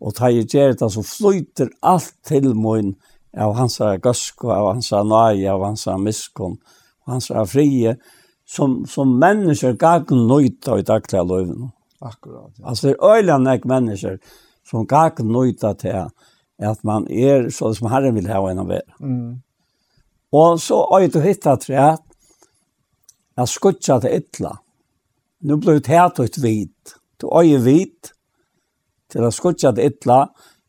[0.00, 2.96] og ta i gjerne så flyter alt til min,
[3.34, 6.58] av hans gøsko, av hans nøye, av hans miskon,
[7.06, 7.96] av hans frie,
[8.46, 11.70] som, som mennesker gagen nøyta i daglige løyvene.
[12.02, 12.52] Akkurat.
[12.58, 12.68] Ja.
[12.68, 14.16] Altså det er øyne mennesker
[14.64, 16.08] som gagen nøyta til
[16.58, 18.86] at man er så som Herren vil ha en av er.
[18.98, 19.42] Mm.
[20.32, 22.00] Og så øy du hittet til at
[23.40, 24.50] Jeg skutja til ytla.
[25.48, 26.94] Nå blir det hæt ut vit.
[27.16, 28.10] Du øye vit
[29.08, 30.26] til å skutja til ytla.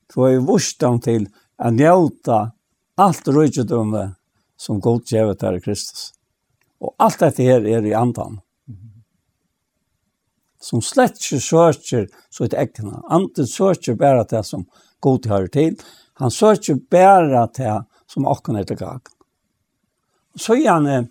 [0.07, 1.27] Du øye vursdom til
[1.59, 2.39] å njøta
[3.01, 4.05] alt røydumme
[4.55, 6.13] som god gjevet her i Kristus.
[6.79, 8.39] Og alt dette her er i andan.
[10.61, 13.01] Som slett ikke søker så et ekne.
[13.11, 14.63] Anden søker bare det som
[15.03, 15.79] god hører til.
[16.21, 19.01] Han søker bare det som åkken er til gang.
[20.39, 21.09] Så gjerne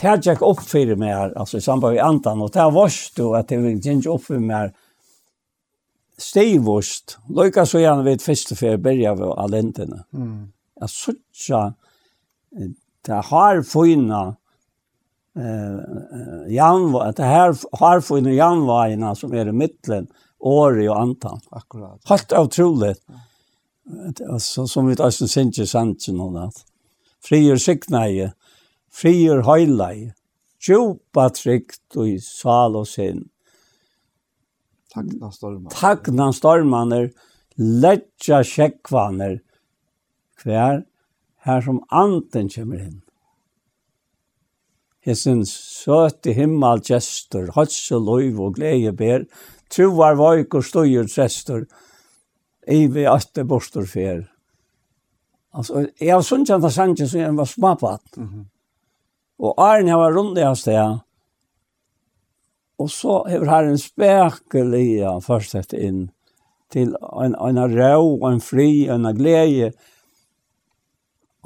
[0.00, 2.42] det har jeg opp for meg, här, alltså i samband med andan.
[2.42, 4.72] og det har vært jo at det gick upp för mig här.
[6.18, 10.04] Stivost, lojka så gärna vid første för jag började av alenterna.
[10.12, 10.52] Mm.
[10.80, 11.14] Jag såg
[13.06, 14.36] det har funnet
[15.36, 20.06] eh janva att det här har för en janvaina som är i mitten
[20.38, 22.00] åri och antal Akkurat.
[22.04, 23.06] Helt otroligt.
[24.28, 26.64] Alltså som vi tar sin sinje sansen hon att
[27.22, 28.32] frier signaje
[28.98, 30.10] frier høylai,
[30.62, 33.26] djupa trygt og i sal og sin.
[34.94, 35.74] Takna stormaner.
[35.74, 37.10] Tagna stormaner,
[37.58, 39.38] letja sjekkvaner,
[40.42, 40.82] hver
[41.46, 42.96] her som anten kommer inn.
[45.06, 49.28] Hesen søte himmel gestor, høtsel loiv og glede ber,
[49.72, 51.68] troar vaik og støyer gestor,
[52.68, 54.26] ivi atte bostor fer.
[55.54, 58.16] Altså, jeg har sunnkjent av sannsyn som jeg var smapat.
[58.16, 58.46] Mm -hmm.
[59.38, 60.98] Og Arne var rundt i sted.
[62.78, 66.08] Og så har her en spekelig først sett inn
[66.70, 69.72] til en, en rau, en fri, en glede,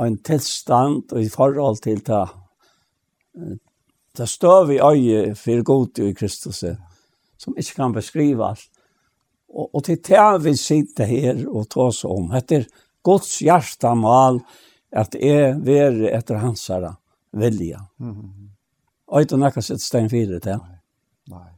[0.03, 2.25] en tilstand og i forhold til det.
[4.17, 6.65] Det støv i øye for god i Kristus,
[7.39, 8.67] som ikke kan beskrives.
[9.53, 12.67] Og, og til det vi sitter her og tar oss om, etter
[13.05, 14.43] Guds hjertemål,
[14.93, 16.97] at jeg er etter hans herre
[17.33, 17.87] vilja.
[18.01, 18.51] Mm.
[19.07, 20.59] Och inte något sätt sten stein det til.
[21.29, 21.51] Nei.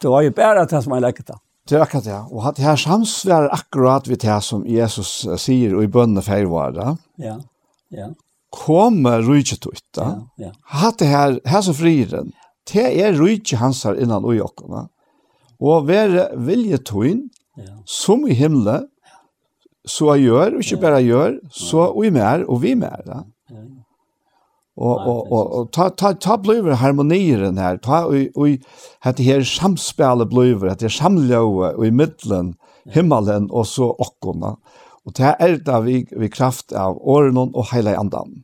[0.00, 1.34] Det var ju bara det som jag läckte.
[1.68, 2.26] Det er akkurat ja.
[2.30, 6.74] Och det her samsvär akkurat vi det som Jesus säger och i bønne feirvare.
[6.76, 6.96] Ja.
[7.16, 7.40] Ja.
[7.88, 8.08] ja.
[8.50, 9.84] Kommer rujtje ut.
[9.96, 10.28] Ja.
[10.36, 10.52] ja.
[10.62, 12.32] Hatt det här, här som friden.
[12.72, 14.88] Det är rujtje hans her innan och jockorna.
[15.58, 17.82] Och vär viljetøyn, ja.
[17.84, 18.86] som i himle,
[19.84, 23.02] så jeg gör, och ikke bara gör, så och i mer och vi mer.
[23.06, 23.24] Ja.
[23.48, 23.79] ja
[24.80, 27.76] og och och och ta ta ta blöver harmonieren här.
[27.76, 28.48] Ta och och
[29.16, 32.54] det her samspelet blöver, att det samlöa og i mitten
[32.84, 34.56] himmelen och så okkona
[35.04, 38.42] Och det är där vi vi kraft av åren och hela andan.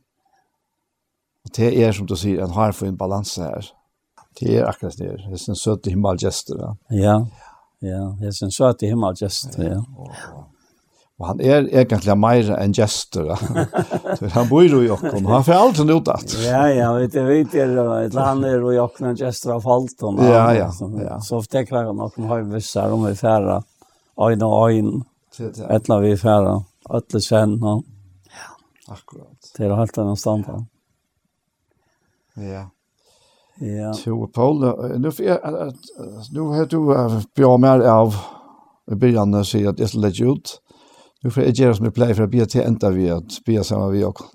[1.43, 3.65] Och det är som du säger en har for en balans här.
[4.39, 5.03] Det är akkurat det.
[5.03, 6.55] Det är en söt himmelgester.
[6.59, 6.77] Ja.
[6.89, 7.27] Ja,
[7.79, 9.63] ja, det är en söt himmelgester.
[9.63, 9.85] Ja.
[9.97, 10.47] ja.
[11.17, 13.31] Og han er egentlig mer enn gestor.
[14.35, 16.35] han bor jo i Jokken, han får alt han ut at.
[16.43, 20.21] Ja, ja, vet du, vet du, han er jo i Jokken en gestor av Falton.
[20.21, 20.67] Ja, ja,
[21.01, 21.17] ja.
[21.25, 23.63] Så ofte jeg klarer noen høyvisser om vi færre,
[24.27, 24.91] øyn og øyn,
[25.65, 26.53] etla vi færre,
[26.99, 27.57] øtle kjenn.
[27.65, 28.53] Ja,
[28.93, 29.49] akkurat.
[29.57, 30.59] Det er helt annet stand på.
[32.45, 32.67] Ja.
[33.57, 33.89] Ja.
[33.97, 36.77] Så, Paul, nu, nu har du
[37.33, 38.21] bjør mer av,
[38.85, 40.55] i begynnelsen, at jeg skal legge ut.
[40.59, 40.66] Ja
[41.21, 43.63] Nu får jag göra som jag plejer för att be till ända vi att be
[43.63, 44.25] samma vi också.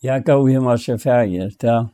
[0.00, 1.54] Jag gav ju massa färger.
[1.58, 1.88] Det,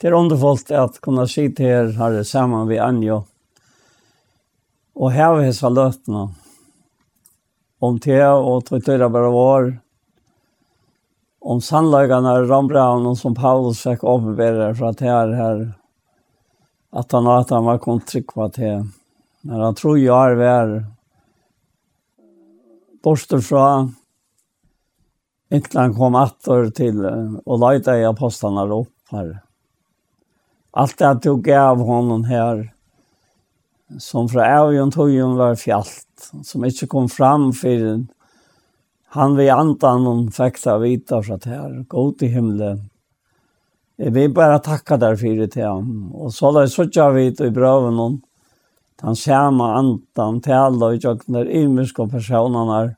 [0.00, 3.24] det er underfullt at att kunna her, här här sammen vi Anjo.
[4.94, 6.34] Och här har vi så lötna.
[7.78, 9.78] Om det te och tryttöra bare var.
[11.40, 15.72] Om sannlögarna rambraun och som Paulus fikk omvärda fra det her her.
[16.92, 18.86] At han at han var kontrykk på det.
[19.40, 20.84] Men han tror jo er värre
[23.02, 23.66] borster fra
[25.52, 27.04] England kom atter til
[27.44, 29.42] och leita i apostlene opp her.
[30.72, 32.72] Alt det at du gav honom her,
[34.00, 38.06] som fra tog togjøn var fjallt, som ikke kom fram for
[39.12, 42.88] han vi antan og fikk det vita fra det her, god til himmelen.
[44.00, 46.14] Jeg vil bare takka der for det til ham.
[46.16, 48.20] Og så la jeg så vi i brøven og
[49.02, 52.94] han samme andan till alla i jøkken der imenske personene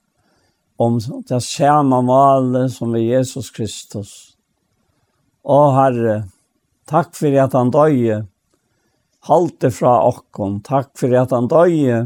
[0.76, 0.98] om
[1.28, 4.12] det samme malet som er Jesus Kristus.
[5.44, 6.18] Å Herre,
[6.90, 8.20] takk for at han døye,
[9.28, 12.04] halte fra okkon, takk for at han døye,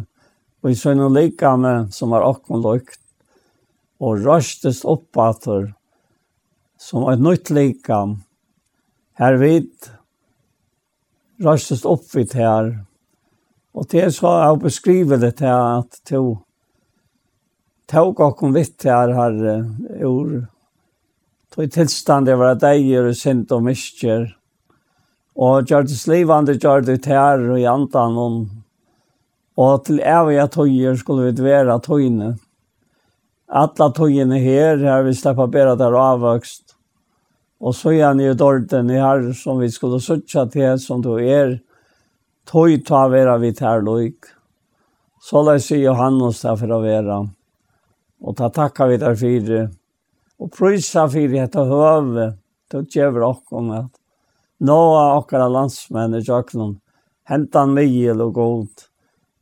[0.62, 3.00] og i sønne likame som var okkon lukt,
[3.98, 5.72] og røstes oppater
[6.78, 8.20] som et nytt likam,
[9.18, 9.90] her vidt,
[11.42, 12.76] røstes oppvitt her,
[13.74, 16.38] Og det er så jeg beskriver det til at to
[17.88, 20.48] tog og kom vitt til her her ur
[21.58, 24.28] i tilstand det var jeg gjør sint og miskjer
[25.34, 28.36] og gjør det slivande gjør det til her og i andan om
[29.58, 32.36] og til evige tøyer skulle vi dvere tøyene
[33.48, 36.76] Alla tøyene her her vi slipper bare der avväxt
[37.58, 41.56] og så gjerne i dårten her som vi skulle sutja til som du er
[42.50, 44.24] tog ta vera vi tar loik.
[45.20, 47.18] Så la sig Johannes ta for å vara.
[48.20, 49.68] Og ta takka vi där fire.
[50.38, 52.20] Og prisa fire etter høve.
[52.20, 52.36] höve
[52.70, 53.42] då jävlar at.
[53.50, 53.92] om att
[54.58, 56.80] några och alla landsmän i Jöknon
[57.24, 58.68] hentan mig och god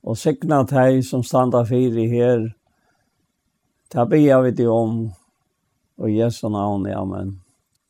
[0.02, 0.66] och signa
[1.02, 2.54] som standa fire her.
[3.88, 5.12] Ta be vi dig om
[5.96, 7.40] Og Jesu navn, amen.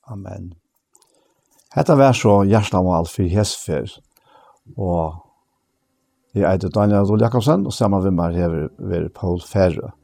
[0.07, 0.53] Amen.
[1.75, 3.91] Hetta vær så hjartamal fyrir hesfer.
[4.77, 5.15] Og
[6.35, 9.95] jeg heter Daniel Adol Jakobsen, og sammen med meg hever ved Paul Ferre.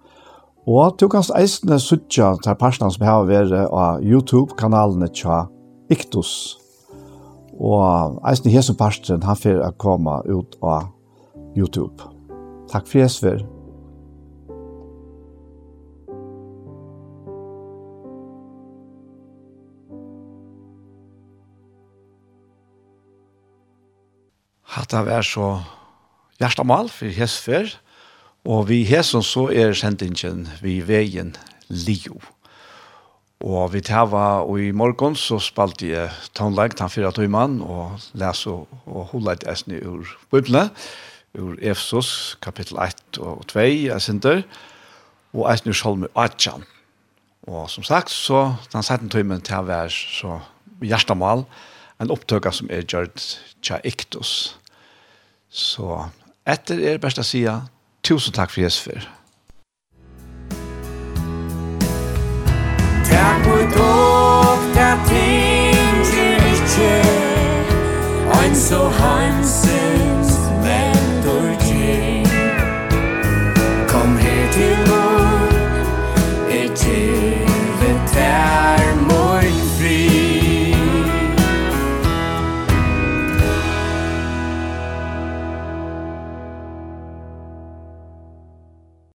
[0.67, 5.45] Og du kan eisne suttja til personen som har vært av YouTube-kanalene tja
[5.91, 6.57] Iktus.
[7.59, 10.93] Og eisne hesen personen, han får komme ut av
[11.59, 12.13] YouTube.
[12.71, 13.43] Takk for jeg
[24.73, 25.55] hatt av er så
[26.41, 27.75] hjertemal for hesfer,
[28.49, 31.37] og vi hesen så er sendingen vi veien
[31.69, 32.19] Lio.
[33.43, 38.45] Og vi tava, og i morgon så spalte jeg tonlag, til fyra tøyman, og les
[38.51, 40.71] og, og holde esni ur Bibelen,
[41.39, 44.45] ur Efsos, kapittel 1 og 2, jeg synder,
[45.35, 46.67] og esni ur Salmi Atjan.
[47.51, 50.39] Og som sagt, så den setten tøymen til å være så
[50.83, 51.47] hjertemal,
[52.03, 53.23] en opptøkka som er gjørt
[53.63, 54.55] tja iktus.
[55.53, 56.05] Så
[56.47, 57.43] etter er det beste å si
[58.01, 59.05] tusen takk for Jesper.
[63.11, 66.95] Takk for dog, der ting til ikke,
[68.41, 70.12] ein så hansen